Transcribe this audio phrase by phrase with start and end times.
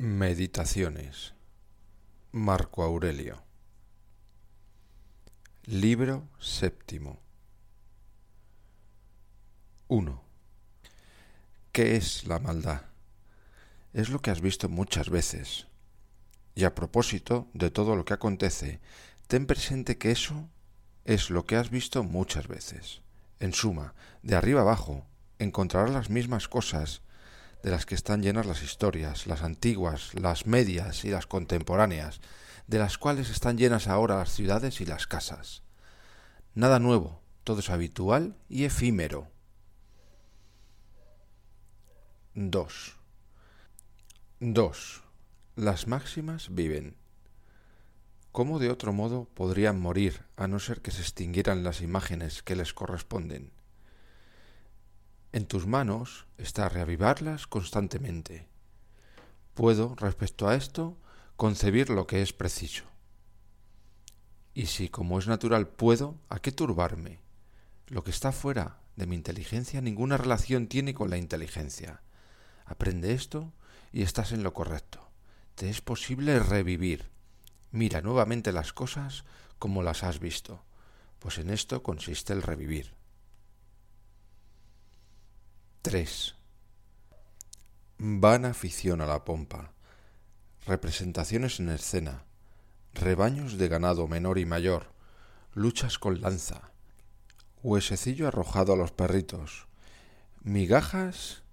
[0.00, 1.34] Meditaciones.
[2.30, 3.42] Marco Aurelio.
[5.64, 7.18] Libro séptimo.
[9.88, 10.22] 1.
[11.72, 12.82] ¿Qué es la maldad?
[13.92, 15.66] es lo que has visto muchas veces.
[16.54, 18.78] Y a propósito de todo lo que acontece,
[19.26, 20.48] ten presente que eso
[21.06, 23.02] es lo que has visto muchas veces.
[23.40, 25.08] En suma, de arriba abajo,
[25.40, 27.02] encontrarás las mismas cosas
[27.62, 32.20] de las que están llenas las historias, las antiguas, las medias y las contemporáneas,
[32.66, 35.62] de las cuales están llenas ahora las ciudades y las casas.
[36.54, 39.28] Nada nuevo, todo es habitual y efímero.
[42.34, 42.96] 2.
[44.40, 45.02] 2.
[45.56, 46.96] Las máximas viven.
[48.30, 52.54] ¿Cómo de otro modo podrían morir a no ser que se extinguieran las imágenes que
[52.54, 53.50] les corresponden?
[55.30, 58.48] En tus manos está reavivarlas constantemente.
[59.52, 60.96] Puedo, respecto a esto,
[61.36, 62.84] concebir lo que es preciso.
[64.54, 67.20] Y si, como es natural, puedo, ¿a qué turbarme?
[67.88, 72.00] Lo que está fuera de mi inteligencia ninguna relación tiene con la inteligencia.
[72.64, 73.52] Aprende esto
[73.92, 75.10] y estás en lo correcto.
[75.54, 77.10] Te es posible revivir.
[77.70, 79.24] Mira nuevamente las cosas
[79.58, 80.64] como las has visto,
[81.18, 82.97] pues en esto consiste el revivir.
[85.82, 86.34] 3.
[87.98, 89.72] Van afición a la pompa.
[90.66, 92.24] Representaciones en escena.
[92.94, 94.92] Rebaños de ganado menor y mayor.
[95.54, 96.72] Luchas con lanza.
[97.62, 99.68] Huesecillo arrojado a los perritos.
[100.42, 101.44] Migajas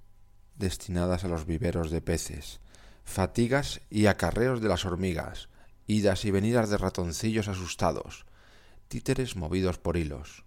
[0.56, 2.62] destinadas a los viveros de peces,
[3.03, 5.50] fatigas y acarreos de las hormigas,
[5.85, 8.25] idas y venidas de ratoncillos asustados,
[8.88, 10.45] títeres movidos por hilos.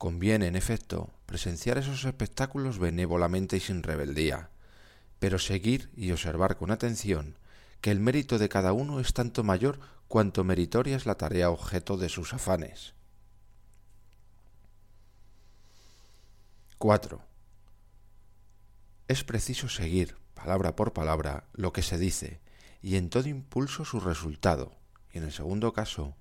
[0.00, 4.48] Conviene, en efecto, presenciar esos espectáculos benévolamente y sin rebeldía,
[5.18, 7.36] pero seguir y observar con atención
[7.82, 9.78] que el mérito de cada uno es tanto mayor
[10.08, 12.94] cuanto meritoria es la tarea objeto de sus afanes.
[16.78, 17.20] 4.
[19.06, 22.40] Es preciso seguir, palabra por palabra, lo que se dice,
[22.80, 24.72] y en todo impulso su resultado,
[25.12, 26.16] y en el segundo caso,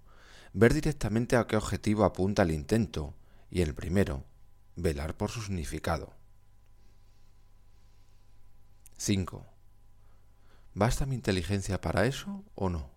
[0.51, 3.15] ver directamente a qué objetivo apunta el intento,
[3.49, 4.25] y el primero,
[4.75, 6.13] velar por su significado.
[8.97, 9.45] 5.
[10.73, 12.91] ¿Basta mi inteligencia para eso o no?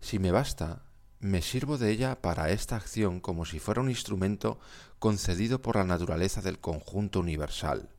[0.00, 0.84] Si me basta,
[1.18, 4.58] me sirvo de ella para esta acción como si fuera un instrumento
[4.98, 7.90] concedido por la naturaleza del conjunto universal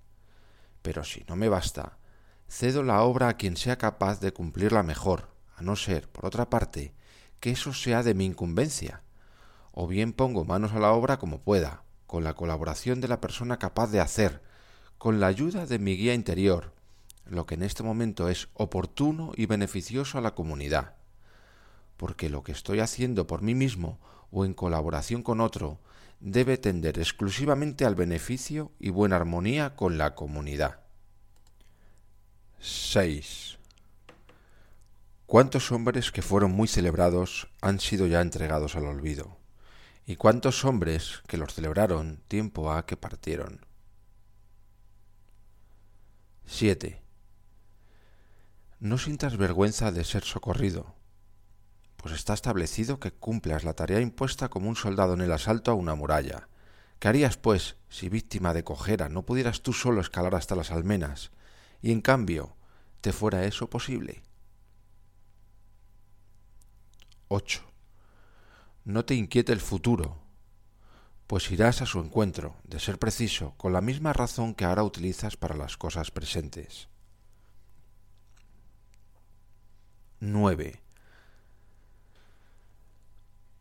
[0.87, 1.97] pero si no me basta,
[2.47, 6.49] cedo la obra a quien sea capaz de cumplirla mejor, a no ser, por otra
[6.49, 6.93] parte,
[7.41, 9.03] que eso sea de mi incumbencia.
[9.79, 13.59] O bien pongo manos a la obra como pueda, con la colaboración de la persona
[13.59, 14.41] capaz de hacer,
[14.97, 16.73] con la ayuda de mi guía interior,
[17.27, 20.95] lo que en este momento es oportuno y beneficioso a la comunidad.
[21.95, 23.99] Porque lo que estoy haciendo por mí mismo
[24.31, 25.77] o en colaboración con otro
[26.19, 30.79] debe tender exclusivamente al beneficio y buena armonía con la comunidad.
[32.61, 33.59] 6.
[35.27, 39.36] ¿Cuántos hombres que fueron muy celebrados han sido ya entregados al olvido?
[40.09, 43.66] ¿Y cuántos hombres que los celebraron tiempo ha que partieron?
[46.45, 47.01] 7.
[48.79, 50.95] No sientas vergüenza de ser socorrido,
[51.97, 55.73] pues está establecido que cumplas la tarea impuesta como un soldado en el asalto a
[55.73, 56.47] una muralla.
[57.00, 61.31] ¿Qué harías, pues, si víctima de cojera no pudieras tú solo escalar hasta las almenas,
[61.81, 62.56] y en cambio
[63.01, 64.24] te fuera eso posible?
[67.27, 67.76] 8.
[68.88, 70.18] No te inquiete el futuro,
[71.28, 75.36] pues irás a su encuentro, de ser preciso, con la misma razón que ahora utilizas
[75.36, 76.88] para las cosas presentes.
[80.22, 80.81] 9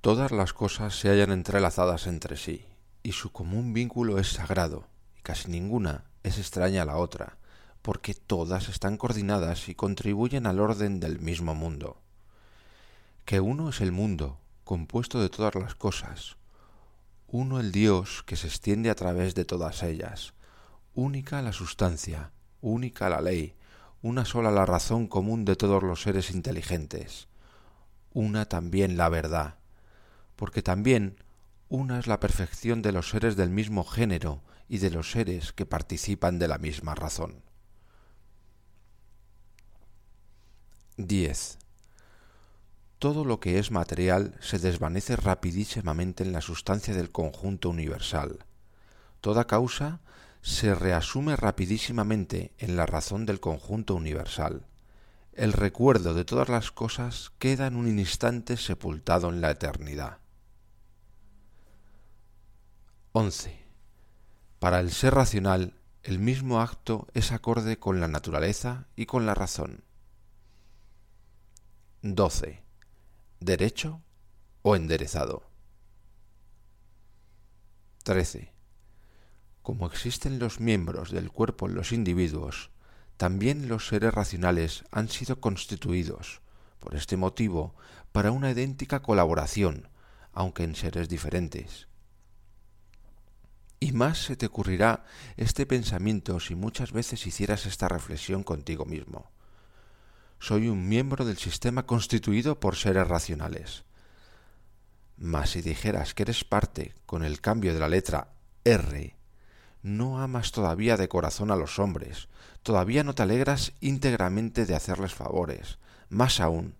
[0.00, 2.64] Todas las cosas se hallan entrelazadas entre sí,
[3.02, 4.86] y su común vínculo es sagrado,
[5.18, 7.36] y casi ninguna es extraña a la otra,
[7.82, 12.00] porque todas están coordinadas y contribuyen al orden del mismo mundo.
[13.24, 16.38] Que uno es el mundo, compuesto de todas las cosas,
[17.28, 20.34] uno el Dios que se extiende a través de todas ellas,
[20.92, 23.54] única la sustancia, única la ley,
[24.02, 27.28] una sola la razón común de todos los seres inteligentes,
[28.12, 29.54] una también la verdad,
[30.34, 31.22] porque también
[31.68, 35.64] una es la perfección de los seres del mismo género y de los seres que
[35.64, 37.40] participan de la misma razón.
[40.96, 41.58] 10.
[42.98, 48.46] Todo lo que es material se desvanece rapidísimamente en la sustancia del conjunto universal.
[49.20, 50.00] Toda causa
[50.40, 54.64] se reasume rapidísimamente en la razón del conjunto universal.
[55.34, 60.18] El recuerdo de todas las cosas queda en un instante sepultado en la eternidad.
[63.12, 63.66] 11.
[64.58, 69.34] Para el ser racional, el mismo acto es acorde con la naturaleza y con la
[69.34, 69.84] razón.
[72.02, 72.65] 12.
[73.40, 74.02] Derecho
[74.62, 75.42] o enderezado.
[78.02, 78.54] 13.
[79.60, 82.70] Como existen los miembros del cuerpo en los individuos,
[83.18, 86.40] también los seres racionales han sido constituidos,
[86.80, 87.76] por este motivo,
[88.10, 89.90] para una idéntica colaboración,
[90.32, 91.88] aunque en seres diferentes.
[93.80, 95.04] Y más se te ocurrirá
[95.36, 99.30] este pensamiento si muchas veces hicieras esta reflexión contigo mismo.
[100.38, 103.84] Soy un miembro del sistema constituido por seres racionales.
[105.16, 108.28] Mas si dijeras que eres parte, con el cambio de la letra
[108.64, 109.16] R,
[109.82, 112.28] no amas todavía de corazón a los hombres,
[112.62, 115.78] todavía no te alegras íntegramente de hacerles favores.
[116.08, 116.74] Más aún,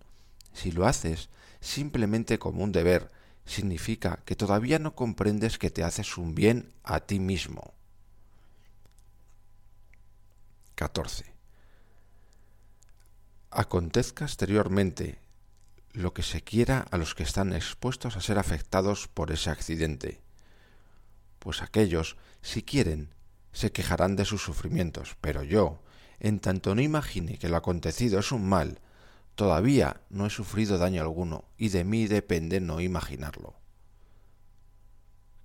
[0.53, 1.29] si lo haces
[1.59, 3.09] simplemente como un deber,
[3.45, 7.73] significa que todavía no comprendes que te haces un bien a ti mismo.
[10.75, 11.36] 14.
[13.49, 15.19] Acontezca exteriormente
[15.93, 20.21] lo que se quiera a los que están expuestos a ser afectados por ese accidente
[21.47, 23.13] pues aquellos, si quieren,
[23.53, 25.81] se quejarán de sus sufrimientos, pero yo,
[26.19, 28.81] en tanto no imagine que lo acontecido es un mal,
[29.35, 33.55] todavía no he sufrido daño alguno, y de mí depende no imaginarlo.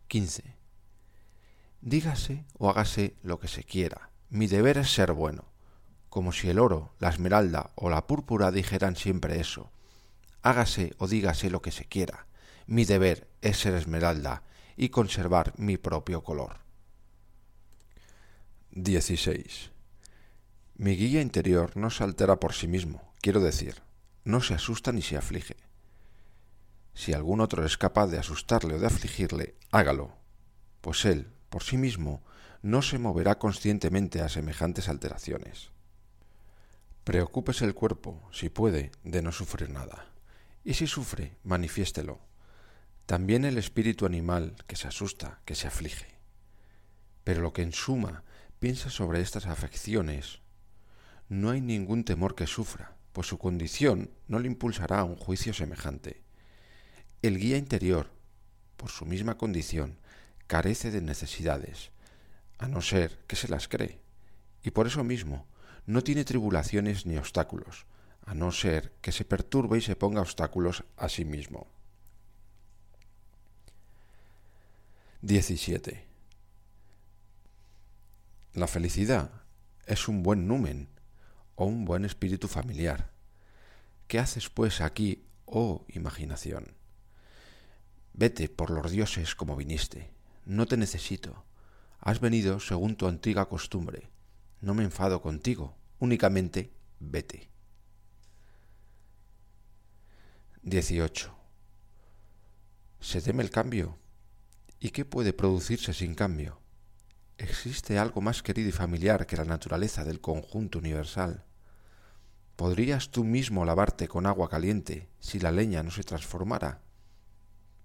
[0.08, 0.56] 15.
[1.80, 5.51] Dígase o hágase lo que se quiera, mi deber es ser bueno,
[6.12, 9.72] como si el oro, la esmeralda o la púrpura dijeran siempre eso.
[10.42, 12.26] Hágase o dígase lo que se quiera,
[12.66, 14.42] mi deber es ser esmeralda,
[14.76, 16.58] y conservar mi propio color.
[18.72, 19.70] 16.
[20.76, 23.80] Mi guía interior no se altera por sí mismo, quiero decir,
[24.22, 25.56] no se asusta ni se aflige.
[26.92, 30.14] Si algún otro es capaz de asustarle o de afligirle, hágalo,
[30.82, 32.22] pues él, por sí mismo,
[32.60, 35.71] no se moverá conscientemente a semejantes alteraciones.
[37.04, 40.06] Preocúpese el cuerpo, si puede, de no sufrir nada.
[40.62, 42.20] Y si sufre, manifiéstelo,
[43.06, 46.14] también el espíritu animal que se asusta, que se aflige.
[47.24, 48.22] Pero lo que en suma
[48.60, 50.42] piensa sobre estas afecciones,
[51.28, 55.52] no hay ningún temor que sufra, pues su condición no le impulsará a un juicio
[55.52, 56.22] semejante.
[57.20, 58.10] El guía interior,
[58.76, 59.98] por su misma condición,
[60.46, 61.90] carece de necesidades,
[62.58, 64.00] a no ser que se las cree,
[64.62, 65.48] y por eso mismo
[65.86, 67.86] no tiene tribulaciones ni obstáculos,
[68.24, 71.66] a no ser que se perturbe y se ponga obstáculos a sí mismo.
[75.22, 76.06] 17.
[78.54, 79.30] La felicidad
[79.86, 80.88] es un buen numen
[81.54, 83.10] o un buen espíritu familiar.
[84.08, 86.74] ¿Qué haces pues aquí, oh imaginación?
[88.14, 90.10] Vete por los dioses como viniste.
[90.44, 91.44] No te necesito.
[92.00, 94.10] Has venido según tu antigua costumbre.
[94.62, 95.74] No me enfado contigo.
[95.98, 97.50] Únicamente vete.
[100.62, 101.34] 18.
[103.00, 103.98] ¿Se teme el cambio?
[104.78, 106.60] ¿Y qué puede producirse sin cambio?
[107.38, 111.44] ¿Existe algo más querido y familiar que la naturaleza del conjunto universal?
[112.54, 116.82] ¿Podrías tú mismo lavarte con agua caliente si la leña no se transformara?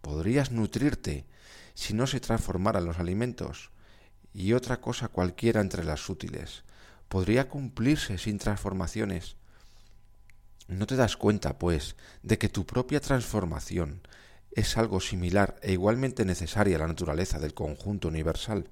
[0.02, 1.26] ¿Podrías nutrirte
[1.74, 3.72] si no se transformaran los alimentos?
[4.38, 6.64] Y otra cosa cualquiera entre las útiles.
[7.10, 9.36] ¿Podría cumplirse sin transformaciones?
[10.68, 14.04] ¿No te das cuenta, pues, de que tu propia transformación
[14.52, 18.70] es algo similar e igualmente necesaria a la naturaleza del conjunto universal.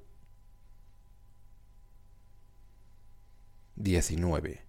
[3.76, 4.62] 19.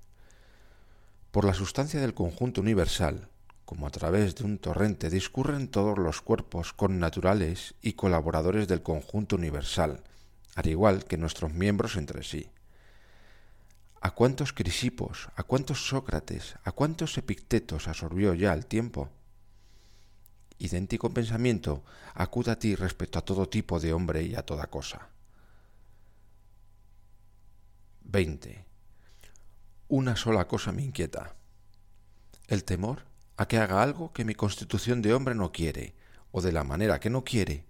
[1.30, 3.28] Por la sustancia del conjunto universal,
[3.66, 9.36] como a través de un torrente discurren todos los cuerpos connaturales y colaboradores del conjunto
[9.36, 10.02] universal,
[10.56, 12.50] al igual que nuestros miembros entre sí.
[14.00, 19.10] ¿A cuántos Crisipos, a cuántos Sócrates, a cuántos Epictetos absorbió ya el tiempo?
[20.58, 21.84] idéntico pensamiento
[22.14, 25.08] acuda a ti respecto a todo tipo de hombre y a toda cosa.
[28.04, 28.64] 20.
[29.88, 31.34] Una sola cosa me inquieta.
[32.48, 33.04] El temor
[33.36, 35.94] a que haga algo que mi constitución de hombre no quiere,
[36.32, 37.66] o de la manera que no quiere,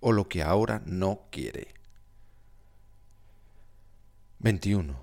[0.00, 1.74] o lo que ahora no quiere.
[4.44, 4.94] 21.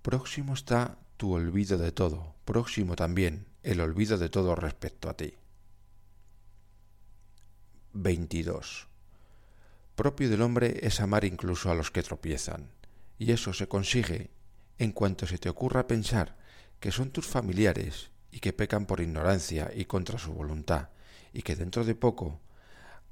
[0.00, 5.34] Próximo está tu olvido de todo, próximo también el olvido de todo respecto a ti.
[7.94, 8.86] 22.
[9.96, 12.70] Propio del hombre es amar incluso a los que tropiezan,
[13.18, 14.30] y eso se consigue
[14.78, 16.36] en cuanto se te ocurra pensar
[16.78, 20.90] que son tus familiares y que pecan por ignorancia y contra su voluntad,
[21.32, 22.38] y que dentro de poco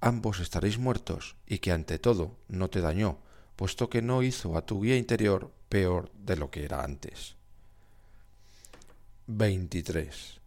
[0.00, 3.18] ambos estaréis muertos y que ante todo no te dañó,
[3.58, 7.34] puesto que no hizo a tu guía interior peor de lo que era antes.
[9.26, 10.38] 23.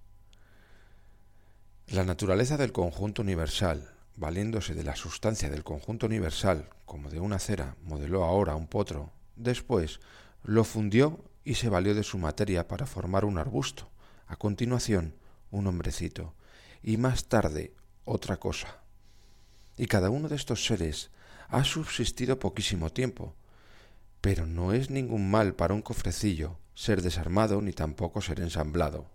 [1.87, 7.37] La naturaleza del conjunto universal, valiéndose de la sustancia del conjunto universal como de una
[7.37, 9.99] cera, modeló ahora un potro, después
[10.45, 13.89] lo fundió y se valió de su materia para formar un arbusto,
[14.25, 15.15] a continuación
[15.49, 16.33] un hombrecito,
[16.81, 17.73] y más tarde
[18.05, 18.77] otra cosa.
[19.75, 21.11] Y cada uno de estos seres
[21.51, 23.35] ha subsistido poquísimo tiempo,
[24.21, 29.11] pero no es ningún mal para un cofrecillo ser desarmado ni tampoco ser ensamblado.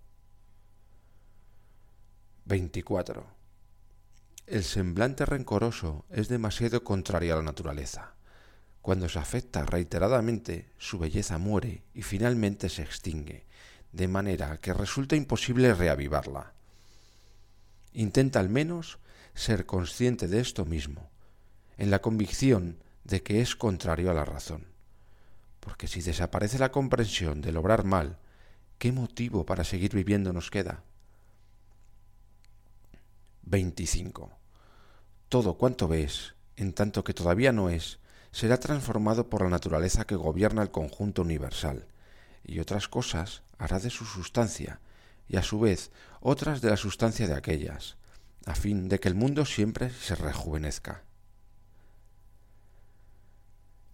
[2.45, 3.27] 24.
[4.47, 8.15] El semblante rencoroso es demasiado contrario a la naturaleza.
[8.83, 13.47] Cuando se afecta reiteradamente, su belleza muere y finalmente se extingue,
[13.93, 16.53] de manera que resulta imposible reavivarla.
[17.95, 18.99] Intenta al menos
[19.35, 21.11] ser consciente de esto mismo,
[21.79, 24.67] en la convicción de que es contrario a la razón.
[25.61, 28.19] Porque si desaparece la comprensión del obrar mal,
[28.79, 30.83] ¿qué motivo para seguir viviendo nos queda?
[33.43, 34.31] 25.
[35.29, 37.99] Todo cuanto ves, en tanto que todavía no es,
[38.33, 41.87] será transformado por la naturaleza que gobierna el conjunto universal,
[42.45, 44.81] y otras cosas hará de su sustancia,
[45.29, 45.91] y a su vez
[46.21, 47.97] otras de la sustancia de aquellas,
[48.45, 51.03] a fin de que el mundo siempre se rejuvenezca.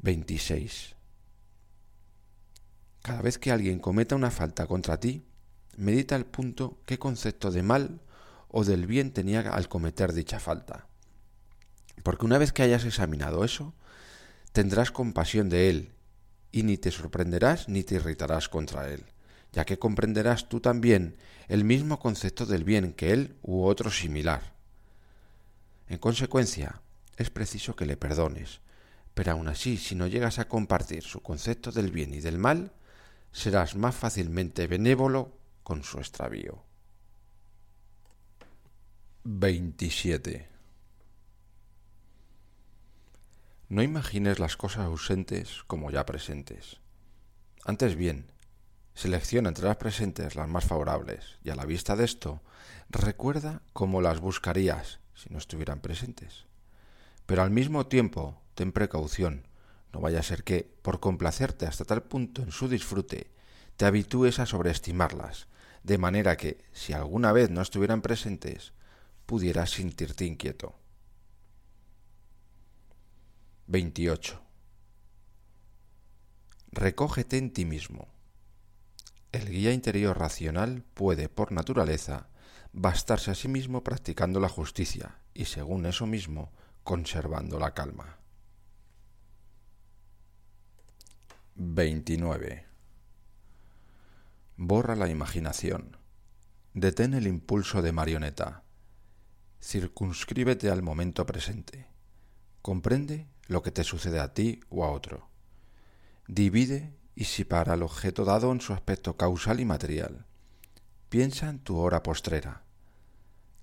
[0.03, 0.97] 26.
[3.03, 5.25] Cada vez que alguien cometa una falta contra ti,
[5.77, 8.01] medita al punto qué concepto de mal
[8.49, 10.89] o del bien tenía al cometer dicha falta.
[12.03, 13.75] Porque una vez que hayas examinado eso,
[14.53, 15.93] tendrás compasión de él,
[16.51, 19.05] y ni te sorprenderás ni te irritarás contra él,
[19.53, 21.17] ya que comprenderás tú también
[21.49, 24.55] el mismo concepto del bien que él u otro similar.
[25.89, 26.83] En consecuencia,
[27.17, 28.62] es preciso que le perdones,
[29.15, 32.73] pero aun así, si no llegas a compartir su concepto del bien y del mal,
[33.33, 36.65] serás más fácilmente benévolo con su extravío.
[39.25, 40.49] 27.
[43.69, 46.81] No imagines las cosas ausentes como ya presentes.
[47.65, 48.33] Antes bien,
[48.95, 52.43] selecciona entre las presentes las más favorables y a la vista de esto,
[52.91, 56.45] recuerda cómo las buscarías si no estuvieran presentes.
[57.25, 59.47] Pero al mismo tiempo, ten precaución,
[59.93, 63.31] no vaya a ser que, por complacerte hasta tal punto en su disfrute,
[63.77, 65.49] te habitúes a sobreestimarlas,
[65.83, 68.73] de manera que, si alguna vez no estuvieran presentes,
[69.27, 70.75] pudieras sentirte inquieto.
[73.67, 74.41] 28.
[76.73, 78.09] Recógete en ti mismo.
[79.31, 82.29] El guía interior racional puede, por naturaleza,
[82.73, 86.51] bastarse a sí mismo practicando la justicia y, según eso mismo,
[86.83, 88.22] conservando la calma.
[91.55, 92.65] 29.
[94.57, 95.99] Borra la imaginación.
[96.73, 98.63] Detén el impulso de marioneta.
[99.61, 101.89] Circunscríbete al momento presente.
[102.63, 105.29] Comprende lo que te sucede a ti o a otro.
[106.27, 110.25] Divide y separa el objeto dado en su aspecto causal y material.
[111.11, 112.63] Piensa en tu hora postrera.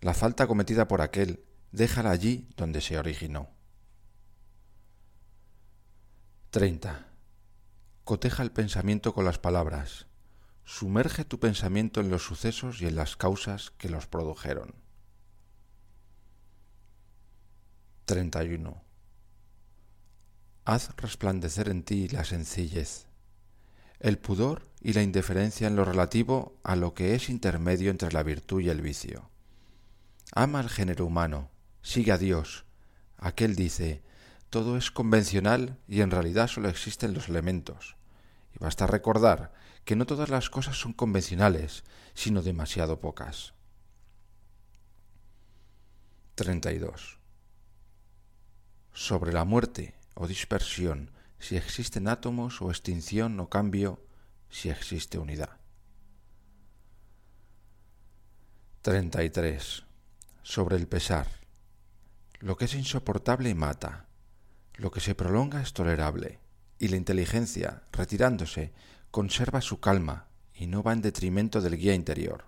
[0.01, 3.49] La falta cometida por aquel, déjala allí donde se originó.
[6.51, 7.08] 30.
[8.09, 10.07] Coteja el pensamiento con las palabras.
[10.65, 14.73] Sumerge tu pensamiento en los sucesos y en las causas que los produjeron.
[18.05, 18.81] 31
[20.65, 23.05] haz resplandecer en ti la sencillez,
[23.99, 28.23] el pudor y la indiferencia en lo relativo a lo que es intermedio entre la
[28.23, 29.29] virtud y el vicio.
[30.33, 31.51] Ama al género humano,
[31.83, 32.65] sigue a Dios.
[33.17, 34.01] Aquel dice,
[34.49, 37.98] todo es convencional y en realidad solo existen los elementos.
[38.53, 39.53] Y basta recordar
[39.85, 43.53] que no todas las cosas son convencionales, sino demasiado pocas.
[46.35, 47.19] 32.
[48.93, 54.05] Sobre la muerte o dispersión, si existen átomos o extinción o cambio,
[54.49, 55.57] si existe unidad.
[58.81, 59.83] 33.
[60.43, 61.27] Sobre el pesar.
[62.39, 64.07] Lo que es insoportable mata,
[64.75, 66.39] lo que se prolonga es tolerable,
[66.79, 68.73] y la inteligencia, retirándose,
[69.11, 72.45] conserva su calma y no va en detrimento del guía interior.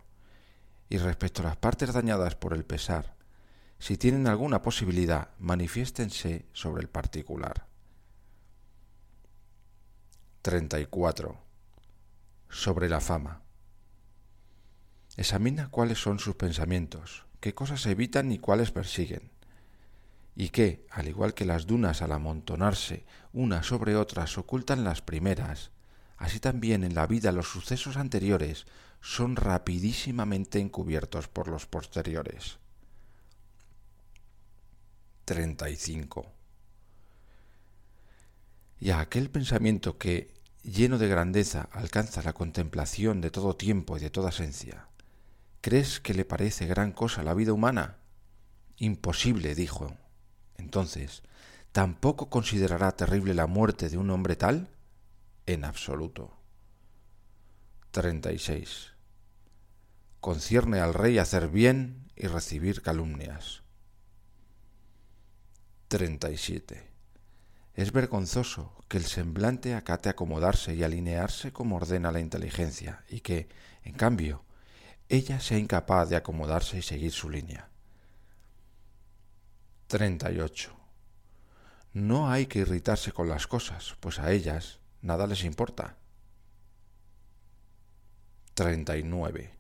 [0.90, 3.16] Y respecto a las partes dañadas por el pesar,
[3.78, 7.68] si tienen alguna posibilidad, manifiéstense sobre el particular.
[10.42, 11.38] 34.
[12.50, 13.42] Sobre la fama.
[15.18, 19.31] Examina cuáles son sus pensamientos, qué cosas evitan y cuáles persiguen
[20.36, 25.72] y que, al igual que las dunas al amontonarse unas sobre otras ocultan las primeras,
[26.18, 28.66] así también en la vida los sucesos anteriores
[29.02, 32.60] son rapidísimamente encubiertos por los posteriores.
[35.26, 36.32] 35.
[38.80, 40.34] Y a aquel pensamiento que,
[40.64, 44.88] lleno de grandeza, alcanza la contemplación de todo tiempo y de toda esencia,
[45.62, 47.98] ¿crees que le parece gran cosa la vida humana?
[48.78, 49.96] Imposible, dijo,
[50.58, 51.24] entonces,
[51.72, 54.70] ¿tampoco considerará terrible la muerte de un hombre tal?
[55.46, 56.38] En absoluto.
[57.92, 58.94] 36.
[60.20, 63.64] Concierne al rey hacer bien y recibir calumnias.
[65.88, 66.90] 37.
[67.74, 73.50] Es vergonzoso que el semblante acate acomodarse y alinearse como ordena la inteligencia, y que,
[73.84, 74.46] en cambio,
[75.10, 77.71] ella sea incapaz de acomodarse y seguir su línea.
[79.92, 80.72] 38.
[81.92, 85.98] No hay que irritarse con las cosas, pues a ellas nada les importa.
[88.54, 89.54] 39.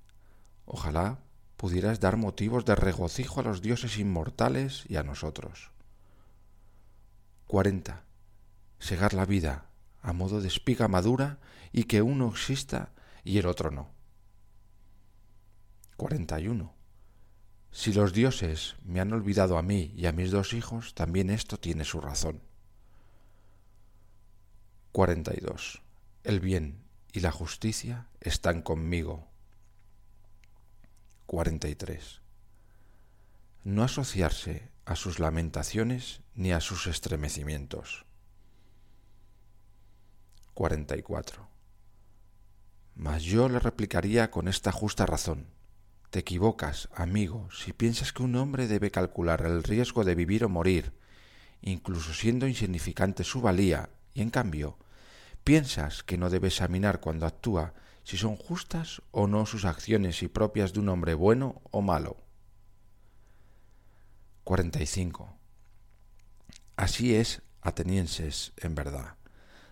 [0.63, 1.19] Ojalá
[1.57, 5.71] pudieras dar motivos de regocijo a los dioses inmortales y a nosotros.
[7.47, 8.05] 40.
[8.79, 9.65] Segar la vida
[10.01, 11.39] a modo de espiga madura
[11.73, 12.93] y que uno exista
[13.25, 13.89] y el otro no.
[15.97, 16.80] 41
[17.71, 21.57] si los dioses me han olvidado a mí y a mis dos hijos, también esto
[21.57, 22.41] tiene su razón.
[24.91, 25.81] 42.
[26.25, 29.29] El bien y la justicia están conmigo.
[31.27, 32.19] 43.
[33.63, 38.05] No asociarse a sus lamentaciones ni a sus estremecimientos.
[40.55, 41.47] 44.
[42.95, 45.47] Mas yo le replicaría con esta justa razón
[46.11, 50.49] te equivocas, amigo, si piensas que un hombre debe calcular el riesgo de vivir o
[50.49, 50.91] morir,
[51.61, 54.77] incluso siendo insignificante su valía, y en cambio,
[55.45, 60.27] piensas que no debe examinar cuando actúa si son justas o no sus acciones y
[60.27, 62.17] propias de un hombre bueno o malo.
[64.43, 65.33] 45.
[66.75, 69.20] Así es, atenienses, en verdad.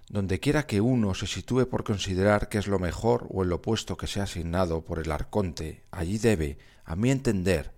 [0.10, 3.96] Donde quiera que uno se sitúe por considerar que es lo mejor o el opuesto
[3.96, 7.76] que sea asignado por el arconte, allí debe, a mi entender,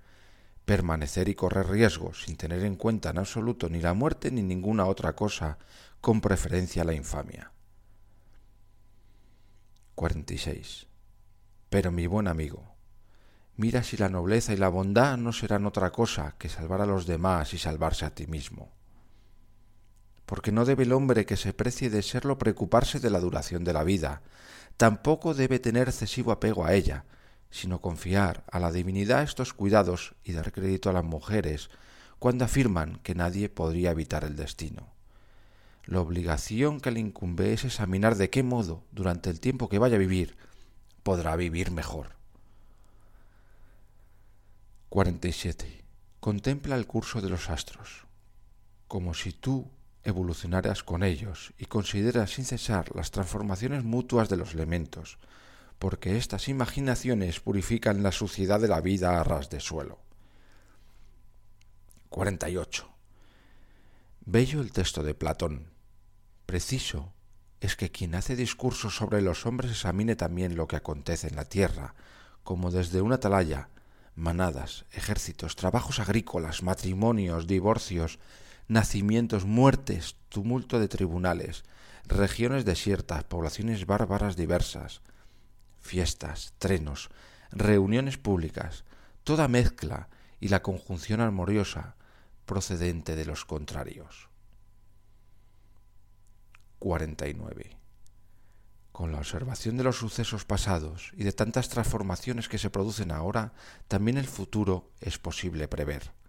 [0.64, 4.86] permanecer y correr riesgos sin tener en cuenta en absoluto ni la muerte ni ninguna
[4.86, 5.58] otra cosa,
[6.00, 7.52] con preferencia a la infamia.
[9.96, 10.88] 46.
[11.70, 12.76] Pero mi buen amigo,
[13.58, 17.06] mira si la nobleza y la bondad no serán otra cosa que salvar a los
[17.06, 18.72] demás y salvarse a ti mismo
[20.32, 23.74] porque no debe el hombre que se precie de serlo preocuparse de la duración de
[23.74, 24.22] la vida,
[24.78, 27.04] tampoco debe tener excesivo apego a ella,
[27.50, 31.70] sino confiar a la divinidad estos cuidados y dar crédito a las mujeres
[32.18, 34.88] cuando afirman que nadie podría evitar el destino.
[35.84, 39.98] La obligación que le incumbe es examinar de qué modo, durante el tiempo que vaya
[39.98, 40.38] a vivir,
[41.04, 42.16] podrá vivir mejor.
[44.88, 45.84] 47.
[46.22, 48.06] Contempla el curso de los astros,
[48.88, 49.70] como si tú
[50.04, 55.18] evolucionaras con ellos y considera sin cesar las transformaciones mutuas de los elementos,
[55.80, 60.00] porque estas imaginaciones purifican la suciedad de la vida a ras de suelo.
[62.10, 62.90] 48.
[64.26, 65.72] Bello el texto de Platón.
[66.46, 67.14] Preciso
[67.62, 71.46] es que quien hace discursos sobre los hombres examine también lo que acontece en la
[71.46, 71.96] tierra,
[72.44, 73.70] como desde una atalaya,
[74.16, 78.20] manadas, ejércitos, trabajos agrícolas, matrimonios, divorcios,
[78.68, 81.64] nacimientos, muertes, tumulto de tribunales,
[82.06, 85.02] regiones desiertas, poblaciones bárbaras diversas,
[85.80, 87.10] fiestas, trenos,
[87.52, 88.86] reuniones públicas,
[89.24, 91.96] toda mezcla y la conjunción armoniosa
[92.46, 94.30] procedente de los contrarios.
[96.80, 97.78] 49.
[98.92, 103.54] Con la observación de los sucesos pasados y de tantas transformaciones que se producen ahora,
[103.88, 106.21] también el futuro es posible prever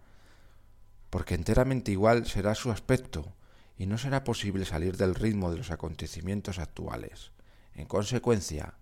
[1.13, 3.35] porque enteramente igual será su aspecto
[3.77, 7.33] y no será posible salir del ritmo de los acontecimientos actuales.
[7.75, 8.79] En consecuencia,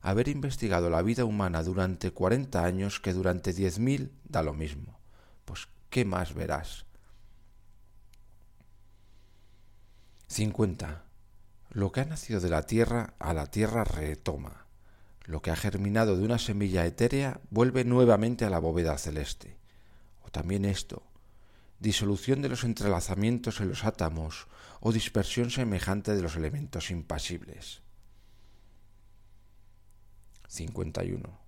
[0.00, 5.00] haber investigado la vida humana durante cuarenta años que durante diez mil da lo mismo.
[5.44, 6.86] Pues, ¿qué más verás?
[10.28, 11.02] 50.
[11.70, 14.68] Lo que ha nacido de la tierra a la tierra retoma.
[15.24, 19.56] Lo que ha germinado de una semilla etérea vuelve nuevamente a la bóveda celeste.
[20.24, 21.02] O también esto,
[21.84, 24.48] disolución de los entrelazamientos en los átomos
[24.80, 27.82] o dispersión semejante de los elementos impasibles.
[30.48, 31.38] 51.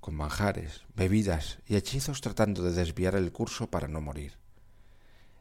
[0.00, 4.36] Con manjares, bebidas y hechizos tratando de desviar el curso para no morir.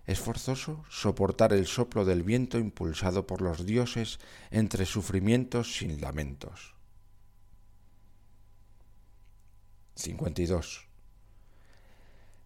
[0.06, 4.20] Es forzoso soportar el soplo del viento impulsado por los dioses
[4.52, 6.76] entre sufrimientos sin lamentos.
[9.96, 10.88] 52.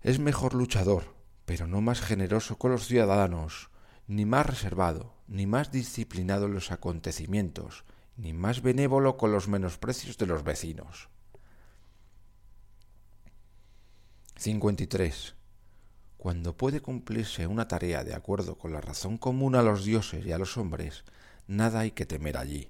[0.01, 1.12] Es mejor luchador,
[1.45, 3.69] pero no más generoso con los ciudadanos,
[4.07, 7.83] ni más reservado, ni más disciplinado en los acontecimientos,
[8.17, 11.09] ni más benévolo con los menosprecios de los vecinos.
[14.37, 15.35] 53.
[16.17, 20.31] Cuando puede cumplirse una tarea de acuerdo con la razón común a los dioses y
[20.31, 21.03] a los hombres,
[21.47, 22.67] nada hay que temer allí.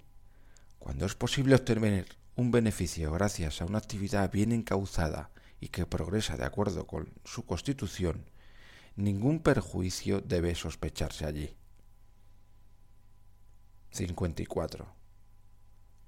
[0.80, 2.06] Cuando es posible obtener
[2.36, 7.46] un beneficio gracias a una actividad bien encauzada y que progresa de acuerdo con su
[7.46, 8.26] constitución,
[8.96, 11.56] ningún perjuicio debe sospecharse allí.
[13.92, 14.94] 54.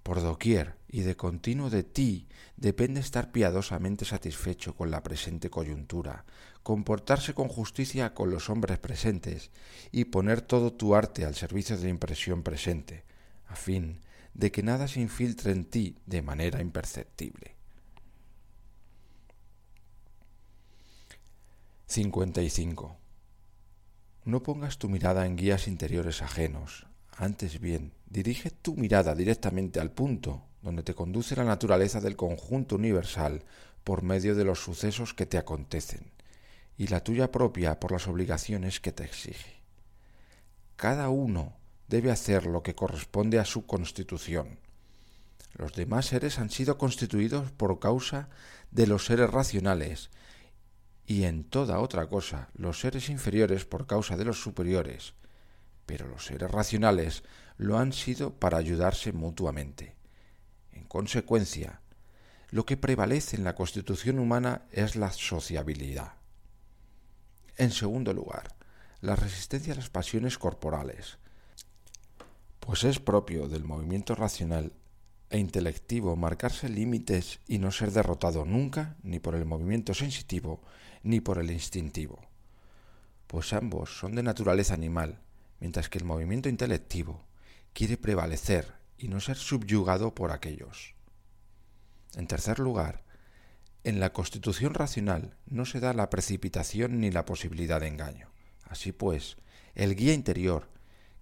[0.04, 6.26] Por doquier y de continuo de ti depende estar piadosamente satisfecho con la presente coyuntura,
[6.62, 9.52] comportarse con justicia con los hombres presentes
[9.91, 13.04] y poner todo tu arte al servicio de la impresión presente,
[13.48, 14.02] a fin
[14.36, 17.54] de que nada se infiltre en ti de manera imperceptible.
[21.88, 22.98] 55.
[24.24, 29.91] No pongas tu mirada en guías interiores ajenos, antes bien, dirige tu mirada directamente al
[29.91, 33.43] punto donde te conduce la naturaleza del conjunto universal
[33.84, 36.12] por medio de los sucesos que te acontecen,
[36.76, 39.62] y la tuya propia por las obligaciones que te exige.
[40.76, 41.54] Cada uno
[41.88, 44.58] debe hacer lo que corresponde a su constitución.
[45.54, 48.28] Los demás seres han sido constituidos por causa
[48.71, 50.10] de los seres racionales,
[51.05, 55.13] y en toda otra cosa los seres inferiores por causa de los superiores,
[55.85, 57.23] pero los seres racionales
[57.57, 59.95] lo han sido para ayudarse mutuamente.
[60.71, 61.81] En consecuencia,
[62.49, 66.13] lo que prevalece en la constitución humana es la sociabilidad.
[67.57, 68.55] En segundo lugar,
[69.01, 71.19] la resistencia a las pasiones corporales,
[72.59, 74.73] pues es propio del movimiento racional
[75.29, 80.61] e intelectivo marcarse límites y no ser derrotado nunca ni por el movimiento sensitivo
[81.05, 82.19] ni por el instintivo,
[83.27, 85.21] pues ambos son de naturaleza animal
[85.59, 87.23] mientras que el movimiento intelectivo
[87.73, 90.95] quiere prevalecer y no ser subyugado por aquellos.
[92.15, 93.03] En tercer lugar,
[93.83, 98.31] en la constitución racional no se da la precipitación ni la posibilidad de engaño.
[98.63, 99.37] Así pues,
[99.75, 100.69] el guía interior,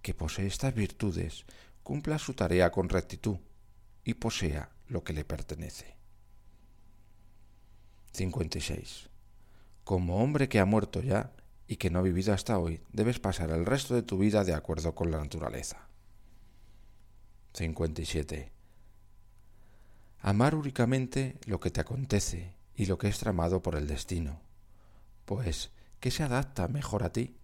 [0.00, 1.44] que posee estas virtudes,
[1.82, 3.36] cumpla su tarea con rectitud
[4.02, 5.96] y posea lo que le pertenece.
[8.12, 9.13] 56.
[9.84, 11.32] Como hombre que ha muerto ya,
[11.66, 14.54] y que no ha vivido hasta hoy, debes pasar el resto de tu vida de
[14.54, 15.88] acuerdo con la naturaleza.
[17.54, 18.52] 57.
[20.20, 24.40] Amar únicamente lo que te acontece y lo que es tramado por el destino,
[25.24, 25.70] pues,
[26.00, 27.36] ¿qué se adapta mejor a ti?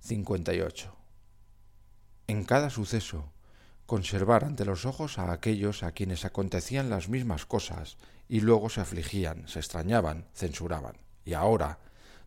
[0.00, 0.96] 58.
[2.28, 3.32] En cada suceso,
[3.86, 7.98] conservar ante los ojos a aquellos a quienes acontecían las mismas cosas
[8.28, 10.96] y luego se afligían, se extrañaban, censuraban.
[11.24, 11.78] Y ahora,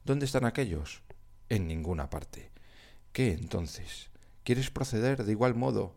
[0.04, 1.04] ¿Dónde están aquellos?
[1.48, 2.50] En ninguna parte.
[3.14, 4.10] ¿Qué entonces?
[4.44, 5.96] ¿Quieres proceder de igual modo?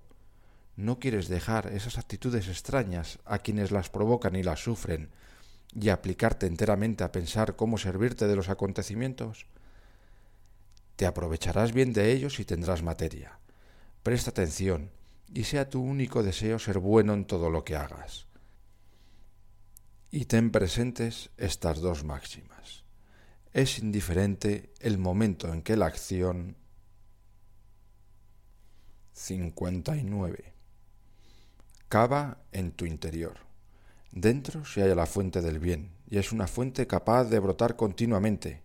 [0.77, 5.09] ¿No quieres dejar esas actitudes extrañas a quienes las provocan y las sufren
[5.75, 9.47] y aplicarte enteramente a pensar cómo servirte de los acontecimientos?
[10.97, 13.39] Te aprovecharás bien de ellos y tendrás materia.
[14.03, 14.91] Presta atención
[15.33, 18.27] y sea tu único deseo ser bueno en todo lo que hagas.
[20.15, 22.85] Y ten presentes estas dos máximas
[23.53, 26.57] es indiferente el momento en que la acción
[29.11, 30.55] 59
[31.89, 33.39] cava en tu interior.
[34.13, 38.63] Dentro se halla la fuente del bien, y es una fuente capaz de brotar continuamente,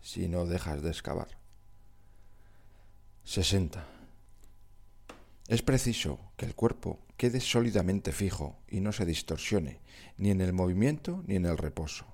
[0.00, 1.36] si no dejas de excavar.
[3.24, 3.99] 60.
[5.50, 9.80] Es preciso que el cuerpo quede sólidamente fijo y no se distorsione,
[10.16, 12.06] ni en el movimiento ni en el reposo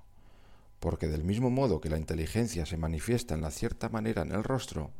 [0.79, 4.43] porque del mismo modo que la inteligencia se manifiesta en la cierta manera en el
[4.43, 4.91] rostro,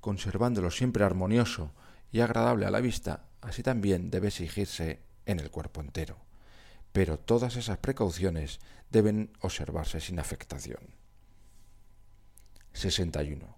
[0.00, 1.72] conservándolo siempre armonioso
[2.12, 6.16] y agradable a la vista, así también debe exigirse en el cuerpo entero.
[6.92, 10.94] Pero todas esas precauciones deben observarse sin afectación.
[12.72, 13.55] 61.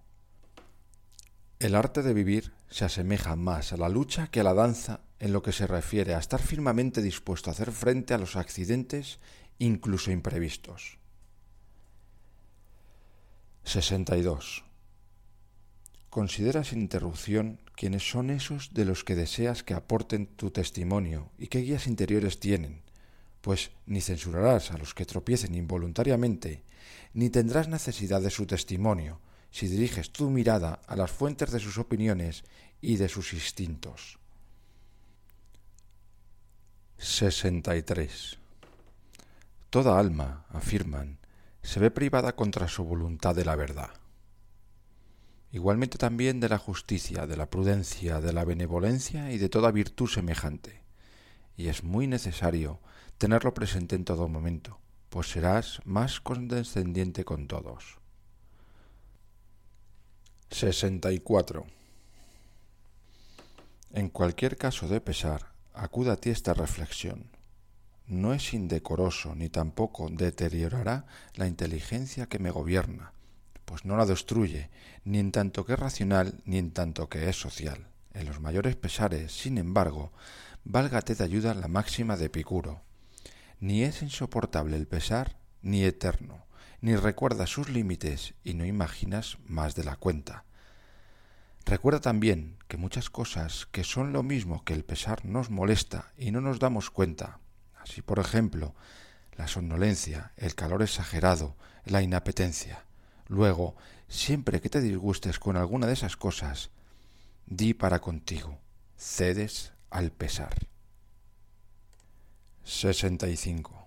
[1.59, 5.33] El arte de vivir se asemeja más a la lucha que a la danza en
[5.33, 9.19] lo que se refiere a estar firmemente dispuesto a hacer frente a los accidentes,
[9.57, 10.99] incluso imprevistos.
[13.65, 14.63] 62.
[16.09, 21.47] Considera sin interrupción quiénes son esos de los que deseas que aporten tu testimonio y
[21.47, 22.83] qué guías interiores tienen,
[23.41, 26.63] pues ni censurarás a los que tropiecen involuntariamente,
[27.13, 29.19] ni tendrás necesidad de su testimonio
[29.51, 32.43] si diriges tu mirada a las fuentes de sus opiniones
[32.81, 34.19] y de sus instintos.
[36.97, 38.37] 63.
[39.69, 41.19] Toda alma, afirman,
[41.61, 43.91] se ve privada contra su voluntad de la verdad.
[45.51, 50.07] Igualmente también de la justicia, de la prudencia, de la benevolencia y de toda virtud
[50.07, 50.83] semejante.
[51.57, 52.79] Y es muy necesario
[53.17, 57.97] tenerlo presente en todo momento, pues serás más condescendiente con todos.
[60.51, 61.65] 64.
[63.93, 67.29] En cualquier caso de pesar, acuda a ti esta reflexión
[68.09, 73.13] no es indecoroso ni tampoco deteriorará la inteligencia que me gobierna,
[73.65, 74.71] pues no la destruye,
[75.05, 77.87] ni en tanto que es racional, ni en tanto que es social.
[78.13, 80.11] En los mayores pesares, sin embargo,
[80.63, 82.81] válgate de ayuda la máxima de Epicuro.
[83.59, 86.45] Ni es insoportable el pesar, ni eterno,
[86.81, 90.45] ni recuerda sus límites y no imaginas más de la cuenta.
[91.65, 96.31] Recuerda también que muchas cosas que son lo mismo que el pesar nos molesta y
[96.31, 97.39] no nos damos cuenta,
[97.79, 98.75] Así, por ejemplo,
[99.35, 102.83] la somnolencia, el calor exagerado, la inapetencia.
[103.27, 103.75] Luego,
[104.07, 106.71] siempre que te disgustes con alguna de esas cosas,
[107.45, 108.59] di para contigo,
[108.97, 110.67] cedes al pesar.
[112.63, 113.78] 65.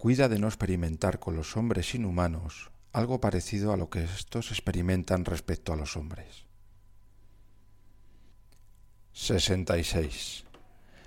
[0.00, 5.26] Cuida de no experimentar con los hombres inhumanos algo parecido a lo que éstos experimentan
[5.26, 6.46] respecto a los hombres.
[9.12, 10.46] 66.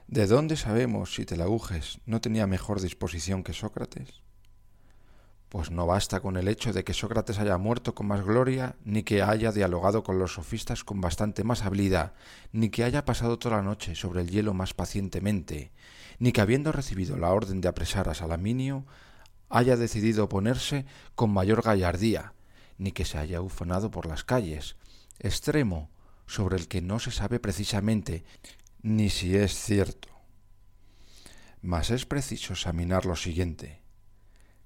[0.08, 4.22] ¿De dónde sabemos si Telagujes no tenía mejor disposición que Sócrates?
[5.50, 9.02] Pues no basta con el hecho de que Sócrates haya muerto con más gloria, ni
[9.02, 12.14] que haya dialogado con los sofistas con bastante más habilidad,
[12.52, 15.72] ni que haya pasado toda la noche sobre el hielo más pacientemente,
[16.20, 18.86] ni que habiendo recibido la orden de apresar a Salaminio,
[19.50, 22.34] haya decidido oponerse con mayor gallardía,
[22.78, 24.76] ni que se haya ufanado por las calles,
[25.20, 25.92] extremo
[26.26, 28.24] sobre el que no se sabe precisamente
[28.82, 30.10] ni si es cierto.
[31.62, 33.82] Mas es preciso examinar lo siguiente.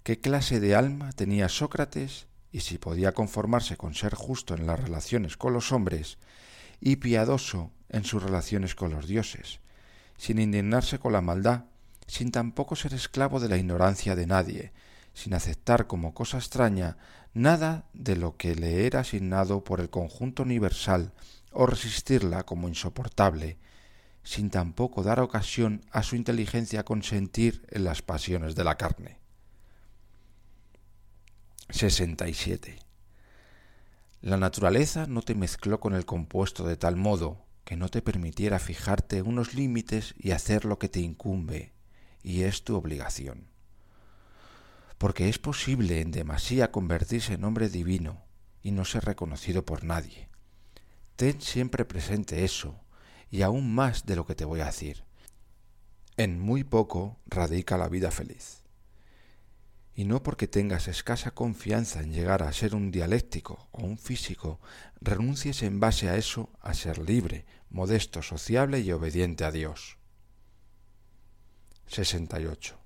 [0.03, 4.79] ¿Qué clase de alma tenía Sócrates y si podía conformarse con ser justo en las
[4.79, 6.17] relaciones con los hombres
[6.79, 9.59] y piadoso en sus relaciones con los dioses,
[10.17, 11.65] sin indignarse con la maldad,
[12.07, 14.71] sin tampoco ser esclavo de la ignorancia de nadie,
[15.13, 16.97] sin aceptar como cosa extraña
[17.33, 21.13] nada de lo que le era asignado por el conjunto universal
[21.51, 23.57] o resistirla como insoportable,
[24.23, 29.19] sin tampoco dar ocasión a su inteligencia a consentir en las pasiones de la carne.
[31.69, 32.79] 67.
[34.21, 38.59] La naturaleza no te mezcló con el compuesto de tal modo que no te permitiera
[38.59, 41.73] fijarte unos límites y hacer lo que te incumbe,
[42.23, 43.49] y es tu obligación.
[44.97, 48.23] Porque es posible en demasía convertirse en hombre divino
[48.63, 50.29] y no ser reconocido por nadie.
[51.17, 52.79] Ten siempre presente eso,
[53.29, 55.03] y aún más de lo que te voy a decir.
[56.15, 58.63] En muy poco radica la vida feliz.
[59.97, 64.61] Y no porque tengas escasa confianza en llegar a ser un dialéctico o un físico,
[65.01, 69.97] renuncies en base a eso a ser libre, modesto, sociable y obediente a Dios.
[71.87, 72.77] 68.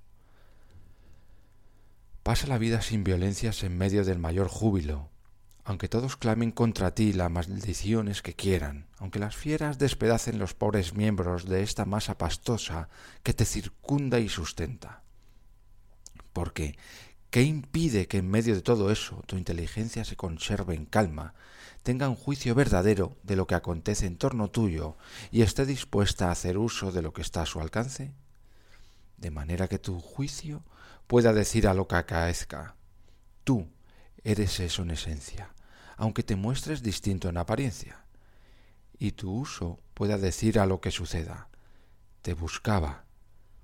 [2.22, 5.10] Pasa la vida sin violencias en medio del mayor júbilo,
[5.64, 10.94] aunque todos clamen contra ti las maldiciones que quieran, aunque las fieras despedacen los pobres
[10.94, 12.88] miembros de esta masa pastosa
[13.22, 15.01] que te circunda y sustenta.
[16.32, 16.76] Porque,
[17.30, 21.34] ¿qué impide que en medio de todo eso tu inteligencia se conserve en calma,
[21.82, 24.96] tenga un juicio verdadero de lo que acontece en torno tuyo
[25.30, 28.12] y esté dispuesta a hacer uso de lo que está a su alcance?
[29.16, 30.62] De manera que tu juicio
[31.06, 32.76] pueda decir a lo que acaezca,
[33.44, 33.68] tú,
[34.24, 35.52] Eres eso en esencia,
[35.96, 38.04] aunque te muestres distinto en apariencia.
[38.98, 41.48] Y tu uso pueda decir a lo que suceda.
[42.22, 43.01] Te buscaba,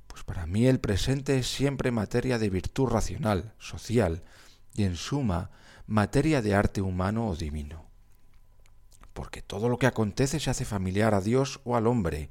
[0.09, 4.25] pues para mí el presente es siempre materia de virtud racional, social,
[4.75, 5.51] y en suma
[5.87, 7.87] materia de arte humano o divino.
[9.14, 12.31] Porque todo lo que acontece se hace familiar a Dios o al hombre,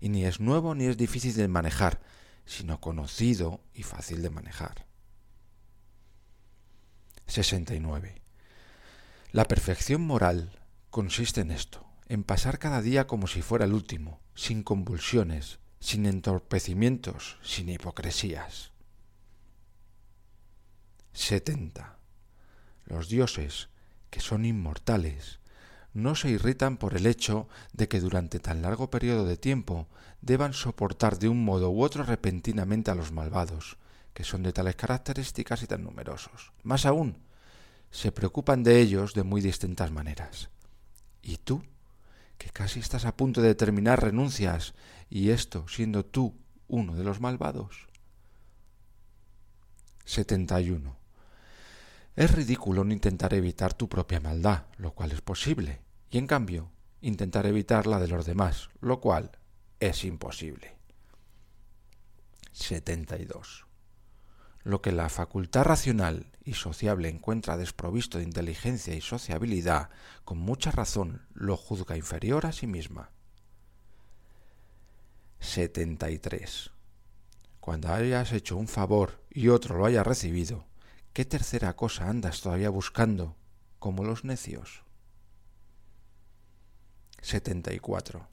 [0.00, 2.00] y ni es nuevo ni es difícil de manejar,
[2.46, 4.86] sino conocido y fácil de manejar.
[7.26, 8.22] 69.
[9.32, 10.58] La perfección moral
[10.90, 16.06] consiste en esto, en pasar cada día como si fuera el último, sin convulsiones, sin
[16.06, 18.72] entorpecimientos, sin hipocresías.
[21.12, 21.98] 70.
[22.86, 23.68] Los dioses,
[24.08, 25.40] que son inmortales,
[25.92, 29.86] no se irritan por el hecho de que durante tan largo periodo de tiempo
[30.22, 33.76] deban soportar de un modo u otro repentinamente a los malvados,
[34.14, 36.54] que son de tales características y tan numerosos.
[36.62, 37.18] Más aún,
[37.90, 40.48] se preocupan de ellos de muy distintas maneras.
[41.20, 41.62] ¿Y tú?
[42.38, 44.74] que casi estás a punto de terminar renuncias,
[45.08, 46.36] y esto siendo tú
[46.68, 47.88] uno de los malvados.
[50.04, 50.96] 71.
[52.16, 56.70] Es ridículo no intentar evitar tu propia maldad, lo cual es posible, y en cambio
[57.00, 59.32] intentar evitar la de los demás, lo cual
[59.80, 60.76] es imposible.
[62.52, 63.66] 72.
[64.62, 69.90] Lo que la facultad racional y sociable encuentra desprovisto de inteligencia y sociabilidad,
[70.24, 73.10] con mucha razón lo juzga inferior a sí misma.
[75.40, 76.70] 73.
[77.60, 80.66] Cuando hayas hecho un favor y otro lo haya recibido,
[81.12, 83.36] ¿qué tercera cosa andas todavía buscando,
[83.78, 84.84] como los necios?
[87.22, 88.28] 74.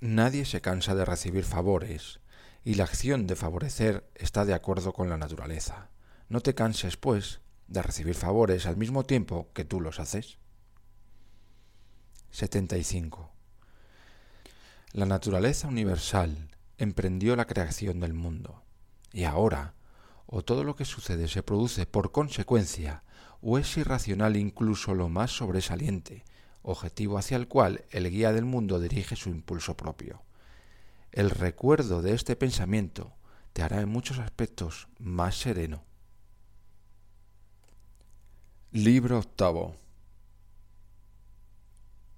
[0.00, 2.20] Nadie se cansa de recibir favores,
[2.64, 5.90] y la acción de favorecer está de acuerdo con la naturaleza.
[6.28, 10.38] No te canses, pues, de recibir favores al mismo tiempo que tú los haces.
[12.30, 13.35] 75.
[14.92, 18.62] La naturaleza universal emprendió la creación del mundo,
[19.12, 19.74] y ahora,
[20.26, 23.02] o todo lo que sucede se produce por consecuencia,
[23.40, 26.24] o es irracional incluso lo más sobresaliente,
[26.62, 30.22] objetivo hacia el cual el guía del mundo dirige su impulso propio.
[31.12, 33.12] El recuerdo de este pensamiento
[33.52, 35.84] te hará en muchos aspectos más sereno.
[38.72, 39.76] Libro octavo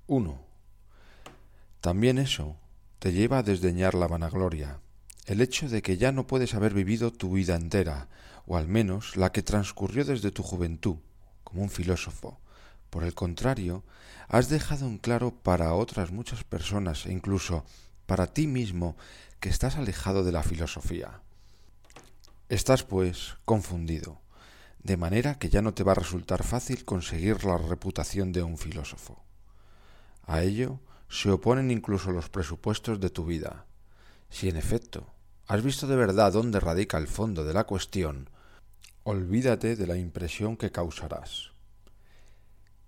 [0.06, 0.47] 1.
[1.80, 2.56] También eso
[2.98, 4.80] te lleva a desdeñar la vanagloria,
[5.26, 8.08] el hecho de que ya no puedes haber vivido tu vida entera,
[8.46, 10.96] o al menos la que transcurrió desde tu juventud,
[11.44, 12.40] como un filósofo.
[12.90, 13.84] Por el contrario,
[14.28, 17.64] has dejado en claro para otras muchas personas e incluso
[18.06, 18.96] para ti mismo
[19.38, 21.20] que estás alejado de la filosofía.
[22.48, 24.20] Estás, pues, confundido,
[24.82, 28.56] de manera que ya no te va a resultar fácil conseguir la reputación de un
[28.56, 29.22] filósofo.
[30.26, 33.66] A ello se oponen incluso los presupuestos de tu vida.
[34.30, 35.06] Si en efecto
[35.46, 38.28] has visto de verdad dónde radica el fondo de la cuestión,
[39.04, 41.52] olvídate de la impresión que causarás.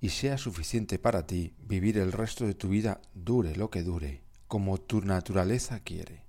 [0.00, 4.22] Y sea suficiente para ti vivir el resto de tu vida, dure lo que dure,
[4.48, 6.24] como tu naturaleza quiere.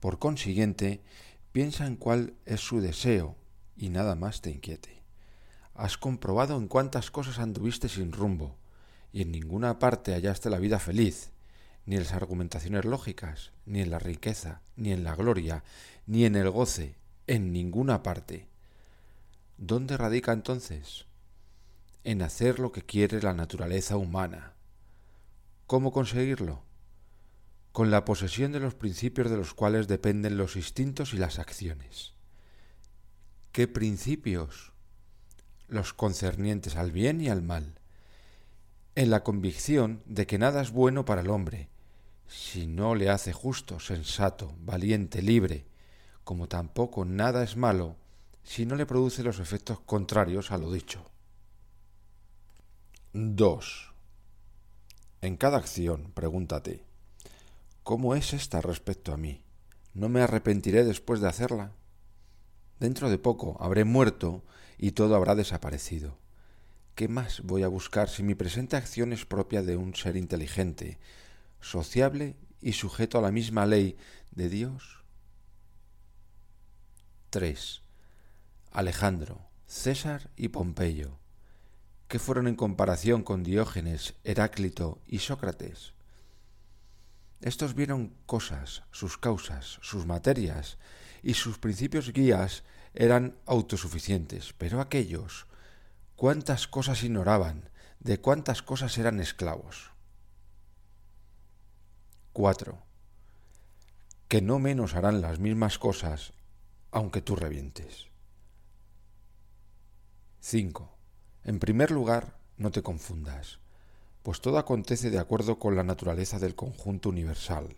[0.00, 1.02] Por consiguiente,
[1.50, 3.36] piensa en cuál es su deseo
[3.76, 5.02] y nada más te inquiete.
[5.74, 8.56] Has comprobado en cuántas cosas anduviste sin rumbo,
[9.16, 11.30] y en ninguna parte hallaste la vida feliz,
[11.86, 15.64] ni en las argumentaciones lógicas, ni en la riqueza, ni en la gloria,
[16.04, 18.46] ni en el goce, en ninguna parte.
[19.56, 21.06] ¿Dónde radica entonces?
[22.04, 24.52] En hacer lo que quiere la naturaleza humana.
[25.66, 26.62] ¿Cómo conseguirlo?
[27.72, 32.12] con la posesión de los principios de los cuales dependen los instintos y las acciones.
[33.52, 34.72] ¿Qué principios?
[35.68, 37.78] Los concernientes al bien y al mal,
[38.96, 41.68] en la convicción de que nada es bueno para el hombre,
[42.26, 45.66] si no le hace justo, sensato, valiente, libre,
[46.24, 47.96] como tampoco nada es malo
[48.42, 51.10] si no le produce los efectos contrarios a lo dicho.
[53.12, 53.92] 2.
[55.20, 56.84] En cada acción, pregúntate,
[57.86, 59.44] ¿Cómo es esta respecto a mí?
[59.94, 61.70] ¿No me arrepentiré después de hacerla?
[62.80, 64.42] Dentro de poco habré muerto
[64.76, 66.18] y todo habrá desaparecido.
[66.96, 70.98] ¿Qué más voy a buscar si mi presente acción es propia de un ser inteligente,
[71.60, 73.98] sociable y sujeto a la misma ley
[74.30, 75.04] de Dios?
[77.28, 77.82] 3.
[78.72, 81.18] Alejandro, César y Pompeyo.
[82.08, 85.92] ¿Qué fueron en comparación con Diógenes, Heráclito y Sócrates?
[87.42, 90.78] Estos vieron cosas, sus causas, sus materias,
[91.22, 95.46] y sus principios guías eran autosuficientes, pero aquellos,
[96.16, 99.92] cuántas cosas ignoraban, de cuántas cosas eran esclavos.
[102.32, 102.78] 4.
[104.28, 106.32] Que no menos harán las mismas cosas,
[106.90, 108.08] aunque tú revientes.
[110.40, 110.90] 5.
[111.44, 113.60] En primer lugar, no te confundas
[114.26, 117.76] pues todo acontece de acuerdo con la naturaleza del conjunto universal.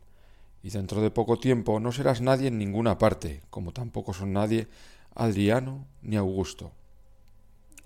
[0.62, 4.66] y dentro de poco tiempo no serás nadie en ninguna parte, como tampoco son nadie
[5.14, 6.72] Adriano ni Augusto.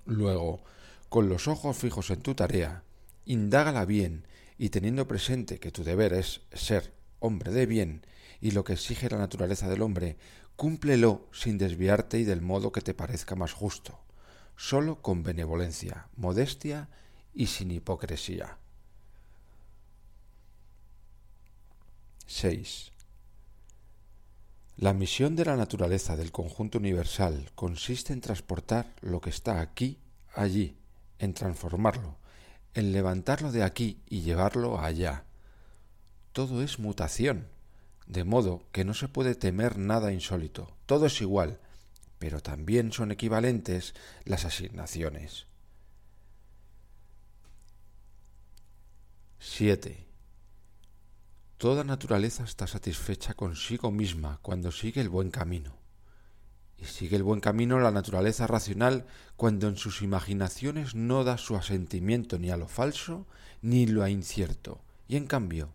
[0.04, 0.62] Luego,
[1.08, 2.84] con los ojos fijos en tu tarea,
[3.24, 4.26] indágala bien
[4.58, 8.06] y teniendo presente que tu deber es ser hombre de bien
[8.40, 10.16] y lo que exige la naturaleza del hombre,
[10.56, 13.98] cúmplelo sin desviarte y del modo que te parezca más justo,
[14.56, 16.88] sólo con benevolencia, modestia
[17.32, 18.58] y sin hipocresía.
[22.26, 22.91] 6.
[24.76, 29.98] La misión de la naturaleza del conjunto universal consiste en transportar lo que está aquí,
[30.34, 30.76] allí,
[31.18, 32.16] en transformarlo,
[32.74, 35.24] en levantarlo de aquí y llevarlo allá.
[36.32, 37.48] Todo es mutación,
[38.06, 41.60] de modo que no se puede temer nada insólito, todo es igual,
[42.18, 43.94] pero también son equivalentes
[44.24, 45.46] las asignaciones.
[49.38, 50.11] 7.
[51.62, 55.76] Toda naturaleza está satisfecha consigo misma cuando sigue el buen camino.
[56.76, 59.06] Y sigue el buen camino la naturaleza racional
[59.36, 63.28] cuando en sus imaginaciones no da su asentimiento ni a lo falso
[63.60, 65.72] ni lo a incierto, y en cambio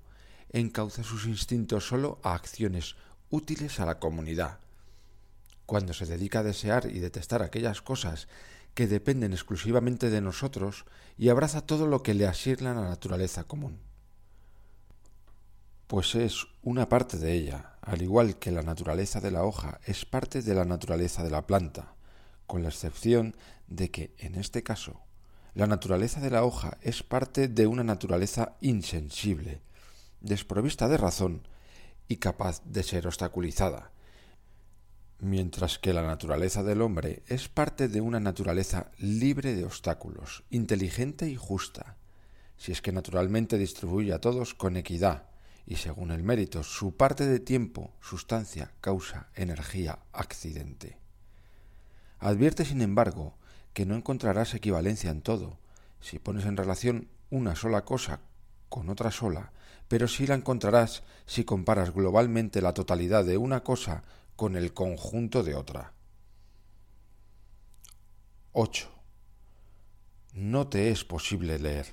[0.49, 2.97] encauza sus instintos sólo a acciones
[3.29, 4.59] útiles a la comunidad.
[5.65, 8.27] Cuando se dedica a desear y detestar aquellas cosas
[8.73, 10.83] que dependen exclusivamente de nosotros
[11.17, 13.86] y abraza todo lo que le asigna la naturaleza común
[15.87, 20.05] pues es una parte de ella, al igual que la naturaleza de la hoja es
[20.05, 21.93] parte de la naturaleza de la planta,
[22.45, 23.35] con la excepción
[23.67, 24.99] de que, en este caso,
[25.53, 29.61] la naturaleza de la hoja es parte de una naturaleza insensible,
[30.19, 31.47] desprovista de razón
[32.09, 33.91] y capaz de ser obstaculizada,
[35.19, 41.29] mientras que la naturaleza del hombre es parte de una naturaleza libre de obstáculos, inteligente
[41.29, 41.95] y justa,
[42.57, 45.23] si es que naturalmente distribuye a todos con equidad,
[45.67, 50.97] y según el mérito, su parte de tiempo, sustancia, causa, energía, accidente.
[52.19, 53.35] Advierte, sin embargo,
[53.73, 55.59] que no encontrarás equivalencia en todo,
[55.99, 58.21] si pones en relación una sola cosa
[58.69, 59.51] con otra sola,
[59.89, 64.03] pero sí la encontrarás si comparas globalmente la totalidad de una cosa
[64.37, 65.91] con el conjunto de otra.
[68.53, 68.89] 8.
[70.33, 71.87] No te es posible leer,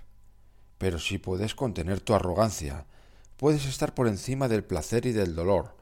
[0.78, 2.86] pero si puedes contener tu arrogancia,
[3.44, 5.76] Puedes estar por encima del placer y del dolor,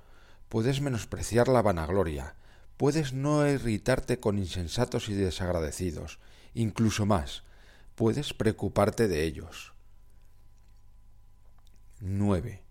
[0.48, 2.34] puedes menospreciar la vanagloria,
[2.76, 6.18] puedes no irritarte con insensatos y desagradecidos,
[6.54, 7.44] incluso más,
[7.94, 9.74] puedes preocuparte de ellos.
[12.00, 12.64] 9.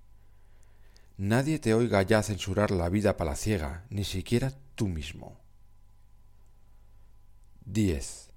[1.15, 5.39] Nadie te oiga ya censurar la vida palaciega, ni siquiera tú mismo.
[7.63, 8.29] 10.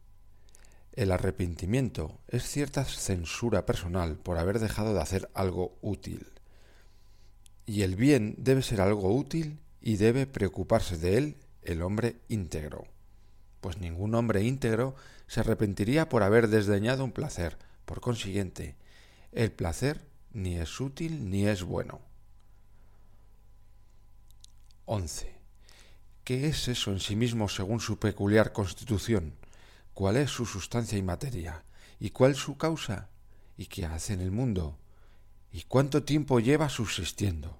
[0.92, 6.30] El arrepentimiento es cierta censura personal por haber dejado de hacer algo útil.
[7.66, 12.86] Y el bien debe ser algo útil y debe preocuparse de él el hombre íntegro.
[13.60, 14.94] Pues ningún hombre íntegro
[15.26, 17.58] se arrepentiría por haber desdeñado un placer.
[17.84, 18.76] Por consiguiente,
[19.32, 22.00] el placer ni es útil ni es bueno.
[24.86, 25.34] 11.
[26.24, 29.34] ¿Qué es eso en sí mismo según su peculiar constitución?
[29.94, 31.64] cuál es su sustancia y materia,
[32.00, 33.08] y cuál su causa,
[33.56, 34.76] y qué hace en el mundo,
[35.54, 37.56] y cuánto tiempo lleva subsistiendo.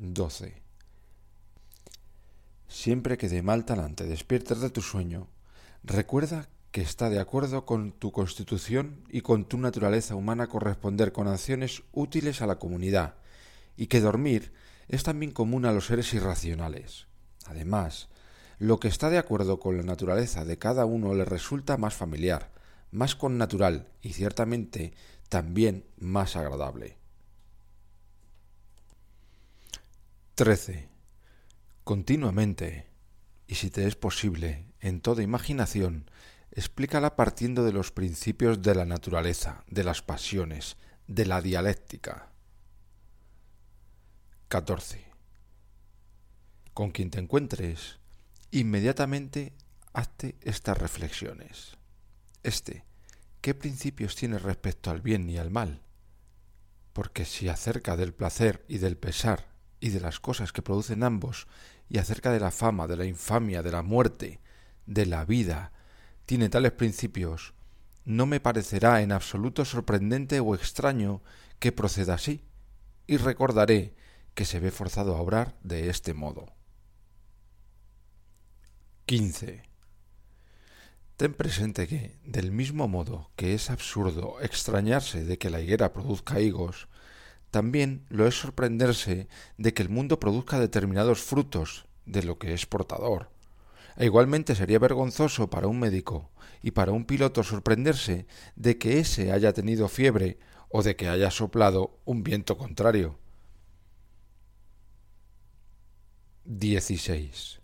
[0.00, 0.60] 12.
[2.66, 5.28] Siempre que de mal talante despiertes de tu sueño,
[5.84, 11.28] recuerda que está de acuerdo con tu constitución y con tu naturaleza humana corresponder con
[11.28, 13.14] acciones útiles a la comunidad,
[13.76, 14.52] y que dormir
[14.88, 17.06] es también común a los seres irracionales.
[17.46, 18.08] Además,
[18.58, 22.50] lo que está de acuerdo con la naturaleza de cada uno le resulta más familiar,
[22.90, 24.94] más connatural y ciertamente
[25.28, 26.98] también más agradable.
[30.34, 30.88] 13.
[31.84, 32.86] Continuamente,
[33.46, 36.10] y si te es posible, en toda imaginación,
[36.50, 40.76] explícala partiendo de los principios de la naturaleza, de las pasiones,
[41.06, 42.30] de la dialéctica.
[44.48, 45.04] 14.
[46.72, 47.98] Con quien te encuentres,
[48.50, 49.52] Inmediatamente
[49.92, 51.76] hazte estas reflexiones.
[52.42, 52.84] Este,
[53.40, 55.82] ¿qué principios tiene respecto al bien y al mal?
[56.92, 59.48] Porque si acerca del placer y del pesar
[59.80, 61.46] y de las cosas que producen ambos,
[61.88, 64.40] y acerca de la fama, de la infamia, de la muerte,
[64.86, 65.72] de la vida,
[66.26, 67.54] tiene tales principios,
[68.04, 71.22] no me parecerá en absoluto sorprendente o extraño
[71.58, 72.44] que proceda así,
[73.06, 73.94] y recordaré
[74.34, 76.54] que se ve forzado a obrar de este modo.
[79.06, 79.67] 15.
[81.18, 86.38] Ten presente que, del mismo modo que es absurdo extrañarse de que la higuera produzca
[86.38, 86.86] higos,
[87.50, 92.66] también lo es sorprenderse de que el mundo produzca determinados frutos de lo que es
[92.66, 93.32] portador.
[93.96, 96.30] E igualmente sería vergonzoso para un médico
[96.62, 100.38] y para un piloto sorprenderse de que ése haya tenido fiebre
[100.68, 103.18] o de que haya soplado un viento contrario.
[106.44, 107.57] 16.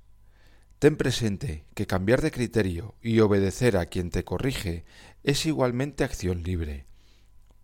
[0.84, 4.84] Ten presente que cambiar de criterio y obedecer a quien te corrige
[5.22, 6.84] es igualmente acción libre,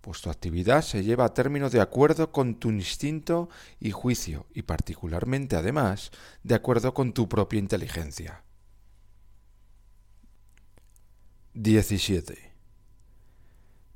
[0.00, 4.62] pues tu actividad se lleva a término de acuerdo con tu instinto y juicio, y
[4.62, 6.12] particularmente además
[6.44, 8.42] de acuerdo con tu propia inteligencia.
[11.52, 12.54] 17.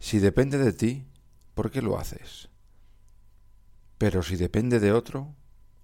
[0.01, 1.07] Si depende de ti,
[1.55, 2.51] ¿por qué lo haces?
[3.97, 5.35] Pero si depende de otro,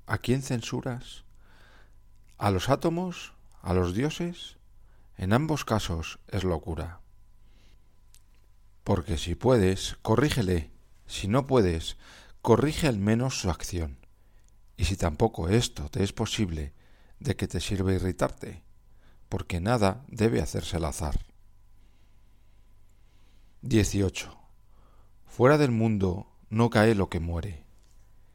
[0.04, 1.24] ¿a quién censuras?
[2.40, 3.34] ¿A los átomos?
[3.60, 4.56] ¿A los dioses?
[5.18, 7.02] En ambos casos es locura.
[8.82, 10.70] Porque si puedes, corrígele.
[11.06, 11.98] Si no puedes,
[12.40, 13.98] corrige al menos su acción.
[14.78, 16.72] Y si tampoco esto te es posible,
[17.18, 18.64] ¿de qué te sirve irritarte?
[19.28, 21.26] Porque nada debe hacerse al azar.
[23.60, 24.34] 18.
[25.26, 27.66] Fuera del mundo no cae lo que muere.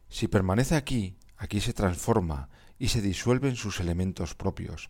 [0.10, 4.90] Si permanece aquí, aquí se transforma y se disuelven sus elementos propios,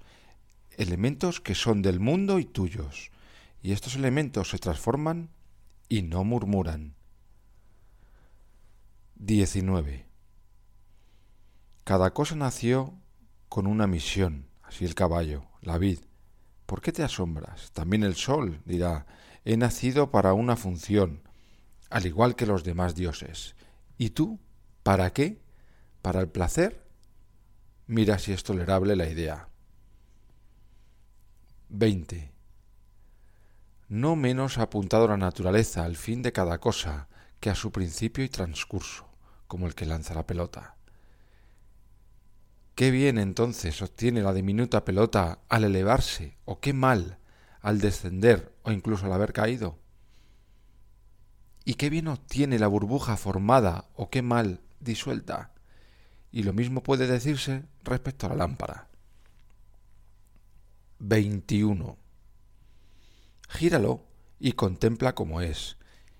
[0.78, 3.12] elementos que son del mundo y tuyos,
[3.62, 5.30] y estos elementos se transforman
[5.90, 6.96] y no murmuran.
[9.16, 10.06] 19.
[11.84, 12.94] Cada cosa nació
[13.48, 16.00] con una misión, así el caballo, la vid.
[16.66, 17.72] ¿Por qué te asombras?
[17.72, 19.06] También el sol dirá,
[19.46, 21.22] he nacido para una función,
[21.90, 23.56] al igual que los demás dioses.
[23.98, 24.40] ¿Y tú?
[24.84, 25.42] ¿Para qué?
[26.02, 26.85] ¿Para el placer?
[27.88, 29.48] Mira si es tolerable la idea.
[31.70, 32.32] 20.
[33.90, 37.08] No menos ha apuntado la naturaleza al fin de cada cosa
[37.40, 39.08] que a su principio y transcurso,
[39.48, 40.78] como el que lanza la pelota.
[42.74, 47.20] Qué bien entonces obtiene la diminuta pelota al elevarse, o qué mal
[47.62, 49.80] al descender o incluso al haber caído.
[51.64, 55.55] ¿Y qué bien obtiene la burbuja formada o qué mal disuelta?
[56.36, 58.90] Y lo mismo puede decirse respecto a la lámpara.
[61.00, 61.98] 21.
[63.48, 64.04] Gíralo
[64.38, 65.78] y contempla cómo es,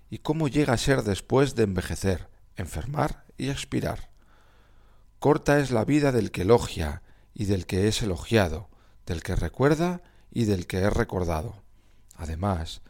[0.08, 4.08] y cómo llega a ser después de envejecer, enfermar y expirar.
[5.18, 7.02] Corta es la vida del que elogia
[7.34, 8.70] y del que es elogiado,
[9.04, 10.00] del que recuerda
[10.30, 11.62] y del que es recordado.
[12.14, 12.80] Además,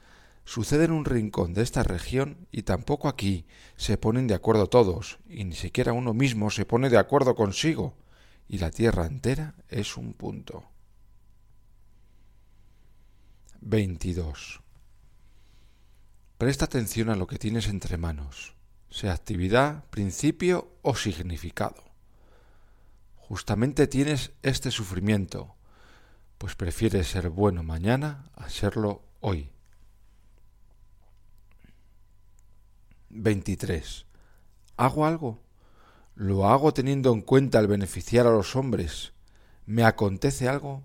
[0.47, 3.44] sucede en un rincón de esta región y tampoco aquí
[3.76, 7.94] se ponen de acuerdo todos, y ni siquiera uno mismo se pone de acuerdo consigo,
[8.49, 10.64] y la tierra entera es un punto.
[13.61, 14.62] 22.
[16.38, 18.55] Presta atención a lo que tienes entre manos,
[18.88, 21.82] sea actividad, principio o significado.
[23.16, 25.57] Justamente tienes este sufrimiento,
[26.38, 29.56] pues prefieres ser bueno mañana a serlo hoy.
[33.11, 34.07] 23.
[34.77, 35.41] ¿Hago algo?
[36.15, 39.13] ¿Lo hago teniendo en cuenta el beneficiar a los hombres?
[39.65, 40.83] ¿Me acontece algo?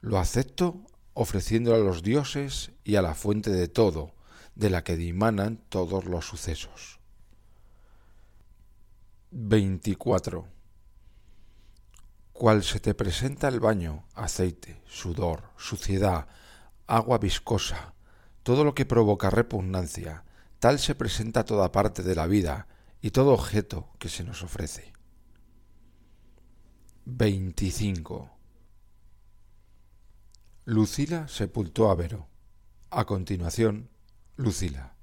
[0.00, 0.80] ¿Lo acepto
[1.14, 4.12] ofreciéndolo a los dioses y a la fuente de todo,
[4.54, 7.00] de la que dimanan todos los sucesos?
[9.30, 10.46] 24
[12.42, 16.26] cual se te presenta el baño, aceite, sudor, suciedad,
[16.88, 17.94] agua viscosa,
[18.42, 20.24] todo lo que provoca repugnancia,
[20.62, 22.68] tal se presenta toda parte de la vida
[23.00, 24.92] y todo objeto que se nos ofrece.
[27.04, 28.30] 25.
[30.64, 32.28] Lucila sepultó a Vero.
[32.90, 33.90] A continuación,
[34.36, 34.94] Lucila.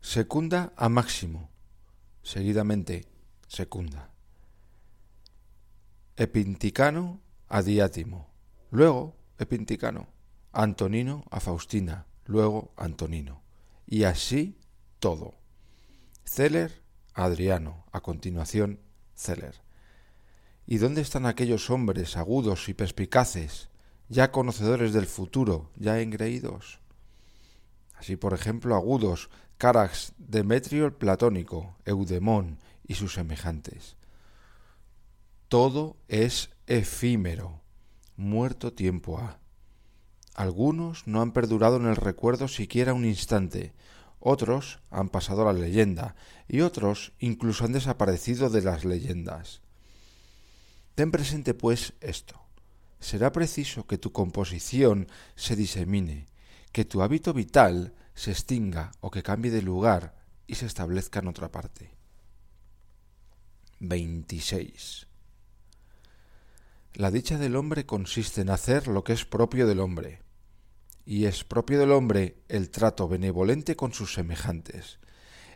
[0.00, 1.48] Secunda a Máximo.
[2.24, 3.06] Seguidamente,
[3.46, 4.10] Secunda.
[6.16, 8.34] Epinticano a Diátimo,
[8.72, 10.08] luego Epinticano,
[10.50, 13.42] Antonino a Faustina, luego Antonino,
[13.86, 14.58] y así
[15.02, 15.34] todo.
[16.24, 16.82] Celer
[17.12, 18.78] a Adriano, a continuación
[19.16, 19.60] Celer.
[20.66, 23.68] ¿Y dónde están aquellos hombres agudos y perspicaces,
[24.08, 26.78] ya conocedores del futuro, ya engreídos?
[27.94, 29.28] Así, por ejemplo, agudos,
[29.58, 33.96] Carax, Demetrio el Platónico, Eudemón y sus semejantes
[35.52, 37.60] todo es efímero,
[38.16, 39.38] muerto tiempo ha.
[40.34, 43.74] Algunos no han perdurado en el recuerdo siquiera un instante,
[44.24, 46.14] otros han pasado a la leyenda,
[46.46, 49.60] y otros incluso han desaparecido de las leyendas.
[50.94, 52.40] Ten presente, pues, esto.
[53.00, 56.28] Será preciso que tu composición se disemine,
[56.70, 60.14] que tu hábito vital se extinga o que cambie de lugar
[60.46, 61.90] y se establezca en otra parte.
[63.80, 65.08] 26.
[66.94, 70.21] La dicha del hombre consiste en hacer lo que es propio del hombre,
[71.04, 74.98] y es propio del hombre el trato benevolente con sus semejantes,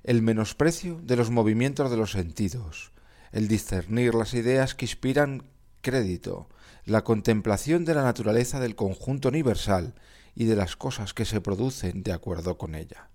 [0.03, 2.93] el menosprecio de los movimientos de los sentidos,
[3.33, 6.49] el discernir las ideas que inspiran crédito,
[6.85, 9.95] la contemplación de la naturaleza del conjunto universal
[10.35, 13.09] y de las cosas que se producen de acuerdo con ella.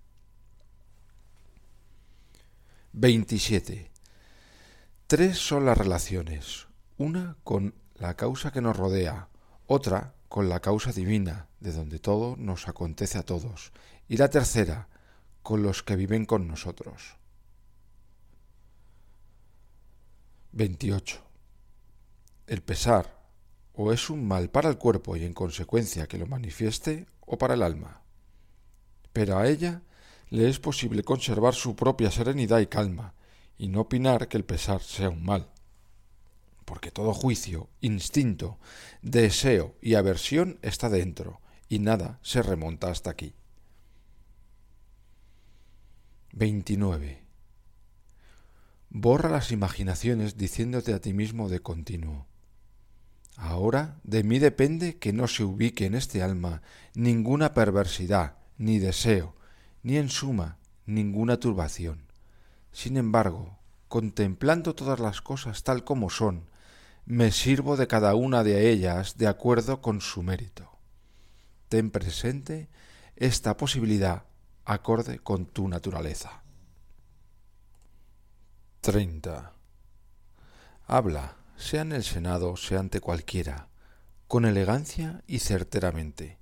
[2.92, 3.90] 27.
[5.06, 6.66] Tres son las relaciones,
[6.98, 9.28] una con la causa que nos rodea,
[9.66, 13.70] otra con la causa divina, de donde todo nos acontece a todos,
[14.08, 14.88] y la tercera
[15.42, 17.18] con los que viven con nosotros.
[20.52, 21.22] 28.
[22.46, 23.28] El pesar
[23.74, 27.52] o es un mal para el cuerpo y en consecuencia que lo manifieste o para
[27.52, 28.00] el alma.
[29.12, 29.82] Pero a ella
[30.30, 33.12] le es posible conservar su propia serenidad y calma
[33.58, 35.52] y no opinar que el pesar sea un mal.
[36.64, 38.58] Porque todo juicio, instinto,
[39.02, 43.34] deseo y aversión está dentro y nada se remonta hasta aquí.
[46.32, 47.22] 29.
[48.90, 52.26] Borra las imaginaciones diciéndote a ti mismo de continuo.
[53.36, 56.62] Ahora de mí depende que no se ubique en este alma
[56.94, 59.34] ninguna perversidad, ni deseo,
[59.82, 62.06] ni en suma ninguna turbación.
[62.70, 63.58] Sin embargo,
[63.88, 66.48] contemplando todas las cosas tal como son,
[67.04, 70.78] me sirvo de cada una de ellas de acuerdo con su mérito.
[71.68, 72.68] Ten presente
[73.16, 74.24] esta posibilidad
[74.64, 76.42] acorde con tu naturaleza.
[78.82, 79.52] 30.
[80.86, 83.68] Habla, sea en el Senado, sea ante cualquiera,
[84.26, 86.38] con elegancia y certeramente.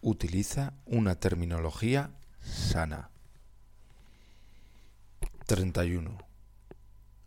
[0.00, 2.10] Utiliza una terminología
[2.42, 3.10] sana.
[5.46, 6.18] 31.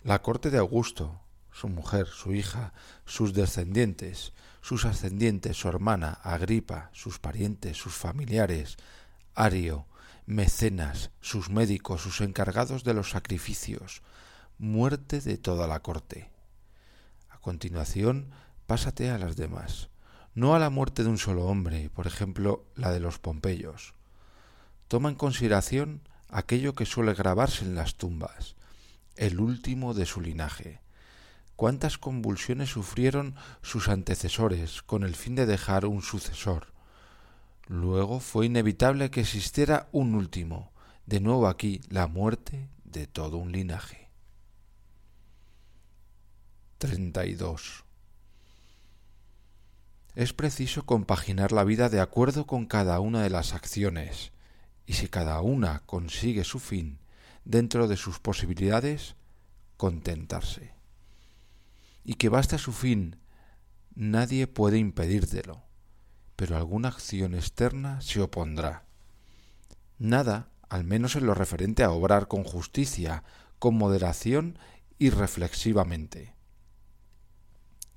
[0.04, 1.22] La corte de Augusto,
[1.60, 2.72] su mujer, su hija,
[3.06, 4.32] sus descendientes,
[4.62, 8.78] sus ascendientes, su hermana, Agripa, sus parientes, sus familiares,
[9.36, 9.86] Ario,
[10.26, 14.04] mecenas, sus médicos, sus encargados de los sacrificios,
[14.58, 16.32] muerte de toda la corte.
[17.30, 18.32] A continuación,
[18.66, 19.90] pásate a las demás,
[20.36, 23.96] no a la muerte de un solo hombre, por ejemplo, la de los Pompeyos.
[24.88, 28.56] Toma en consideración aquello que suele grabarse en las tumbas,
[29.18, 30.80] el último de su linaje.
[31.60, 36.68] Cuántas convulsiones sufrieron sus antecesores con el fin de dejar un sucesor,
[37.68, 40.72] Luego fue inevitable que existiera un último,
[41.06, 44.10] de nuevo aquí la muerte de todo un linaje.
[46.78, 47.84] 32.
[50.16, 54.32] Es preciso compaginar la vida de acuerdo con cada una de las acciones,
[54.86, 57.00] y si cada una consigue su fin
[57.44, 59.18] dentro de sus posibilidades,
[59.76, 60.79] contentarse.
[62.10, 63.18] Y que basta su fin,
[63.94, 65.70] nadie puede impedírtelo
[66.40, 68.86] pero alguna acción externa se opondrá.
[69.98, 73.26] Nada, al menos en lo referente a obrar con justicia,
[73.60, 74.58] con moderación
[74.98, 76.34] y reflexivamente.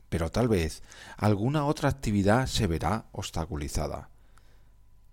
[0.08, 0.82] Pero tal vez
[1.16, 4.10] alguna otra actividad se verá obstaculizada.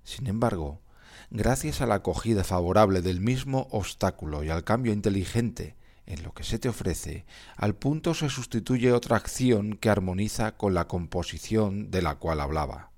[0.03, 0.81] Sin embargo,
[1.29, 5.75] gracias a la acogida favorable del mismo obstáculo y al cambio inteligente
[6.09, 10.73] en lo que se te ofrece, al punto se sustituye otra acción que armoniza con
[10.73, 12.91] la composición de la cual hablaba.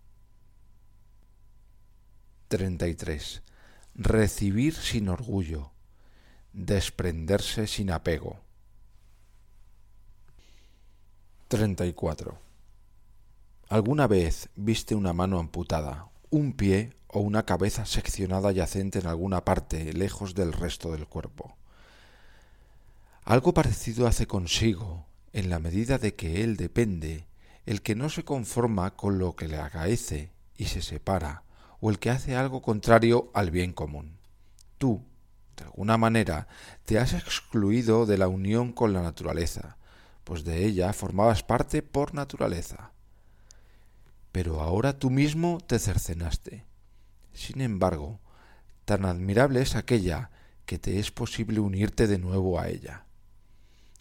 [2.48, 3.44] 33.
[3.96, 5.72] Recibir sin orgullo.
[6.54, 8.40] Desprenderse sin apego.
[11.50, 12.40] 34.
[13.68, 19.44] ¿Alguna vez viste una mano amputada, un pie o una cabeza seccionada yacente en alguna
[19.44, 21.58] parte lejos del resto del cuerpo?
[23.24, 27.28] Algo parecido hace consigo, en la medida de que él depende,
[27.68, 31.44] el que no se conforma con lo que le acaece y se separa,
[31.80, 34.18] o el que hace algo contrario al bien común.
[34.80, 35.04] Tú,
[35.56, 36.48] de alguna manera,
[36.86, 39.78] te has excluido de la unión con la naturaleza,
[40.24, 42.92] pues de ella formabas parte por naturaleza.
[44.32, 46.66] Pero ahora tú mismo te cercenaste.
[47.34, 48.20] Sin embargo,
[48.86, 50.32] tan admirable es aquella
[50.66, 53.06] que te es posible unirte de nuevo a ella.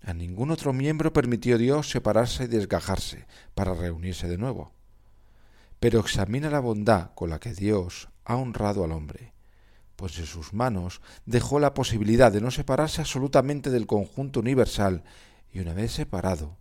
[0.03, 4.73] A ningún otro miembro permitió Dios separarse y desgajarse para reunirse de nuevo
[5.81, 9.33] pero examina la bondad con la que Dios ha honrado al hombre,
[9.97, 15.03] pues en sus manos dejó la posibilidad de no separarse absolutamente del conjunto universal
[15.51, 16.59] y una vez separado,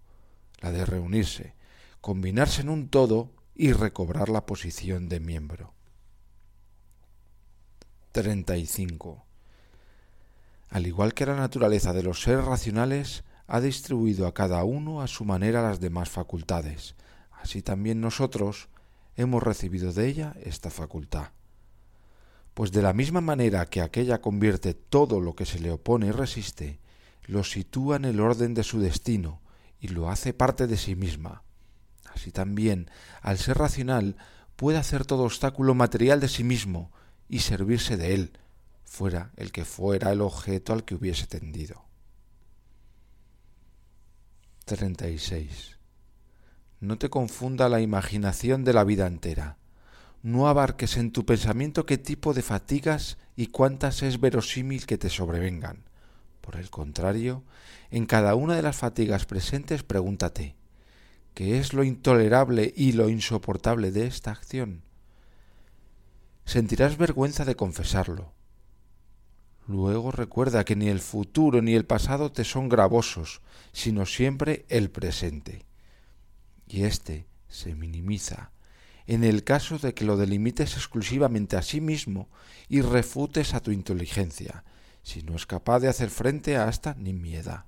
[0.62, 1.54] la de reunirse,
[2.00, 5.74] combinarse en un todo y recobrar la posición de miembro.
[8.14, 9.26] 35.
[10.70, 15.08] Al igual que la naturaleza de los seres racionales, ha distribuido a cada uno a
[15.08, 16.96] su manera las demás facultades.
[17.32, 18.70] Así también nosotros
[19.16, 21.30] hemos recibido de ella esta facultad.
[22.54, 26.12] Pues de la misma manera que aquella convierte todo lo que se le opone y
[26.12, 26.80] resiste,
[27.26, 29.42] lo sitúa en el orden de su destino
[29.80, 31.42] y lo hace parte de sí misma.
[32.14, 32.92] Así también,
[33.22, 34.16] al ser racional,
[34.56, 36.92] puede hacer todo obstáculo material de sí mismo
[37.28, 38.38] y servirse de él,
[38.84, 41.89] fuera el que fuera el objeto al que hubiese tendido.
[44.76, 45.78] 36.
[46.80, 49.58] No te confunda la imaginación de la vida entera.
[50.22, 55.10] No abarques en tu pensamiento qué tipo de fatigas y cuántas es verosímil que te
[55.10, 55.84] sobrevengan.
[56.42, 57.44] Por el contrario,
[57.90, 60.56] en cada una de las fatigas presentes pregúntate,
[61.34, 64.84] ¿qué es lo intolerable y lo insoportable de esta acción?
[66.46, 68.34] Sentirás vergüenza de confesarlo.
[69.68, 73.42] Luego recuerda que ni el futuro ni el pasado te son gravosos,
[73.72, 75.66] sino siempre el presente.
[76.68, 78.52] Y éste se minimiza
[79.10, 82.30] en el caso de que lo delimites exclusivamente a sí mismo
[82.68, 84.64] y refutes a tu inteligencia,
[85.02, 87.66] si no es capaz de hacer frente a esta nimiedad.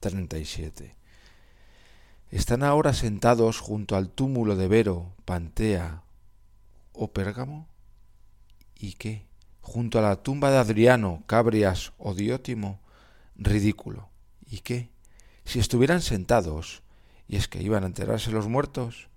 [0.00, 0.94] 37.
[2.30, 6.02] Están ahora sentados junto al túmulo de Vero, Pantea
[6.92, 7.66] o Pérgamo.
[8.78, 9.26] ¿Y qué?
[9.62, 12.82] Junto a la tumba de Adriano, Cabrias o Diótimo.
[13.36, 14.10] Ridículo.
[14.46, 14.90] ¿Y qué?
[15.44, 16.82] Si estuvieran sentados,
[17.26, 19.08] y es que iban a enterarse los muertos,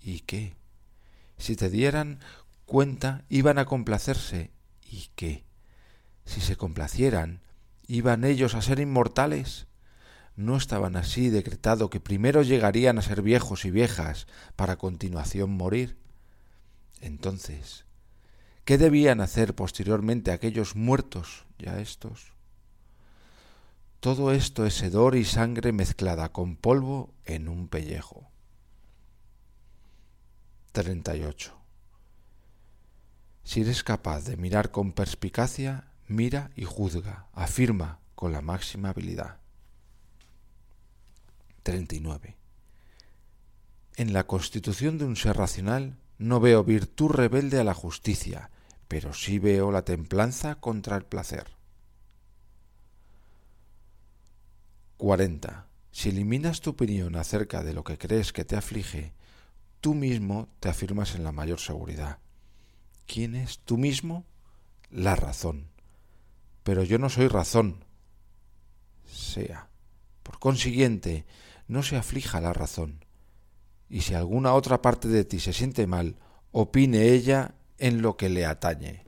[0.00, 0.54] ¿y qué?
[1.38, 2.20] Si te dieran
[2.64, 4.50] cuenta, iban a complacerse,
[4.88, 5.44] ¿y qué?
[6.24, 7.42] Si se complacieran,
[7.86, 9.66] ¿iban ellos a ser inmortales?
[10.36, 15.98] ¿No estaban así decretado que primero llegarían a ser viejos y viejas para continuación morir?
[17.00, 17.84] Entonces,
[18.64, 22.32] ¿qué debían hacer posteriormente aquellos muertos ya estos?
[24.00, 28.30] Todo esto es hedor y sangre mezclada con polvo en un pellejo.
[30.72, 31.54] 38.
[33.44, 39.36] Si eres capaz de mirar con perspicacia, mira y juzga, afirma con la máxima habilidad.
[41.62, 42.38] 39.
[43.96, 48.50] En la constitución de un ser racional no veo virtud rebelde a la justicia,
[48.88, 51.59] pero sí veo la templanza contra el placer.
[55.00, 55.66] 40.
[55.92, 59.14] Si eliminas tu opinión acerca de lo que crees que te aflige,
[59.80, 62.18] tú mismo te afirmas en la mayor seguridad.
[63.06, 64.26] ¿Quién es tú mismo?
[64.90, 65.70] La razón.
[66.64, 67.82] Pero yo no soy razón.
[69.06, 69.70] Sea.
[70.22, 71.24] Por consiguiente,
[71.66, 73.06] no se aflija la razón.
[73.88, 76.16] Y si alguna otra parte de ti se siente mal,
[76.52, 79.06] opine ella en lo que le atañe.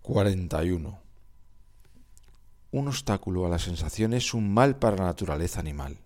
[0.00, 1.01] 41.
[2.72, 5.98] Un obstáculo a la sensación es un mal para la naturaleza animal.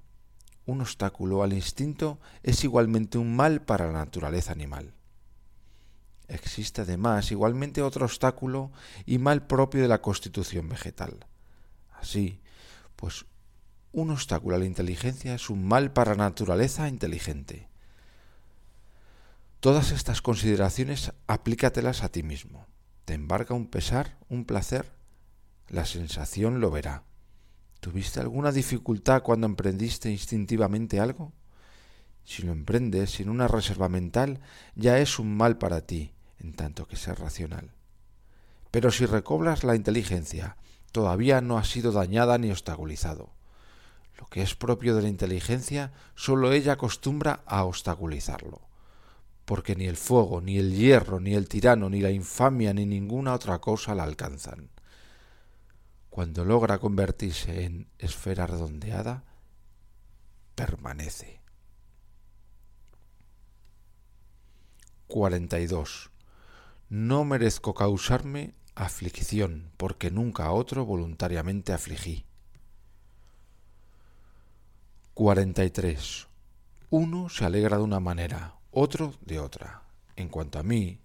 [0.66, 4.92] Un obstáculo al instinto es igualmente un mal para la naturaleza animal.
[6.26, 8.72] Existe además igualmente otro obstáculo
[9.04, 11.24] y mal propio de la constitución vegetal.
[12.00, 12.40] Así,
[12.96, 13.26] pues
[13.92, 17.68] un obstáculo a la inteligencia es un mal para la naturaleza inteligente.
[19.60, 22.66] Todas estas consideraciones aplícatelas a ti mismo.
[23.04, 24.95] ¿Te embarga un pesar, un placer?
[25.68, 27.02] La sensación lo verá.
[27.80, 31.32] ¿Tuviste alguna dificultad cuando emprendiste instintivamente algo?
[32.24, 34.40] Si lo emprendes sin una reserva mental,
[34.74, 37.72] ya es un mal para ti, en tanto que sea racional.
[38.70, 40.56] Pero si recobras la inteligencia,
[40.92, 43.30] todavía no ha sido dañada ni obstaculizado.
[44.18, 48.62] Lo que es propio de la inteligencia, sólo ella acostumbra a obstaculizarlo.
[49.44, 53.34] Porque ni el fuego, ni el hierro, ni el tirano, ni la infamia, ni ninguna
[53.34, 54.70] otra cosa la alcanzan
[56.16, 59.22] cuando logra convertirse en esfera redondeada,
[60.54, 61.42] permanece.
[65.08, 66.10] 42.
[66.88, 72.24] No merezco causarme aflicción, porque nunca a otro voluntariamente afligí.
[75.12, 76.28] 43.
[76.88, 79.82] Uno se alegra de una manera, otro de otra.
[80.16, 80.98] En cuanto a mí,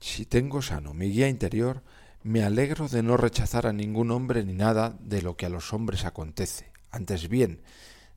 [0.00, 1.82] si tengo sano mi guía interior,
[2.26, 5.72] me alegro de no rechazar a ningún hombre ni nada de lo que a los
[5.72, 6.72] hombres acontece.
[6.90, 7.62] Antes bien,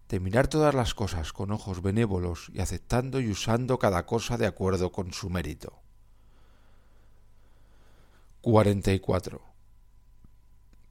[0.10, 4.48] de mirar todas las cosas con ojos benévolos y aceptando y usando cada cosa de
[4.48, 5.84] acuerdo con su mérito.
[8.42, 9.44] 44.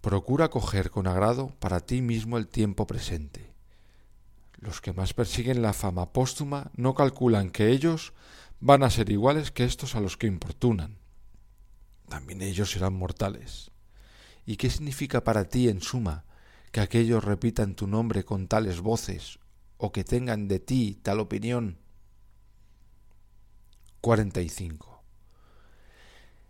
[0.00, 3.52] Procura coger con agrado para ti mismo el tiempo presente.
[4.58, 8.12] Los que más persiguen la fama póstuma no calculan que ellos
[8.60, 10.98] van a ser iguales que estos a los que importunan
[12.08, 13.70] también ellos serán mortales.
[14.46, 16.24] ¿Y qué significa para ti, en suma,
[16.72, 19.38] que aquellos repitan tu nombre con tales voces
[19.76, 21.78] o que tengan de ti tal opinión?
[24.00, 25.02] 45.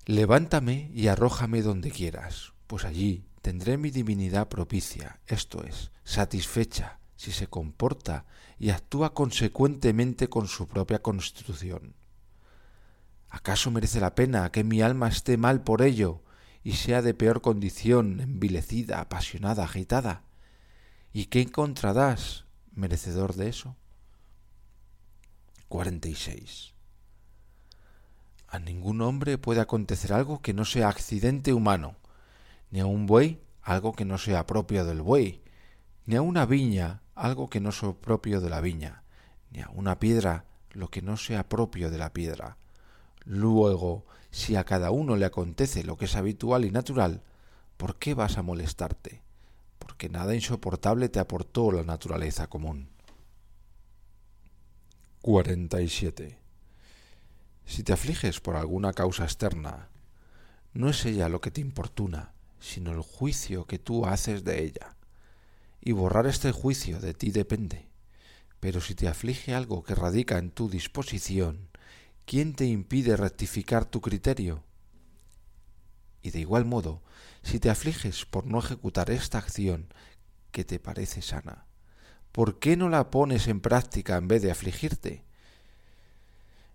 [0.06, 7.32] Levántame y arrójame donde quieras, pues allí tendré mi divinidad propicia, esto es, satisfecha, si
[7.32, 8.26] se comporta
[8.58, 11.94] y actúa consecuentemente con su propia constitución.
[13.28, 16.22] ¿Acaso merece la pena que mi alma esté mal por ello
[16.62, 20.22] y sea de peor condición, envilecida, apasionada, agitada?
[21.12, 23.76] ¿Y qué encontrarás merecedor de eso?
[25.68, 26.74] 46.
[28.48, 31.96] A ningún hombre puede acontecer algo que no sea accidente humano,
[32.70, 35.42] ni a un buey algo que no sea propio del buey,
[36.06, 39.02] ni a una viña algo que no sea propio de la viña,
[39.50, 42.56] ni a una piedra lo que no sea propio de la piedra.
[43.28, 47.22] Luego, si a cada uno le acontece lo que es habitual y natural,
[47.76, 49.20] ¿por qué vas a molestarte?
[49.78, 52.88] Porque nada insoportable te aportó la naturaleza común.
[55.20, 56.38] 47.
[57.66, 59.90] Si te afliges por alguna causa externa,
[60.72, 64.96] no es ella lo que te importuna, sino el juicio que tú haces de ella.
[65.82, 67.90] Y borrar este juicio de ti depende.
[68.58, 71.67] Pero si te aflige algo que radica en tu disposición,
[72.28, 74.62] ¿quién te impide rectificar tu criterio?
[76.20, 77.02] Y de igual modo,
[77.42, 79.86] si te afliges por no ejecutar esta acción
[80.52, 81.64] que te parece sana,
[82.30, 85.24] ¿por qué no la pones en práctica en vez de afligirte?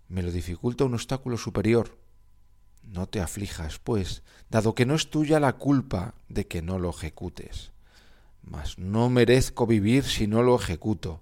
[0.09, 1.97] me lo dificulta un obstáculo superior.
[2.83, 6.89] No te aflijas, pues, dado que no es tuya la culpa de que no lo
[6.89, 7.71] ejecutes.
[8.43, 11.21] Mas no merezco vivir si no lo ejecuto.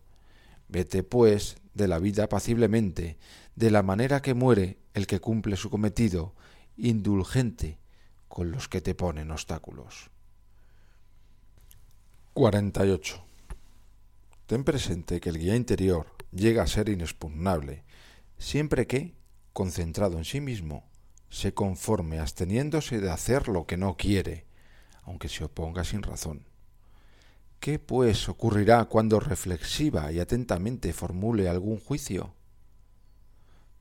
[0.68, 3.18] Vete, pues, de la vida apaciblemente,
[3.56, 6.34] de la manera que muere el que cumple su cometido,
[6.78, 7.80] indulgente
[8.28, 10.10] con los que te ponen obstáculos.
[12.34, 13.24] 48.
[14.48, 17.84] Ten presente que el guía interior llega a ser inexpugnable
[18.38, 19.16] siempre que,
[19.54, 20.84] concentrado en sí mismo,
[21.30, 24.46] se conforme absteniéndose de hacer lo que no quiere,
[25.04, 26.46] aunque se oponga sin razón.
[27.60, 32.34] ¿Qué, pues, ocurrirá cuando reflexiva y atentamente formule algún juicio?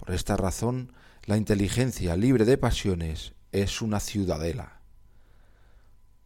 [0.01, 0.92] Por esta razón,
[1.26, 4.80] la inteligencia libre de pasiones es una ciudadela,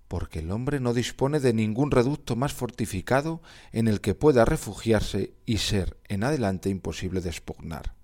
[0.06, 5.34] porque el hombre no dispone de ningún reducto más fortificado en el que pueda refugiarse
[5.44, 7.94] y ser en adelante imposible de expugnar.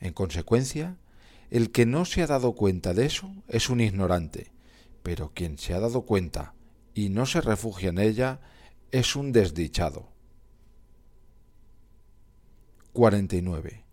[0.00, 0.96] En consecuencia,
[1.50, 4.50] el que no se ha dado cuenta de eso es un ignorante,
[5.04, 6.54] pero quien se ha dado cuenta
[6.94, 8.40] y no se refugia en ella
[8.90, 10.08] es un desdichado.
[12.92, 13.83] 49.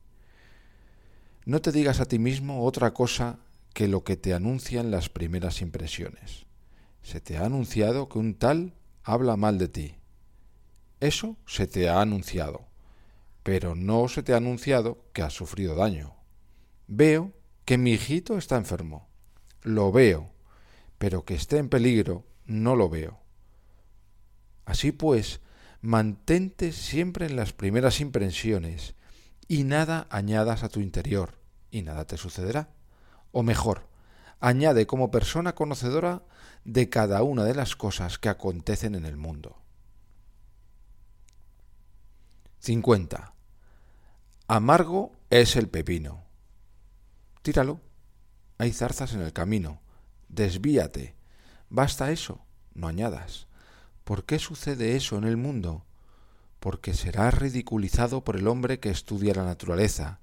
[1.45, 3.39] No te digas a ti mismo otra cosa
[3.73, 6.45] que lo que te anuncian las primeras impresiones.
[7.03, 8.73] Se te ha anunciado que un tal
[9.03, 9.95] habla mal de ti.
[10.99, 12.71] Eso se te ha anunciado
[13.43, 16.15] pero no se te ha anunciado que has sufrido daño.
[16.87, 17.33] Veo
[17.65, 19.07] que mi hijito está enfermo.
[19.63, 20.31] Lo veo,
[20.97, 23.19] pero que esté en peligro no lo veo.
[24.65, 25.41] Así pues,
[25.81, 28.95] mantente siempre en las primeras impresiones
[29.51, 31.37] y nada añadas a tu interior
[31.71, 32.69] y nada te sucederá.
[33.33, 33.85] O mejor,
[34.39, 36.23] añade como persona conocedora
[36.63, 39.57] de cada una de las cosas que acontecen en el mundo.
[42.59, 43.33] 50.
[44.47, 46.23] Amargo es el pepino.
[47.41, 47.81] Tíralo.
[48.57, 49.81] Hay zarzas en el camino.
[50.29, 51.13] Desvíate.
[51.69, 52.39] Basta eso.
[52.73, 53.47] No añadas.
[54.05, 55.83] ¿Por qué sucede eso en el mundo?
[56.61, 60.21] Porque serás ridiculizado por el hombre que estudia la naturaleza,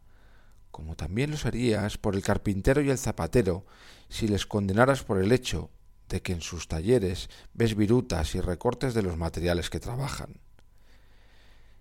[0.70, 3.66] como también lo serías por el carpintero y el zapatero
[4.09, 5.68] si les condenaras por el hecho
[6.09, 10.41] de que en sus talleres ves virutas y recortes de los materiales que trabajan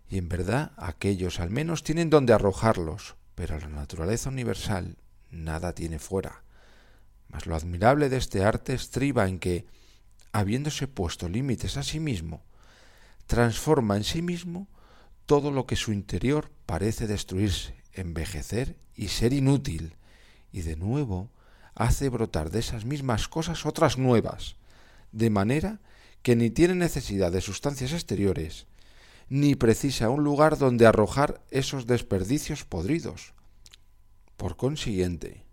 [0.10, 4.98] y en verdad aquellos al menos tienen donde arrojarlos, pero la naturaleza universal
[5.30, 6.44] nada tiene fuera.
[7.28, 9.66] Mas lo admirable de este arte estriba en que,
[10.32, 12.46] habiéndose puesto límites a sí mismo,
[13.28, 14.68] transforma en sí mismo
[15.26, 19.96] todo lo que su interior parece destruirse, envejecer y ser inútil,
[20.52, 21.30] y de nuevo
[21.76, 24.56] hace brotar de esas mismas cosas otras nuevas,
[25.12, 25.80] de manera
[26.24, 28.66] que ni tiene necesidad de sustancias exteriores,
[29.30, 33.34] ni precisa un lugar donde arrojar esos desperdicios podridos.
[34.38, 35.44] Por consiguiente,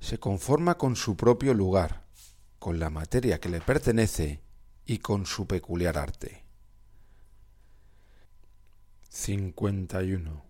[0.00, 2.04] se conforma con su propio lugar,
[2.58, 4.40] con la materia que le pertenece
[4.86, 6.47] y con su peculiar arte.
[9.10, 10.44] 51.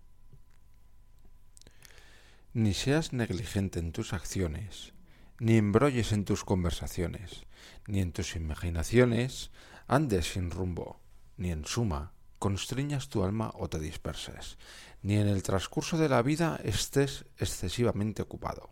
[2.54, 4.92] Ni seas negligente en tus acciones,
[5.38, 7.46] ni embrolles en tus conversaciones,
[7.86, 9.52] ni en tus imaginaciones
[9.86, 11.00] andes sin rumbo,
[11.36, 14.58] ni en suma constriñas tu alma o te disperses,
[15.02, 18.70] ni en el transcurso de la vida estés excesivamente ocupado.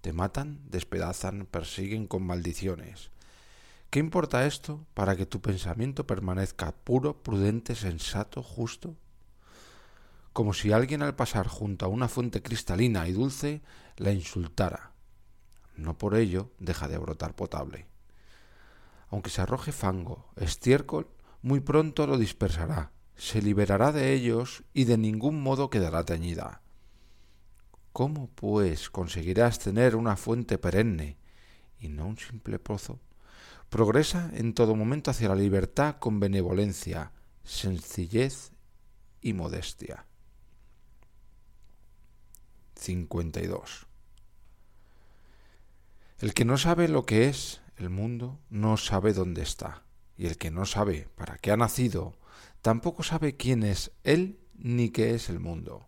[0.00, 3.12] Te matan, despedazan, persiguen con maldiciones.
[3.90, 8.94] ¿Qué importa esto para que tu pensamiento permanezca puro, prudente, sensato, justo?
[10.32, 13.62] Como si alguien al pasar junto a una fuente cristalina y dulce
[13.96, 14.92] la insultara.
[15.74, 17.88] No por ello deja de brotar potable.
[19.08, 21.08] Aunque se arroje fango, estiércol,
[21.42, 26.62] muy pronto lo dispersará, se liberará de ellos y de ningún modo quedará teñida.
[27.92, 31.16] ¿Cómo, pues, conseguirás tener una fuente perenne
[31.80, 33.00] y no un simple pozo?
[33.70, 37.12] Progresa en todo momento hacia la libertad con benevolencia,
[37.44, 38.52] sencillez
[39.22, 40.04] y modestia.
[42.74, 43.86] 52.
[46.18, 49.84] El que no sabe lo que es el mundo no sabe dónde está,
[50.18, 52.14] y el que no sabe para qué ha nacido
[52.60, 55.86] tampoco sabe quién es él ni qué es el mundo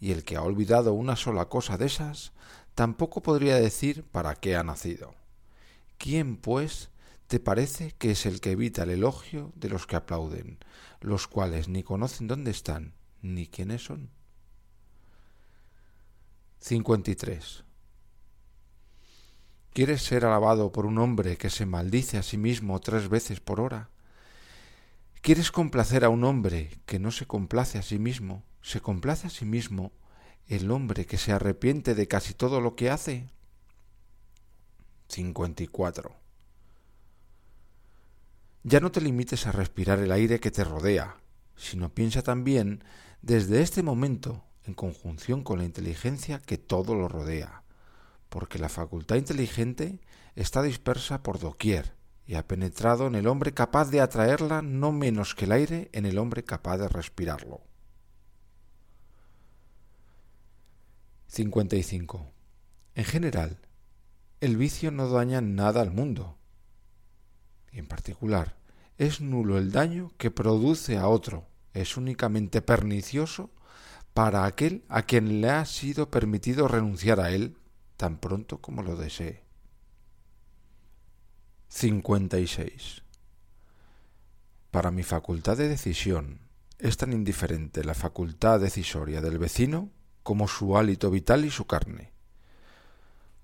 [0.00, 2.32] y el que ha olvidado una sola cosa de esas,
[2.74, 5.14] tampoco podría decir para qué ha nacido.
[5.98, 6.90] ¿Quién, pues,
[7.28, 10.58] te parece que es el que evita el elogio de los que aplauden,
[11.00, 14.10] los cuales ni conocen dónde están, ni quiénes son?
[16.60, 17.64] 53.
[19.74, 23.60] ¿Quieres ser alabado por un hombre que se maldice a sí mismo tres veces por
[23.60, 23.90] hora?
[25.20, 28.42] ¿Quieres complacer a un hombre que no se complace a sí mismo?
[28.62, 29.92] ¿Se complace a sí mismo
[30.46, 33.28] el hombre que se arrepiente de casi todo lo que hace?
[35.08, 36.27] 54.
[38.62, 41.16] Ya no te limites a respirar el aire que te rodea,
[41.56, 42.84] sino piensa también
[43.22, 47.62] desde este momento en conjunción con la inteligencia que todo lo rodea,
[48.28, 50.00] porque la facultad inteligente
[50.34, 51.94] está dispersa por doquier
[52.26, 56.04] y ha penetrado en el hombre capaz de atraerla no menos que el aire en
[56.04, 57.62] el hombre capaz de respirarlo.
[61.28, 62.32] 55.
[62.94, 63.60] En general,
[64.40, 66.37] el vicio no daña nada al mundo.
[67.78, 68.56] En particular,
[68.96, 71.46] es nulo el daño que produce a otro.
[71.74, 73.50] Es únicamente pernicioso
[74.14, 77.56] para aquel a quien le ha sido permitido renunciar a él
[77.96, 79.44] tan pronto como lo desee.
[81.68, 83.04] 56.
[84.72, 86.40] Para mi facultad de decisión
[86.80, 89.92] es tan indiferente la facultad decisoria del vecino
[90.24, 92.12] como su hálito vital y su carne.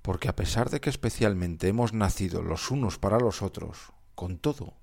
[0.03, 4.75] Porque a pesar de que especialmente hemos nacido los unos para los otros, con todo,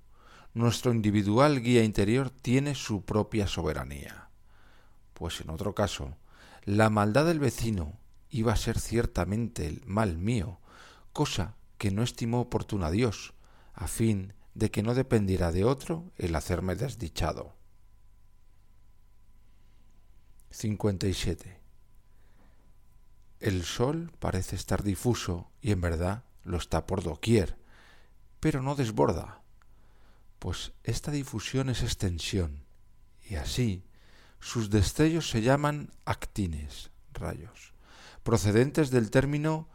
[0.53, 4.29] nuestro individual guía interior tiene su propia soberanía.
[5.13, 6.17] Pues en otro caso,
[6.65, 7.97] la maldad del vecino
[8.29, 10.59] iba a ser ciertamente el mal mío,
[11.13, 13.33] cosa que no estimó oportuna Dios,
[13.73, 17.55] a fin de que no dependiera de otro el hacerme desdichado.
[20.51, 21.59] 57.
[23.39, 27.57] El sol parece estar difuso y en verdad lo está por doquier,
[28.41, 29.41] pero no desborda,
[30.39, 32.65] pues esta difusión es extensión,
[33.29, 33.85] y así
[34.41, 37.73] sus destellos se llaman actines, rayos,
[38.23, 39.69] procedentes del término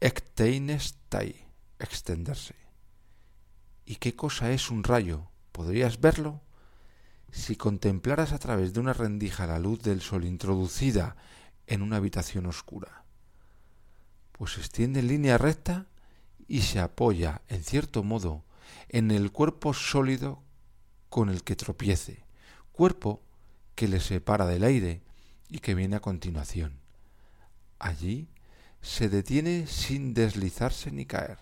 [0.00, 1.44] ecteinestai,
[1.78, 2.54] extenderse.
[3.84, 5.28] ¿Y qué cosa es un rayo?
[5.52, 6.40] ¿Podrías verlo?
[7.30, 11.16] Si contemplaras a través de una rendija la luz del sol introducida
[11.66, 13.04] en una habitación oscura
[14.36, 15.86] pues extiende en línea recta
[16.48, 18.44] y se apoya, en cierto modo,
[18.88, 20.42] en el cuerpo sólido
[21.08, 22.24] con el que tropiece,
[22.72, 23.22] cuerpo
[23.74, 25.02] que le separa del aire
[25.48, 26.80] y que viene a continuación.
[27.78, 28.28] Allí
[28.82, 31.38] se detiene sin deslizarse ni caer.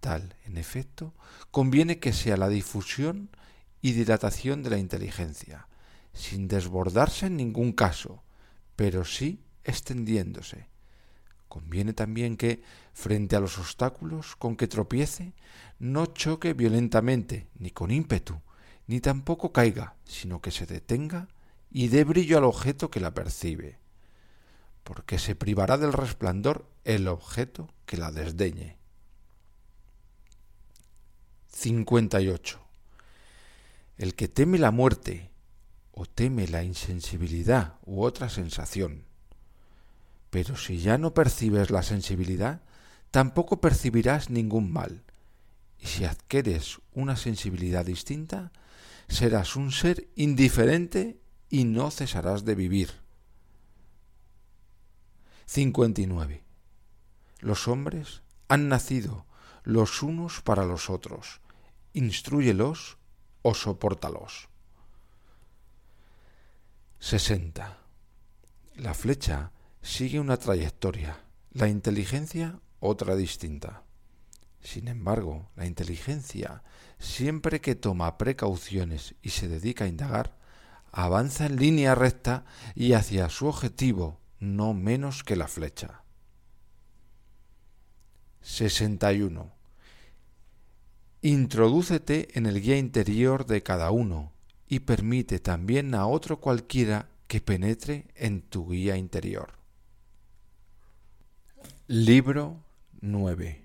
[0.00, 1.14] Tal, en efecto,
[1.50, 3.30] conviene que sea la difusión
[3.82, 5.68] y dilatación de la inteligencia,
[6.12, 8.22] sin desbordarse en ningún caso,
[8.76, 10.68] pero sí extendiéndose,
[11.48, 15.32] Conviene también que, frente a los obstáculos con que tropiece,
[15.78, 18.40] no choque violentamente, ni con ímpetu,
[18.86, 21.28] ni tampoco caiga, sino que se detenga
[21.70, 23.78] y dé brillo al objeto que la percibe,
[24.84, 28.76] porque se privará del resplandor el objeto que la desdeñe.
[31.52, 32.60] 58.
[33.96, 35.30] El que teme la muerte
[35.92, 39.07] o teme la insensibilidad u otra sensación,
[40.30, 42.62] pero si ya no percibes la sensibilidad,
[43.10, 45.02] tampoco percibirás ningún mal.
[45.78, 48.52] Y si adquieres una sensibilidad distinta,
[49.08, 51.18] serás un ser indiferente
[51.48, 52.90] y no cesarás de vivir.
[55.46, 56.44] 59.
[57.40, 59.24] los hombres, han nacido
[59.62, 61.40] los unos para los otros.
[61.94, 62.98] Instruyelos
[63.42, 64.48] o sopórtalos.
[66.98, 67.78] 60.
[68.76, 69.52] La flecha
[69.82, 71.20] sigue una trayectoria,
[71.52, 73.82] la inteligencia otra distinta.
[74.60, 76.62] Sin embargo, la inteligencia,
[76.98, 80.36] siempre que toma precauciones y se dedica a indagar,
[80.90, 86.02] avanza en línea recta y hacia su objetivo, no menos que la flecha.
[88.42, 89.52] 61.
[91.22, 94.32] Introdúcete en el guía interior de cada uno
[94.68, 99.57] y permite también a otro cualquiera que penetre en tu guía interior.
[101.90, 102.62] Libro
[103.00, 103.64] 9.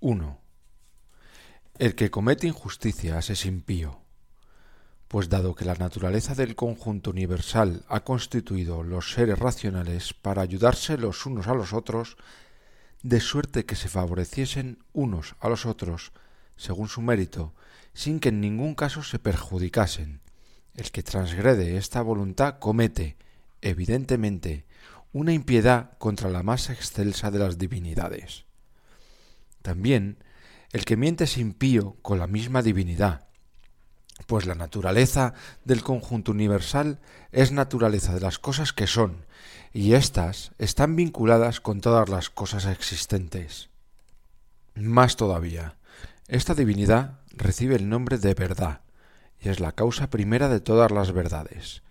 [0.00, 0.38] 1.
[1.78, 4.00] El que comete injusticias es impío,
[5.08, 10.96] pues dado que la naturaleza del conjunto universal ha constituido los seres racionales para ayudarse
[10.96, 12.16] los unos a los otros,
[13.02, 16.12] de suerte que se favoreciesen unos a los otros
[16.56, 17.52] según su mérito,
[17.92, 20.22] sin que en ningún caso se perjudicasen.
[20.72, 23.18] El que transgrede esta voluntad comete,
[23.60, 24.64] evidentemente,
[25.18, 28.44] una impiedad contra la más excelsa de las divinidades.
[29.62, 30.22] También
[30.70, 33.26] el que miente es impío con la misma divinidad,
[34.28, 37.00] pues la naturaleza del conjunto universal
[37.32, 39.26] es naturaleza de las cosas que son,
[39.72, 43.70] y éstas están vinculadas con todas las cosas existentes.
[44.76, 45.78] Más todavía,
[46.28, 48.82] esta divinidad recibe el nombre de verdad,
[49.40, 51.82] y es la causa primera de todas las verdades.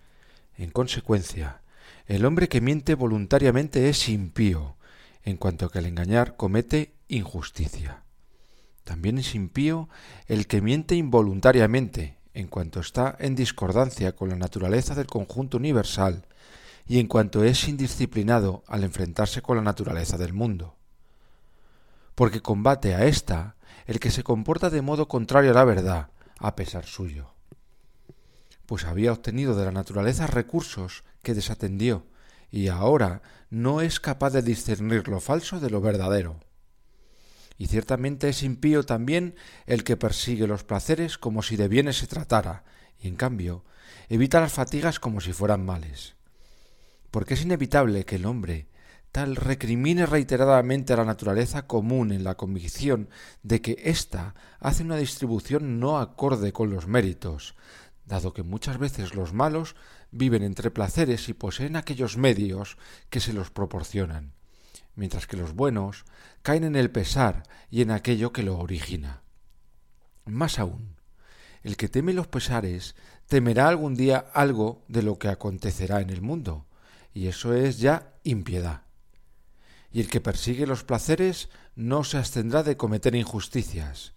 [0.56, 1.60] En consecuencia,
[2.08, 4.76] el hombre que miente voluntariamente es impío,
[5.24, 8.02] en cuanto que al engañar comete injusticia.
[8.82, 9.90] También es impío
[10.26, 16.24] el que miente involuntariamente, en cuanto está en discordancia con la naturaleza del conjunto universal,
[16.86, 20.76] y en cuanto es indisciplinado al enfrentarse con la naturaleza del mundo.
[22.14, 23.56] Porque combate a ésta
[23.86, 27.37] el que se comporta de modo contrario a la verdad, a pesar suyo
[28.68, 32.04] pues había obtenido de la naturaleza recursos que desatendió,
[32.50, 36.38] y ahora no es capaz de discernir lo falso de lo verdadero.
[37.56, 42.08] Y ciertamente es impío también el que persigue los placeres como si de bienes se
[42.08, 42.64] tratara,
[43.00, 43.64] y en cambio
[44.10, 46.16] evita las fatigas como si fueran males.
[47.10, 48.68] Porque es inevitable que el hombre
[49.12, 53.08] tal recrimine reiteradamente a la naturaleza común en la convicción
[53.42, 57.54] de que ésta hace una distribución no acorde con los méritos,
[58.08, 59.76] dado que muchas veces los malos
[60.10, 62.78] viven entre placeres y poseen aquellos medios
[63.10, 64.32] que se los proporcionan,
[64.96, 66.04] mientras que los buenos
[66.42, 69.22] caen en el pesar y en aquello que lo origina.
[70.24, 70.96] Más aún,
[71.62, 72.96] el que teme los pesares
[73.26, 76.66] temerá algún día algo de lo que acontecerá en el mundo,
[77.12, 78.82] y eso es ya impiedad.
[79.92, 84.14] Y el que persigue los placeres no se abstendrá de cometer injusticias,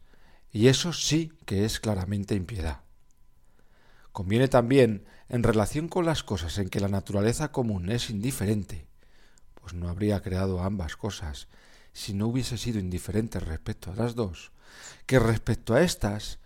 [0.51, 2.81] y eso sí que es claramente impiedad.
[4.11, 8.87] Conviene también, en relación con las cosas en que la naturaleza común es indiferente,
[9.55, 11.47] pues no habría creado ambas cosas
[11.93, 14.51] si no hubiese sido indiferente respecto a las dos,
[15.05, 16.39] que respecto a éstas,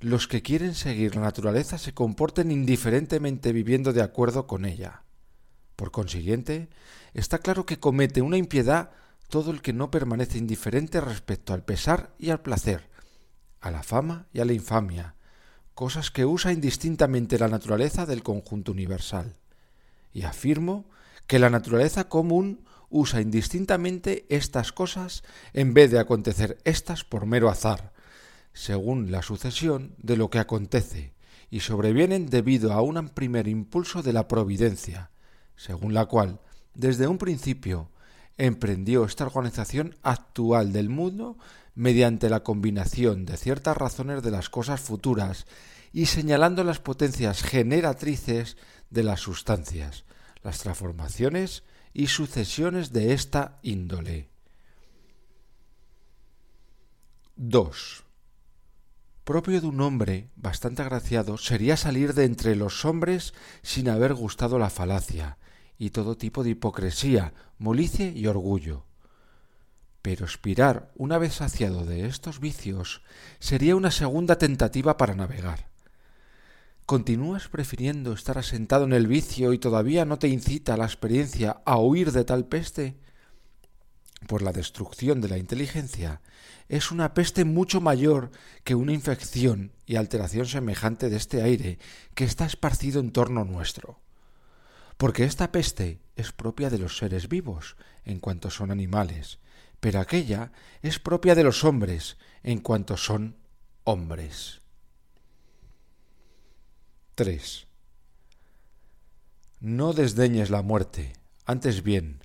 [0.00, 5.02] los que quieren seguir la naturaleza se comporten indiferentemente viviendo de acuerdo con ella.
[5.74, 6.68] Por consiguiente,
[7.14, 8.90] está claro que comete una impiedad
[9.28, 12.88] todo el que no permanece indiferente respecto al pesar y al placer,
[13.60, 15.14] a la fama y a la infamia,
[15.78, 19.36] cosas que usa indistintamente la naturaleza del conjunto universal.
[20.12, 20.86] Y afirmo
[21.28, 25.22] que la naturaleza común usa indistintamente estas cosas
[25.52, 27.92] en vez de acontecer éstas por mero azar,
[28.52, 31.12] según la sucesión de lo que acontece,
[31.48, 35.12] y sobrevienen debido a un primer impulso de la providencia,
[35.54, 36.40] según la cual,
[36.74, 37.88] desde un principio,
[38.36, 41.38] emprendió esta organización actual del mundo
[41.74, 45.46] mediante la combinación de ciertas razones de las cosas futuras
[45.92, 48.56] y señalando las potencias generatrices
[48.90, 50.04] de las sustancias,
[50.42, 51.62] las transformaciones
[51.92, 54.28] y sucesiones de esta índole.
[57.36, 58.04] 2.
[59.24, 64.58] Propio de un hombre bastante agraciado sería salir de entre los hombres sin haber gustado
[64.58, 65.38] la falacia
[65.78, 68.87] y todo tipo de hipocresía, molicie y orgullo
[70.02, 73.02] pero expirar una vez saciado de estos vicios
[73.40, 75.68] sería una segunda tentativa para navegar.
[76.86, 81.76] ¿Continúas prefiriendo estar asentado en el vicio y todavía no te incita la experiencia a
[81.78, 82.96] huir de tal peste?
[84.26, 86.22] Por la destrucción de la inteligencia
[86.68, 88.30] es una peste mucho mayor
[88.64, 91.78] que una infección y alteración semejante de este aire
[92.14, 94.00] que está esparcido en torno nuestro.
[94.96, 99.38] Porque esta peste es propia de los seres vivos, en cuanto son animales,
[99.80, 100.52] pero aquella
[100.82, 103.36] es propia de los hombres en cuanto son
[103.84, 104.60] hombres.
[107.14, 107.66] 3.
[109.60, 111.14] No desdeñes la muerte,
[111.44, 112.22] antes bien,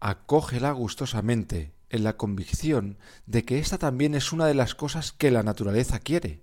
[0.00, 5.30] acógela gustosamente en la convicción de que esta también es una de las cosas que
[5.30, 6.42] la naturaleza quiere.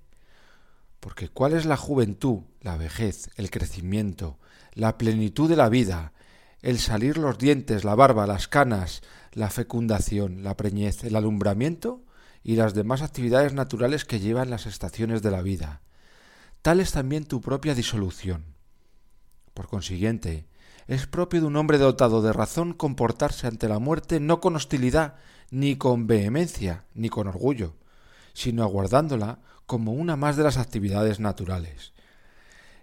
[0.99, 4.39] Porque ¿cuál es la juventud, la vejez, el crecimiento,
[4.73, 6.13] la plenitud de la vida,
[6.61, 9.01] el salir los dientes, la barba, las canas,
[9.33, 12.03] la fecundación, la preñez, el alumbramiento
[12.43, 15.81] y las demás actividades naturales que llevan las estaciones de la vida?
[16.61, 18.55] Tal es también tu propia disolución.
[19.53, 20.47] Por consiguiente,
[20.87, 25.15] es propio de un hombre dotado de razón comportarse ante la muerte no con hostilidad,
[25.51, 27.75] ni con vehemencia, ni con orgullo,
[28.33, 31.93] sino aguardándola como una más de las actividades naturales.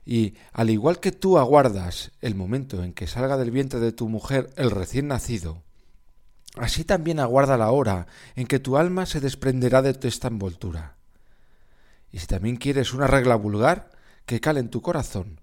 [0.05, 4.09] Y, al igual que tú aguardas el momento en que salga del vientre de tu
[4.09, 5.65] mujer el recién nacido,
[6.57, 10.97] así también aguarda la hora en que tu alma se desprenderá de esta envoltura.
[12.11, 13.91] Y si también quieres una regla vulgar,
[14.25, 15.41] que cale en tu corazón,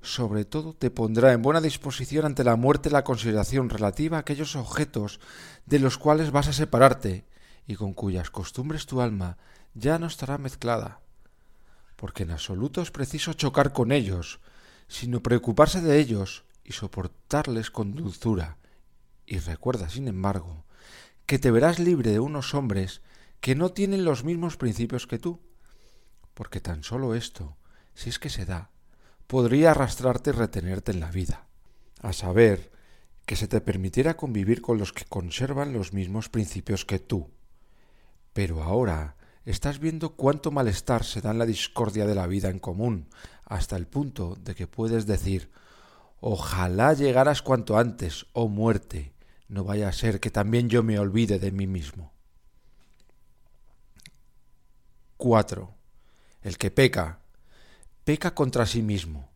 [0.00, 4.56] sobre todo te pondrá en buena disposición ante la muerte la consideración relativa a aquellos
[4.56, 5.20] objetos
[5.66, 7.24] de los cuales vas a separarte
[7.66, 9.38] y con cuyas costumbres tu alma
[9.74, 11.00] ya no estará mezclada.
[11.96, 14.40] Porque en absoluto es preciso chocar con ellos,
[14.86, 18.57] sino preocuparse de ellos y soportarles con dulzura.
[19.30, 20.64] Y recuerda, sin embargo,
[21.26, 23.02] que te verás libre de unos hombres
[23.42, 25.42] que no tienen los mismos principios que tú,
[26.32, 27.58] porque tan solo esto,
[27.92, 28.70] si es que se da,
[29.26, 31.46] podría arrastrarte y retenerte en la vida,
[32.00, 32.72] a saber,
[33.26, 37.30] que se te permitiera convivir con los que conservan los mismos principios que tú.
[38.32, 42.60] Pero ahora estás viendo cuánto malestar se da en la discordia de la vida en
[42.60, 43.10] común,
[43.44, 45.50] hasta el punto de que puedes decir
[46.20, 49.12] Ojalá llegaras cuanto antes, oh muerte,
[49.48, 52.12] no vaya a ser que también yo me olvide de mí mismo.
[55.16, 55.74] 4.
[56.42, 57.20] El que peca
[58.08, 59.28] peca contra sí mismo.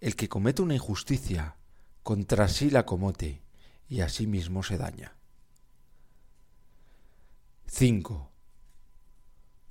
[0.00, 1.58] El que comete una injusticia,
[2.02, 3.40] contra sí la comete,
[3.88, 5.14] y a sí mismo se daña.
[7.68, 8.32] 5.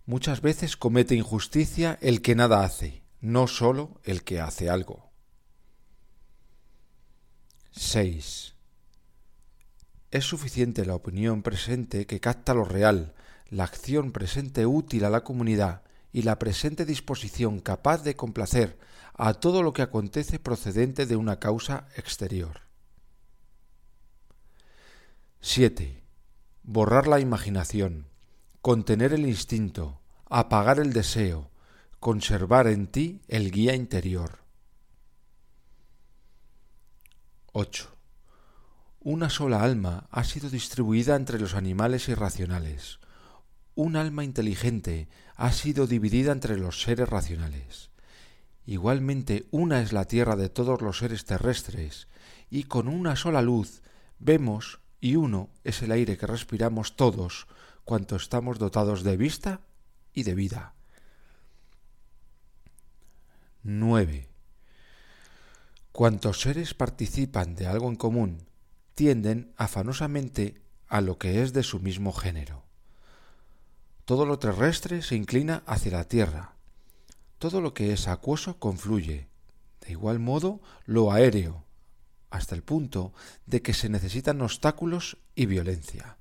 [0.06, 5.12] Muchas veces comete injusticia el que nada hace, no sólo el que hace algo.
[7.72, 8.56] 6.
[10.12, 13.14] Es suficiente la opinión presente que capta lo real,
[13.50, 18.80] la acción presente útil a la comunidad, y la presente disposición capaz de complacer
[19.14, 22.62] a todo lo que acontece procedente de una causa exterior.
[25.42, 26.04] 7.
[26.64, 28.08] Borrar la imaginación,
[28.62, 31.52] contener el instinto, apagar el deseo,
[32.00, 34.40] conservar en ti el guía interior.
[37.54, 37.97] 8.
[39.10, 43.00] Una sola alma ha sido distribuida entre los animales irracionales,
[43.74, 45.08] un alma inteligente
[45.38, 47.90] ha sido dividida entre los seres racionales.
[48.66, 52.10] Igualmente una es la tierra de todos los seres terrestres,
[52.50, 53.82] y con una sola luz
[54.20, 57.48] vemos y uno es el aire que respiramos todos
[57.86, 59.62] cuanto estamos dotados de vista
[60.12, 60.74] y de vida.
[63.64, 64.28] 9.
[65.94, 68.47] Cuantos seres participan de algo en común
[68.98, 72.64] tienden afanosamente a lo que es de su mismo género.
[74.06, 76.56] Todo lo terrestre se inclina hacia la tierra.
[77.38, 79.28] Todo lo que es acuoso confluye.
[79.86, 81.64] De igual modo, lo aéreo,
[82.32, 83.14] hasta el punto
[83.46, 86.18] de que se necesitan obstáculos y violencia.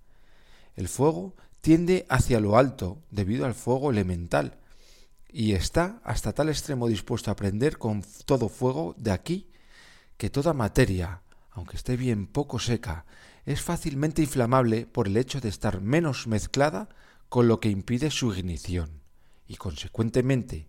[0.75, 4.59] El fuego tiende hacia lo alto debido al fuego elemental,
[5.31, 9.49] y está hasta tal extremo dispuesto a prender con todo fuego de aquí
[10.19, 11.23] que toda materia,
[11.57, 13.07] aunque esté bien poco seca,
[13.47, 16.91] es fácilmente inflamable por el hecho de estar menos mezclada
[17.31, 19.01] con lo que impide su ignición,
[19.49, 20.69] y consecuentemente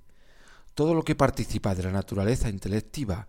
[0.76, 3.28] todo lo que participa de la naturaleza intelectiva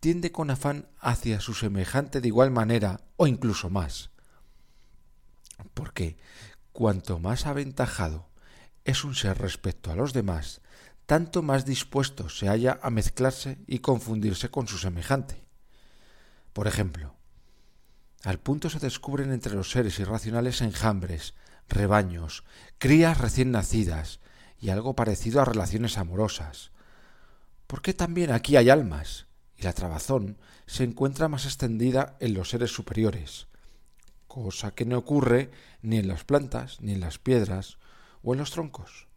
[0.00, 4.10] tiende con afán hacia su semejante de igual manera o incluso más.
[5.74, 6.16] Porque
[6.72, 8.30] cuanto más aventajado
[8.84, 10.62] es un ser respecto a los demás,
[11.04, 15.45] tanto más dispuesto se halla a mezclarse y confundirse con su semejante.
[16.56, 17.14] Por ejemplo,
[18.24, 21.34] al punto se descubren entre los seres irracionales enjambres,
[21.68, 22.44] rebaños,
[22.78, 24.20] crías recién nacidas
[24.58, 26.70] y algo parecido a relaciones amorosas.
[27.66, 29.26] Porque también aquí hay almas,
[29.58, 33.48] y la trabazón se encuentra más extendida en los seres superiores,
[34.26, 35.50] cosa que no ocurre
[35.82, 37.76] ni en las plantas, ni en las piedras,
[38.22, 39.08] o en los troncos.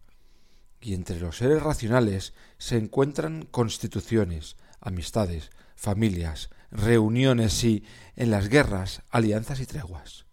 [0.81, 7.83] Y entre los seres racionales se encuentran constituciones, amistades, familias, reuniones y,
[8.15, 10.25] en las guerras, alianzas y treguas.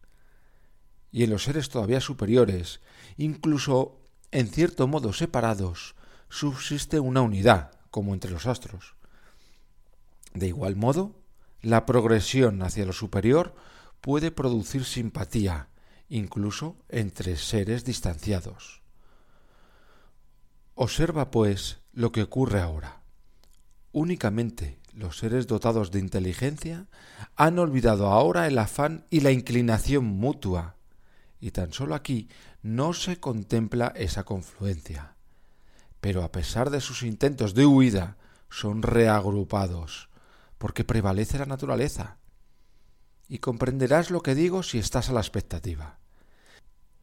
[1.13, 2.81] y en los seres todavía superiores,
[3.17, 4.03] incluso
[4.33, 5.95] en cierto modo separados,
[6.29, 8.97] subsiste una unidad, como entre los astros.
[10.35, 11.19] De igual modo,
[11.63, 13.55] la progresión hacia lo superior
[14.03, 15.71] puede producir simpatía,
[16.11, 18.83] incluso entre seres distanciados.
[20.75, 23.01] Observa, pues, lo que ocurre ahora.
[23.93, 26.86] Únicamente los seres dotados de inteligencia
[27.36, 30.77] han olvidado ahora el afán y la inclinación mutua,
[31.39, 32.31] y tan solo aquí
[32.62, 35.14] no se contempla esa confluencia.
[36.01, 38.16] Pero a pesar de sus intentos de huida,
[38.48, 40.09] son reagrupados,
[40.56, 42.16] porque prevalece la naturaleza.
[43.28, 45.98] Y comprenderás lo que digo si estás a la expectativa.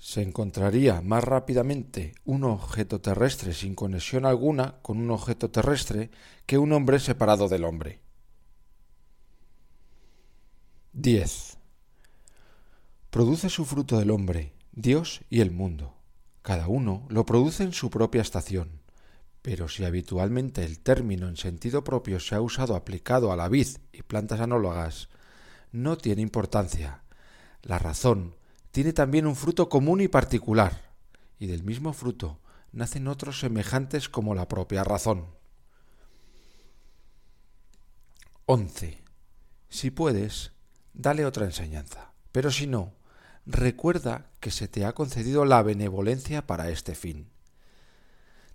[0.04, 6.12] Se encontraría más rápidamente un objeto terrestre sin conexión alguna con un objeto terrestre
[6.46, 8.02] que un hombre separado del hombre.
[10.92, 11.58] 10.
[13.12, 15.96] Produce su fruto del hombre, Dios y el mundo.
[16.42, 18.82] Cada uno lo produce en su propia estación.
[19.42, 23.70] Pero si habitualmente el término en sentido propio se ha usado aplicado a la vid
[23.94, 25.08] y plantas anólogas,
[25.72, 27.04] no tiene importancia.
[27.62, 28.36] La razón
[28.74, 30.82] tiene también un fruto común y particular,
[31.38, 32.40] y del mismo fruto
[32.72, 35.28] nacen otros semejantes como la propia razón.
[38.48, 39.00] 11.
[39.70, 40.54] Si puedes,
[40.96, 42.94] dale otra enseñanza, pero si no,
[43.46, 47.30] recuerda que se te ha concedido la benevolencia para este fin.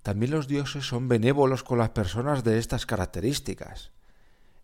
[0.03, 3.93] También los dioses son benévolos con las personas de estas características,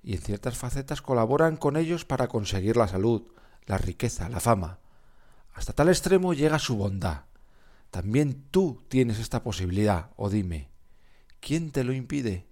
[0.02, 3.22] y en ciertas facetas colaboran con ellos para conseguir la salud,
[3.66, 4.80] la riqueza, la fama.
[5.54, 7.24] Hasta tal extremo llega su bondad.
[7.90, 10.68] También tú tienes esta posibilidad, o dime,
[11.40, 12.46] ¿quién te lo impide?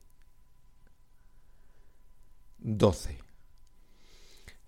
[2.58, 3.18] 12.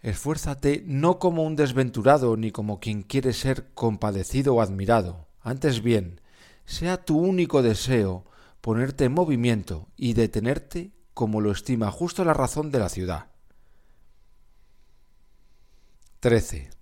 [0.03, 6.21] Esfuérzate no como un desventurado ni como quien quiere ser compadecido o admirado, antes bien,
[6.67, 8.25] sea tu único deseo
[8.61, 13.31] ponerte en movimiento y detenerte como lo estima justo la razón de la ciudad.
[16.21, 16.74] 13.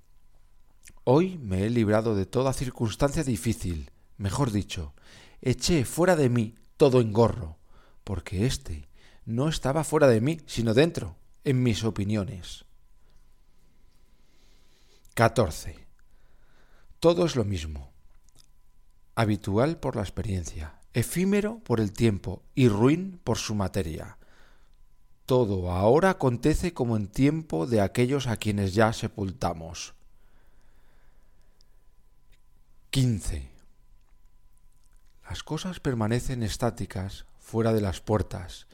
[1.05, 4.95] Hoy me he librado de toda circunstancia difícil, mejor dicho,
[5.41, 7.59] eché fuera de mí todo engorro,
[8.05, 8.89] porque éste
[9.25, 12.65] no estaba fuera de mí, sino dentro, en mis opiniones.
[15.15, 15.87] 14.
[17.01, 17.93] Todo es lo mismo
[19.15, 24.19] habitual por la experiencia, efímero por el tiempo y ruin por su materia.
[25.27, 29.95] Todo ahora acontece como en tiempo de aquellos a quienes ya sepultamos.
[32.93, 33.49] 15.
[35.27, 38.67] Las cosas permanecen estáticas fuera de las puertas,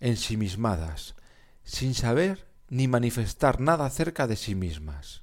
[0.00, 1.14] ensimismadas,
[1.62, 5.22] sin saber ni manifestar nada acerca de sí mismas.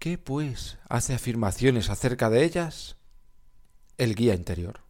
[0.00, 2.96] ¿Qué, pues, hace afirmaciones acerca de ellas?
[3.96, 4.80] el guía interior.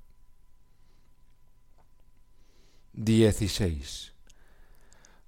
[2.95, 4.15] 16.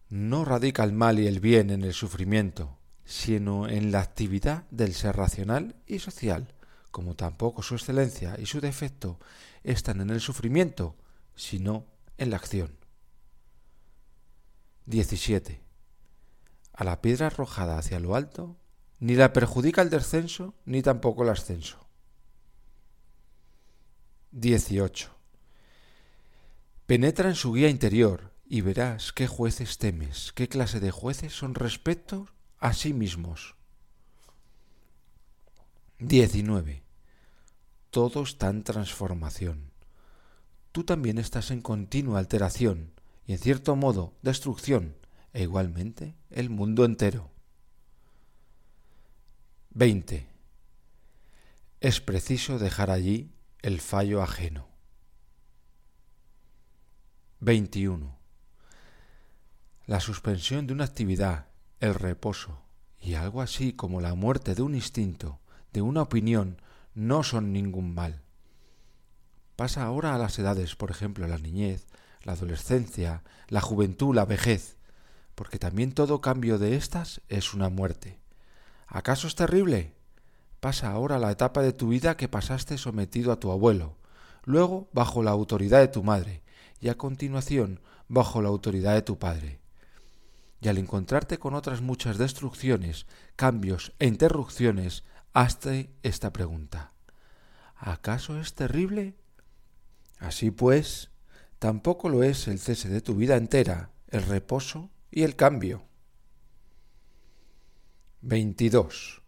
[0.08, 4.94] No radica el mal y el bien en el sufrimiento, sino en la actividad del
[4.94, 6.54] ser racional y social,
[6.92, 9.18] como tampoco su excelencia y su defecto
[9.64, 10.96] están en el sufrimiento,
[11.34, 11.86] sino
[12.18, 12.76] en la acción.
[14.86, 15.60] 17.
[16.74, 18.56] A la piedra arrojada hacia lo alto,
[19.00, 21.88] ni la perjudica el descenso, ni tampoco el ascenso.
[24.32, 25.10] 18.
[26.86, 31.54] Penetra en su guía interior y verás qué jueces temes, qué clase de jueces son
[31.54, 32.28] respecto
[32.58, 33.56] a sí mismos.
[36.02, 36.82] 19.
[37.90, 39.70] Todo está en transformación.
[40.72, 42.92] Tú también estás en continua alteración
[43.24, 44.96] y en cierto modo destrucción,
[45.32, 47.30] e igualmente el mundo entero.
[49.70, 50.26] 20.
[51.80, 53.30] Es preciso dejar allí
[53.60, 54.66] el fallo ajeno.
[57.38, 58.18] 21.
[59.86, 61.46] La suspensión de una actividad,
[61.78, 62.60] el reposo
[63.00, 65.41] y algo así como la muerte de un instinto,
[65.72, 66.60] de una opinión,
[66.94, 68.22] no son ningún mal.
[69.56, 71.86] Pasa ahora a las edades, por ejemplo, la niñez,
[72.22, 74.76] la adolescencia, la juventud, la vejez,
[75.34, 78.18] porque también todo cambio de éstas es una muerte.
[78.86, 79.94] ¿Acaso es terrible?
[80.60, 83.96] Pasa ahora la etapa de tu vida que pasaste sometido a tu abuelo,
[84.44, 86.42] luego bajo la autoridad de tu madre,
[86.80, 89.60] y a continuación bajo la autoridad de tu padre.
[90.60, 96.92] Y al encontrarte con otras muchas destrucciones, cambios e interrupciones, hazte esta pregunta.
[97.76, 99.14] ¿Acaso es terrible?
[100.18, 101.10] Así pues,
[101.58, 105.84] tampoco lo es el cese de tu vida entera, el reposo y el cambio.
[108.20, 109.22] 22.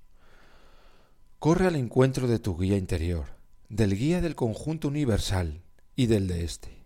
[1.38, 3.26] Corre al encuentro de tu guía interior,
[3.68, 5.62] del guía del conjunto universal
[5.96, 6.84] y del de éste,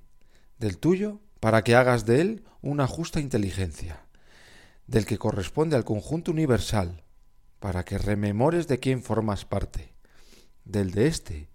[0.58, 4.06] del tuyo para que hagas de él una justa inteligencia,
[4.86, 7.04] del que corresponde al conjunto universal
[7.60, 9.92] para que rememores de quién formas parte,
[10.64, 11.48] del de éste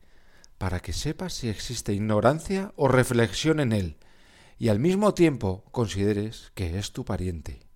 [0.63, 3.97] para que sepas si existe ignorancia o reflexión en él,
[4.57, 7.67] y al mismo tiempo consideres que es tu pariente.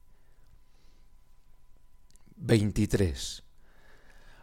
[2.37, 3.43] 23.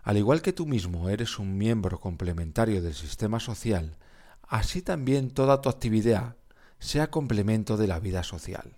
[0.03, 3.97] Al igual que tú mismo eres un miembro complementario del sistema social,
[4.43, 6.37] así también toda tu actividad
[6.79, 8.77] sea complemento de la vida social.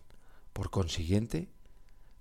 [0.52, 1.50] Por consiguiente,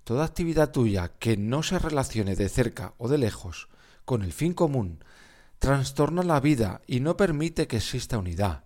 [0.06, 3.68] toda actividad tuya que no se relacione de cerca o de lejos
[4.04, 5.00] con el fin común
[5.58, 8.62] trastorna la vida y no permite que exista unidad,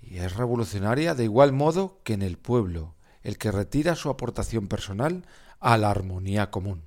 [0.00, 4.66] y es revolucionaria de igual modo que en el pueblo, el que retira su aportación
[4.66, 5.26] personal
[5.60, 6.84] a la armonía común.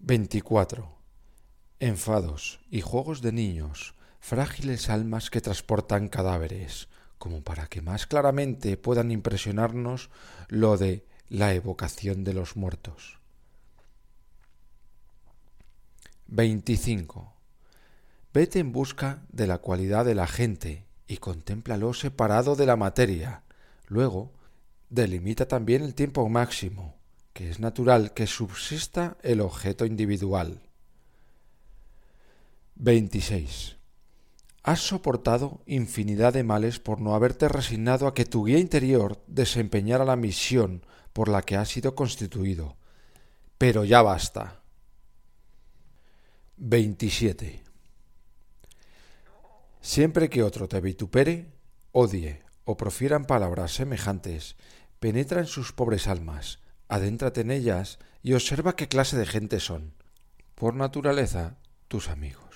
[0.00, 0.98] 24.
[1.78, 6.88] Enfados y juegos de niños, frágiles almas que transportan cadáveres,
[7.18, 10.10] como para que más claramente puedan impresionarnos
[10.48, 13.18] lo de la evocación de los muertos.
[16.28, 17.32] 25.
[18.32, 23.42] Vete en busca de la cualidad de la gente y contémplalo separado de la materia.
[23.86, 24.32] Luego,
[24.90, 26.96] delimita también el tiempo máximo,
[27.32, 30.60] que es natural que subsista el objeto individual.
[32.76, 33.77] 26.
[34.62, 40.04] Has soportado infinidad de males por no haberte resignado a que tu guía interior desempeñara
[40.04, 42.76] la misión por la que has sido constituido.
[43.56, 44.60] Pero ya basta.
[46.58, 47.62] 27.
[49.80, 51.46] Siempre que otro te vitupere,
[51.92, 54.56] odie o profieran palabras semejantes,
[55.00, 56.58] penetra en sus pobres almas,
[56.88, 59.94] adéntrate en ellas y observa qué clase de gente son.
[60.54, 61.56] Por naturaleza,
[61.86, 62.47] tus amigos.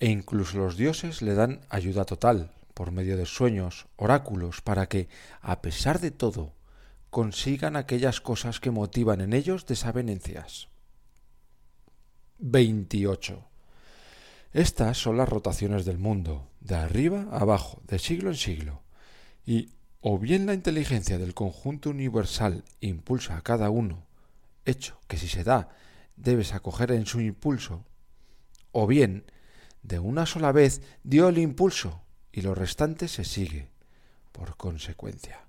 [0.00, 5.08] E incluso los dioses le dan ayuda total, por medio de sueños, oráculos, para que,
[5.40, 6.52] a pesar de todo,
[7.10, 10.68] consigan aquellas cosas que motivan en ellos desavenencias.
[12.38, 13.44] 28.
[14.52, 18.82] Estas son las rotaciones del mundo, de arriba a abajo, de siglo en siglo,
[19.44, 19.70] y
[20.00, 24.06] o bien la inteligencia del conjunto universal impulsa a cada uno,
[24.64, 25.70] hecho que si se da
[26.16, 27.84] debes acoger en su impulso,
[28.72, 29.24] o bien
[29.88, 33.70] de una sola vez dio el impulso y lo restante se sigue
[34.32, 35.46] por consecuencia.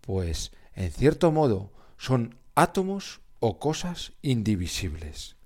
[0.00, 5.36] Pues, en cierto modo, son átomos o cosas indivisibles.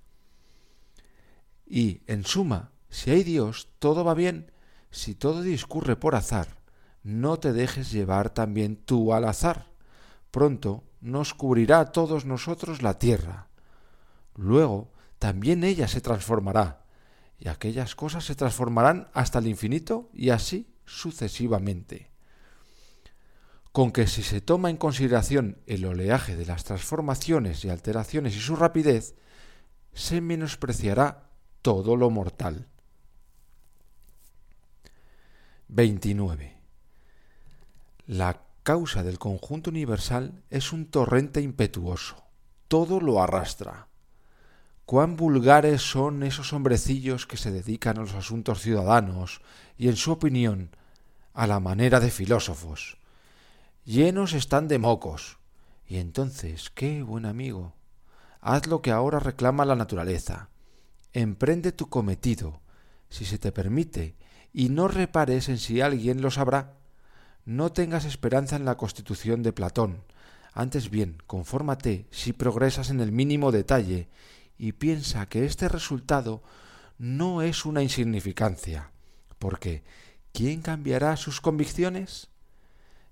[1.65, 4.51] Y, en suma, si hay Dios, todo va bien,
[4.91, 6.59] si todo discurre por azar,
[7.01, 9.71] no te dejes llevar también tú al azar.
[10.29, 13.47] Pronto nos cubrirá a todos nosotros la tierra.
[14.35, 16.82] Luego también ella se transformará,
[17.43, 22.09] y aquellas cosas se transformarán hasta el infinito y así sucesivamente.
[23.73, 28.39] Con que si se toma en consideración el oleaje de las transformaciones y alteraciones y
[28.39, 29.15] su rapidez,
[29.91, 32.69] se menospreciará todo lo mortal.
[35.67, 36.61] 29.
[38.07, 42.23] La causa del conjunto universal es un torrente impetuoso.
[42.69, 43.89] Todo lo arrastra.
[44.85, 49.41] Cuán vulgares son esos hombrecillos que se dedican a los asuntos ciudadanos
[49.77, 50.69] y, en su opinión,
[51.33, 52.97] a la manera de filósofos.
[53.85, 55.37] Llenos están de mocos.
[55.87, 57.73] Y entonces, qué buen amigo,
[58.41, 60.49] haz lo que ahora reclama la naturaleza
[61.13, 62.59] emprende tu cometido,
[63.09, 64.15] si se te permite,
[64.51, 66.73] y no repares en si alguien lo sabrá.
[67.45, 70.03] No tengas esperanza en la constitución de Platón,
[70.53, 74.07] antes bien, confórmate si progresas en el mínimo detalle,
[74.57, 76.43] y piensa que este resultado
[76.97, 78.91] no es una insignificancia,
[79.39, 79.83] porque
[80.31, 82.29] ¿quién cambiará sus convicciones?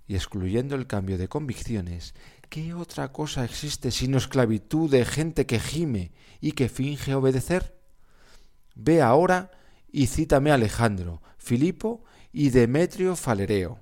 [0.08, 2.14] Y excluyendo el cambio de convicciones,
[2.50, 7.80] ¿qué otra cosa existe sino esclavitud de gente que gime y que finge obedecer?
[8.76, 9.52] Ve ahora
[9.92, 13.80] y cítame a Alejandro, Filipo y Demetrio Falereo.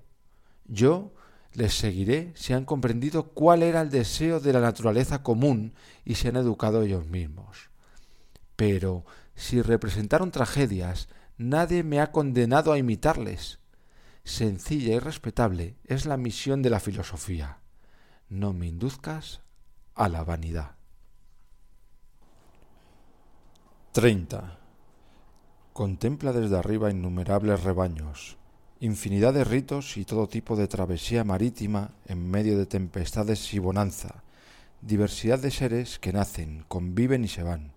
[0.65, 1.14] Yo
[1.54, 5.74] les seguiré si han comprendido cuál era el deseo de la naturaleza común
[6.06, 7.70] y se han educado ellos mismos.
[8.56, 9.06] Pero
[9.36, 11.08] si representaron tragedias,
[11.38, 13.60] nadie me ha condenado a imitarles.
[14.24, 17.60] Sencilla y respetable es la misión de la filosofía.
[18.28, 19.42] No me induzcas
[19.96, 20.76] a la vanidad.
[23.94, 24.60] 30.
[25.74, 28.38] Contempla desde arriba innumerables rebaños,
[28.81, 34.23] infinidad de ritos y todo tipo de travesía marítima en medio de tempestades y bonanza,
[34.81, 37.72] diversidad de seres que nacen, conviven y se van.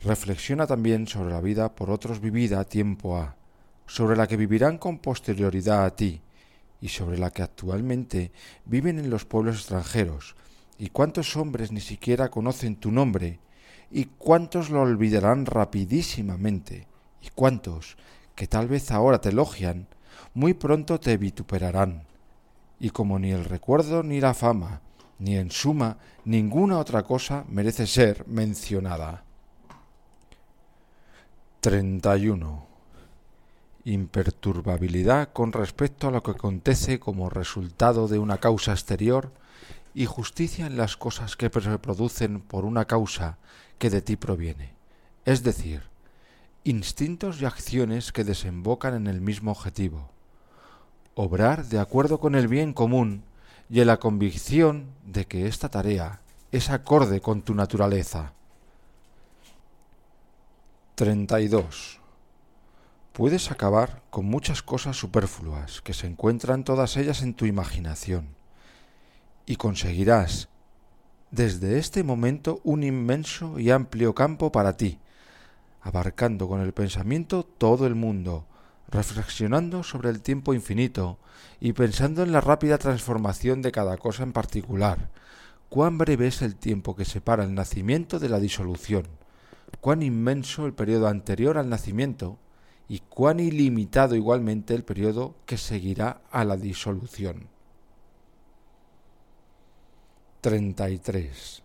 [0.00, 3.36] reflexiona también sobre la vida por otros vivida tiempo A,
[3.86, 6.22] sobre la que vivirán con posterioridad a ti,
[6.80, 8.30] y sobre la que actualmente
[8.64, 10.36] viven en los pueblos extranjeros,
[10.78, 13.40] y cuántos hombres ni siquiera conocen tu nombre,
[13.90, 16.86] y cuántos lo olvidarán rapidísimamente,
[17.20, 17.96] y cuántos,
[18.36, 19.88] que tal vez ahora te elogian,
[20.34, 22.04] muy pronto te vituperarán.
[22.80, 24.80] Y como ni el recuerdo ni la fama,
[25.18, 29.24] ni en suma ninguna otra cosa merece ser mencionada.
[31.60, 32.66] 31.
[33.84, 39.32] Imperturbabilidad con respecto a lo que acontece como resultado de una causa exterior
[39.94, 43.38] y justicia en las cosas que se producen por una causa
[43.78, 44.72] que de ti proviene,
[45.24, 45.82] es decir,
[46.64, 50.10] instintos y acciones que desembocan en el mismo objetivo,
[51.20, 53.24] obrar de acuerdo con el bien común
[53.68, 56.20] y en la convicción de que esta tarea
[56.52, 58.34] es acorde con tu naturaleza.
[60.94, 61.98] 32.
[63.12, 68.28] Puedes acabar con muchas cosas superfluas que se encuentran todas ellas en tu imaginación
[69.44, 70.48] y conseguirás
[71.32, 75.00] desde este momento un inmenso y amplio campo para ti,
[75.80, 78.46] abarcando con el pensamiento todo el mundo,
[78.88, 81.18] reflexionando sobre el tiempo infinito
[81.60, 85.10] y pensando en la rápida transformación de cada cosa en particular.
[85.68, 89.06] Cuán breve es el tiempo que separa el nacimiento de la disolución,
[89.80, 92.38] cuán inmenso el periodo anterior al nacimiento
[92.88, 97.48] y cuán ilimitado igualmente el periodo que seguirá a la disolución.
[100.40, 101.62] 33.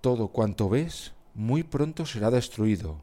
[0.00, 3.02] Todo cuanto ves muy pronto será destruido,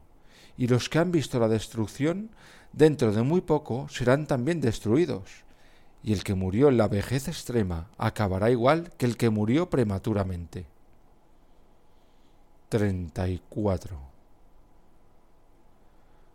[0.58, 2.30] y los que han visto la destrucción
[2.72, 5.44] dentro de muy poco serán también destruidos,
[6.02, 10.66] y el que murió en la vejez extrema acabará igual que el que murió prematuramente.
[12.68, 13.98] 34.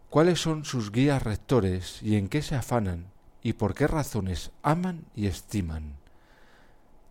[0.10, 3.07] ¿Cuáles son sus guías rectores y en qué se afanan
[3.41, 5.95] y por qué razones aman y estiman?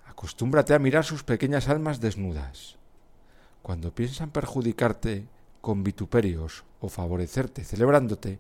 [0.07, 2.77] Acostúmbrate a mirar sus pequeñas almas desnudas.
[3.63, 5.27] Cuando piensan perjudicarte
[5.61, 8.39] con vituperios o favorecerte celebrándote,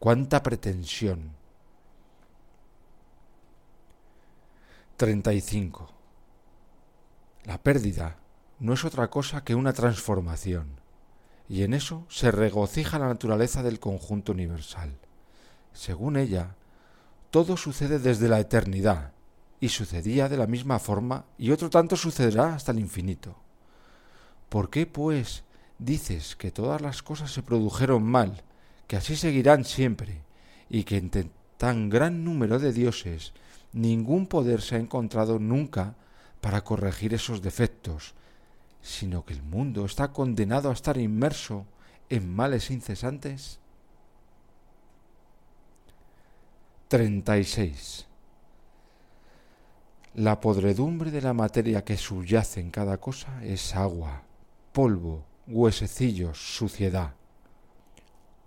[0.00, 1.32] cuánta pretensión.
[4.96, 5.90] 35.
[7.44, 8.16] La pérdida
[8.58, 10.80] no es otra cosa que una transformación,
[11.50, 14.98] y en eso se regocija la naturaleza del conjunto universal.
[15.74, 16.56] Según ella,
[17.30, 19.12] todo sucede desde la eternidad,
[19.60, 23.36] y sucedía de la misma forma, y otro tanto sucederá hasta el infinito.
[24.48, 25.44] ¿Por qué, pues,
[25.78, 28.42] dices que todas las cosas se produjeron mal,
[28.90, 30.20] que así seguirán siempre,
[30.68, 33.32] y que entre tan gran número de dioses
[33.72, 35.94] ningún poder se ha encontrado nunca
[36.40, 38.14] para corregir esos defectos,
[38.82, 41.66] sino que el mundo está condenado a estar inmerso
[42.08, 43.60] en males incesantes?
[46.88, 48.08] 36.
[50.14, 54.24] La podredumbre de la materia que subyace en cada cosa es agua,
[54.72, 57.19] polvo, huesecillos, suciedad.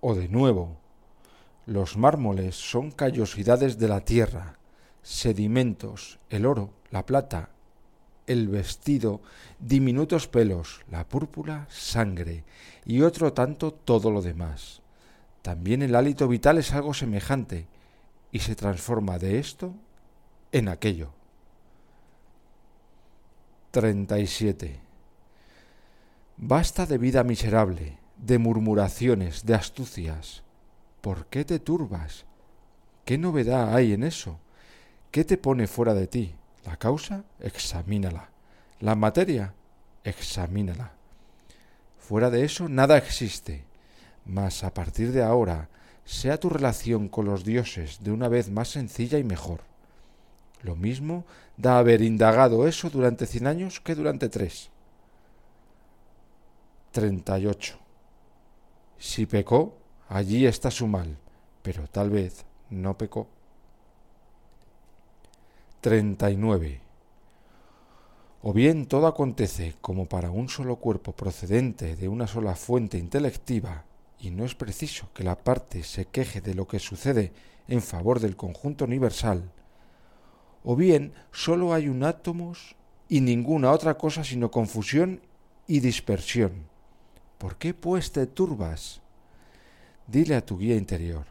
[0.05, 0.75] O de nuevo,
[1.65, 4.59] los mármoles son callosidades de la tierra,
[5.01, 7.51] sedimentos, el oro, la plata,
[8.27, 9.21] el vestido,
[9.59, 12.43] diminutos pelos, la púrpura, sangre,
[12.83, 14.81] y otro tanto todo lo demás.
[15.41, 17.67] También el hálito vital es algo semejante,
[18.29, 19.73] y se transforma de esto
[20.51, 21.13] en aquello.
[23.71, 24.81] 37.
[26.35, 30.43] Basta de vida miserable, de murmuraciones, de astucias.
[31.01, 32.25] ¿Por qué te turbas?
[33.03, 34.39] ¿Qué novedad hay en eso?
[35.11, 36.33] ¿Qué te pone fuera de ti?
[36.65, 37.25] ¿La causa?
[37.41, 38.29] Examínala.
[38.79, 39.53] ¿La materia?
[40.05, 40.93] Examínala.
[41.99, 43.65] Fuera de eso nada existe.
[44.25, 45.67] Mas a partir de ahora,
[46.05, 49.61] sea tu relación con los dioses de una vez más sencilla y mejor.
[50.61, 51.25] Lo mismo
[51.57, 54.69] da haber indagado eso durante cien años que durante tres.
[56.93, 57.82] 38.
[59.05, 59.75] Si pecó,
[60.07, 61.17] allí está su mal,
[61.61, 63.27] pero tal vez no pecó.
[65.81, 66.79] 39.
[68.43, 73.83] O bien todo acontece como para un solo cuerpo procedente de una sola fuente intelectiva,
[74.19, 77.33] y no es preciso que la parte se queje de lo que sucede
[77.67, 79.51] en favor del conjunto universal,
[80.63, 82.77] o bien sólo hay un átomos
[83.09, 85.19] y ninguna otra cosa sino confusión
[85.67, 86.72] y dispersión.
[87.43, 89.01] ¿Por qué pues te turbas?
[90.07, 91.25] Dile a tu guía interior,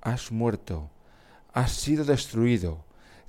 [0.00, 0.88] has muerto,
[1.52, 2.84] has sido destruido,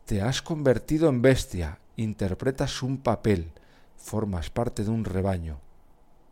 [0.06, 3.54] te has convertido en bestia, interpretas un papel,
[3.98, 5.58] formas parte de un rebaño.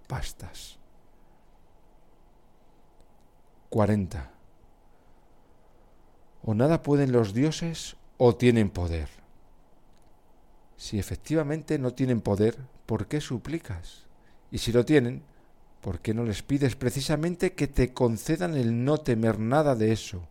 [0.08, 0.78] bastas.
[3.70, 4.30] 40.
[6.44, 9.10] O nada pueden los dioses o tienen poder.
[10.78, 14.08] Si efectivamente no tienen poder, ¿por qué suplicas?
[14.52, 15.22] Y si lo tienen,
[15.82, 20.28] ¿por qué no les pides precisamente que te concedan el no temer nada de eso,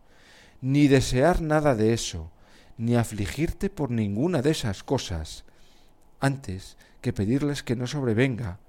[0.61, 2.29] ni desear nada de eso,
[2.77, 5.45] ni afligirte por ninguna de esas cosas,
[6.19, 8.59] antes que pedirles que no sobrevenga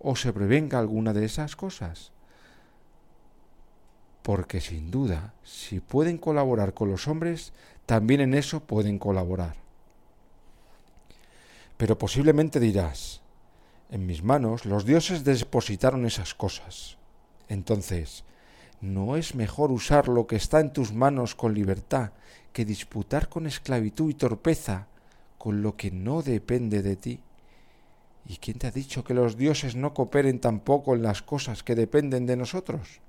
[0.00, 2.12] o sobrevenga alguna de esas cosas?
[4.22, 7.52] porque sin duda, si pueden colaborar con los hombres,
[7.86, 9.56] también en eso pueden colaborar.
[11.76, 13.22] Pero posiblemente dirás,
[13.90, 16.96] en mis manos los dioses depositaron esas cosas.
[17.48, 18.24] Entonces,
[18.80, 22.12] ¿no es mejor usar lo que está en tus manos con libertad
[22.52, 24.86] que disputar con esclavitud y torpeza
[25.38, 27.20] con lo que no depende de ti?
[28.26, 31.74] ¿Y quién te ha dicho que los dioses no cooperen tampoco en las cosas que
[31.74, 33.00] dependen de nosotros?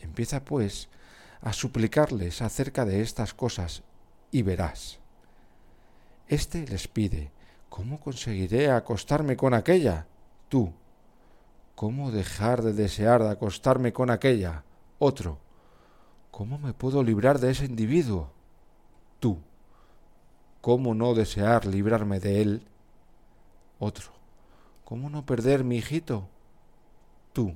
[0.00, 0.88] Empieza, pues,
[1.42, 3.82] a suplicarles acerca de estas cosas
[4.30, 5.00] y verás.
[6.28, 7.30] Este les pide,
[7.68, 10.06] ¿cómo conseguiré acostarme con aquella?
[10.48, 10.72] Tú.
[11.74, 14.64] ¿Cómo dejar de desear de acostarme con aquella?
[14.98, 15.38] Otro.
[16.30, 18.30] ¿Cómo me puedo librar de ese individuo?
[19.20, 19.38] Tú.
[20.60, 22.66] ¿Cómo no desear librarme de él?
[23.78, 24.10] Otro.
[24.84, 26.28] ¿Cómo no perder mi hijito?
[27.32, 27.54] Tú.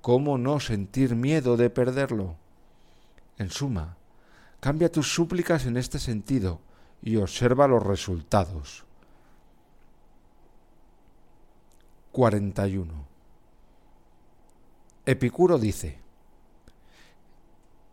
[0.00, 2.36] ¿Cómo no sentir miedo de perderlo?
[3.38, 3.96] En suma,
[4.60, 6.60] cambia tus súplicas en este sentido
[7.02, 8.84] y observa los resultados.
[12.14, 12.92] 41.
[15.04, 15.98] Epicuro dice,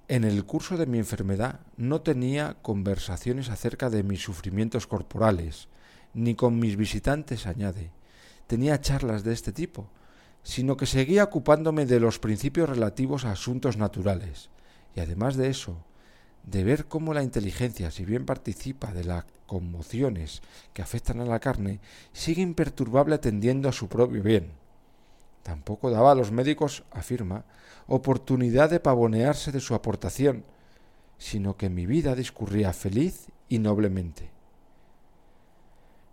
[0.07, 5.69] en el curso de mi enfermedad no tenía conversaciones acerca de mis sufrimientos corporales,
[6.13, 7.89] ni con mis visitantes, añade.
[8.45, 9.89] Tenía charlas de este tipo,
[10.43, 14.51] sino que seguía ocupándome de los principios relativos a asuntos naturales,
[14.95, 15.83] y además de eso,
[16.43, 20.41] de ver cómo la inteligencia, si bien participa de las conmociones
[20.73, 21.79] que afectan a la carne,
[22.13, 24.51] sigue imperturbable atendiendo a su propio bien.
[25.43, 27.45] Tampoco daba a los médicos, afirma,
[27.87, 30.45] oportunidad de pavonearse de su aportación,
[31.17, 34.31] sino que mi vida discurría feliz y noblemente.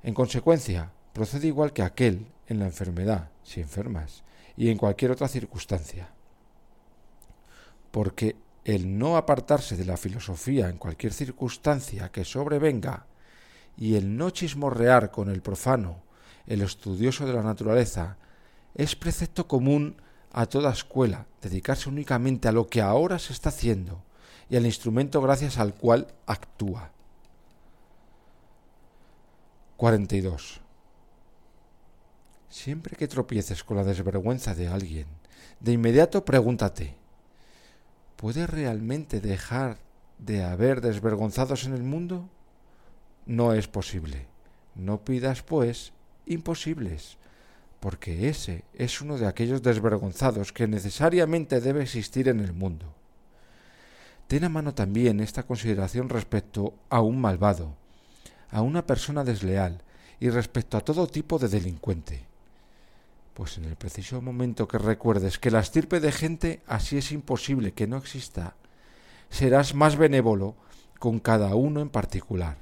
[0.02, 4.22] En consecuencia, procede igual que aquel en la enfermedad, si enfermas,
[4.56, 6.10] y en cualquier otra circunstancia.
[7.90, 8.36] Porque
[8.68, 13.06] el no apartarse de la filosofía en cualquier circunstancia que sobrevenga,
[13.78, 16.02] y el no chismorrear con el profano,
[16.46, 18.18] el estudioso de la naturaleza,
[18.74, 19.96] es precepto común
[20.32, 24.02] a toda escuela, dedicarse únicamente a lo que ahora se está haciendo
[24.50, 26.90] y al instrumento gracias al cual actúa.
[29.78, 30.60] 42.
[32.50, 35.06] Siempre que tropieces con la desvergüenza de alguien,
[35.58, 36.97] de inmediato pregúntate,
[38.18, 39.78] ¿puede realmente dejar
[40.18, 42.28] de haber desvergonzados en el mundo?
[43.26, 44.26] No es posible.
[44.74, 45.92] No pidas, pues,
[46.26, 47.16] imposibles,
[47.78, 52.92] porque ese es uno de aquellos desvergonzados que necesariamente debe existir en el mundo.
[54.26, 57.76] Ten a mano también esta consideración respecto a un malvado,
[58.50, 59.80] a una persona desleal
[60.18, 62.26] y respecto a todo tipo de delincuente
[63.38, 67.70] pues en el preciso momento que recuerdes que la estirpe de gente así es imposible
[67.70, 68.56] que no exista,
[69.30, 70.56] serás más benévolo
[70.98, 72.58] con cada uno en particular.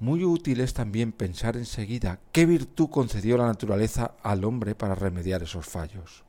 [0.00, 5.44] Muy útil es también pensar enseguida qué virtud concedió la naturaleza al hombre para remediar
[5.44, 6.24] esos fallos.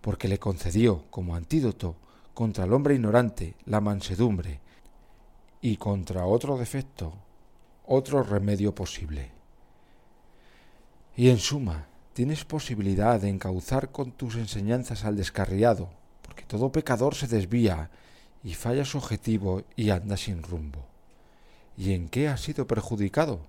[0.00, 1.96] Porque le concedió como antídoto
[2.34, 4.60] contra el hombre ignorante la mansedumbre
[5.60, 7.14] y contra otro defecto
[7.84, 9.31] otro remedio posible.
[11.14, 15.90] Y en suma, tienes posibilidad de encauzar con tus enseñanzas al descarriado,
[16.22, 17.90] porque todo pecador se desvía
[18.42, 20.86] y falla su objetivo y anda sin rumbo.
[21.76, 23.40] ¿Y en qué has sido perjudicado?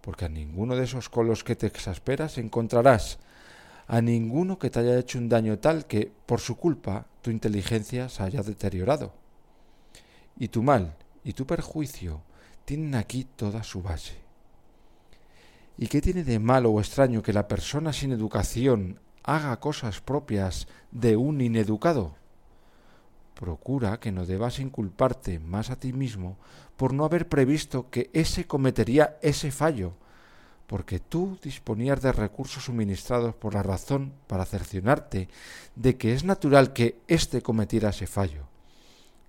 [0.00, 3.18] Porque a ninguno de esos con los que te exasperas encontrarás
[3.86, 8.08] a ninguno que te haya hecho un daño tal que, por su culpa, tu inteligencia
[8.08, 9.12] se haya deteriorado.
[10.38, 12.22] Y tu mal y tu perjuicio
[12.64, 14.23] tienen aquí toda su base.
[15.76, 20.68] ¿Y qué tiene de malo o extraño que la persona sin educación haga cosas propias
[20.92, 22.14] de un ineducado?
[23.34, 26.38] Procura que no debas inculparte más a ti mismo
[26.76, 29.94] por no haber previsto que ése cometería ese fallo,
[30.68, 35.28] porque tú disponías de recursos suministrados por la razón para cercionarte
[35.74, 38.46] de que es natural que éste cometiera ese fallo.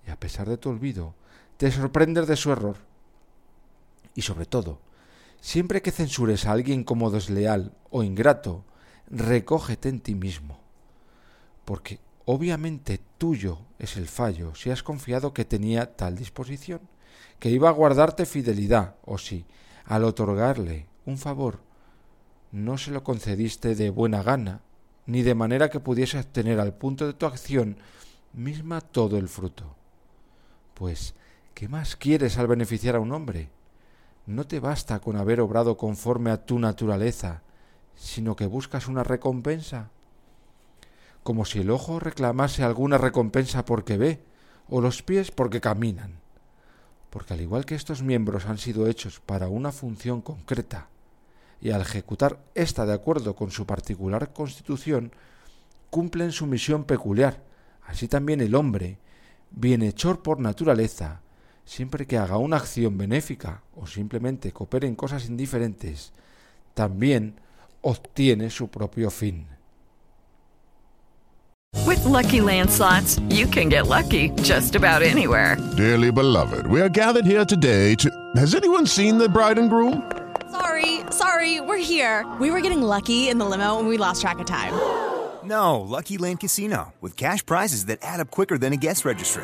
[0.07, 1.15] Y a pesar de tu olvido,
[1.57, 2.77] te sorprendes de su error.
[4.13, 4.80] Y sobre todo,
[5.45, 8.65] Siempre que censures a alguien como desleal o ingrato,
[9.11, 10.59] recógete en ti mismo.
[11.65, 16.81] Porque obviamente tuyo es el fallo si has confiado que tenía tal disposición,
[17.38, 19.45] que iba a guardarte fidelidad, o si,
[19.85, 21.59] al otorgarle un favor,
[22.51, 24.61] no se lo concediste de buena gana,
[25.05, 27.77] ni de manera que pudiese obtener al punto de tu acción
[28.34, 29.76] misma todo el fruto.
[30.73, 31.13] Pues,
[31.53, 33.51] ¿qué más quieres al beneficiar a un hombre?
[34.27, 37.43] No te basta con haber obrado conforme a tu naturaleza,
[37.95, 39.91] sino que buscas una recompensa.
[41.22, 44.23] Como si el ojo reclamase alguna recompensa porque ve,
[44.68, 46.19] o los pies porque caminan.
[47.11, 50.89] Porque al igual que estos miembros han sido hechos para una función concreta,
[51.61, 55.11] y al ejecutar ésta de acuerdo con su particular constitución,
[55.91, 57.43] cumplen su misión peculiar.
[57.85, 58.97] Así también el hombre,
[59.52, 61.22] bienhechor por naturaleza,
[61.65, 66.13] siempre que haga una acción benéfica o simplemente coopere en cosas indiferentes,
[66.73, 67.35] también
[67.81, 69.47] obtiene su propio fin.
[71.85, 75.57] With lucky landslots, you can get lucky just about anywhere.
[75.75, 78.09] Dearly beloved, we are gathered here today to.
[78.35, 80.01] Has anyone seen the bride and groom?
[80.51, 82.25] Sorry, sorry, we're here.
[82.39, 84.73] We were getting lucky in the limo and we lost track of time.
[85.43, 89.43] No, Lucky Land Casino, with cash prizes that add up quicker than a guest registry.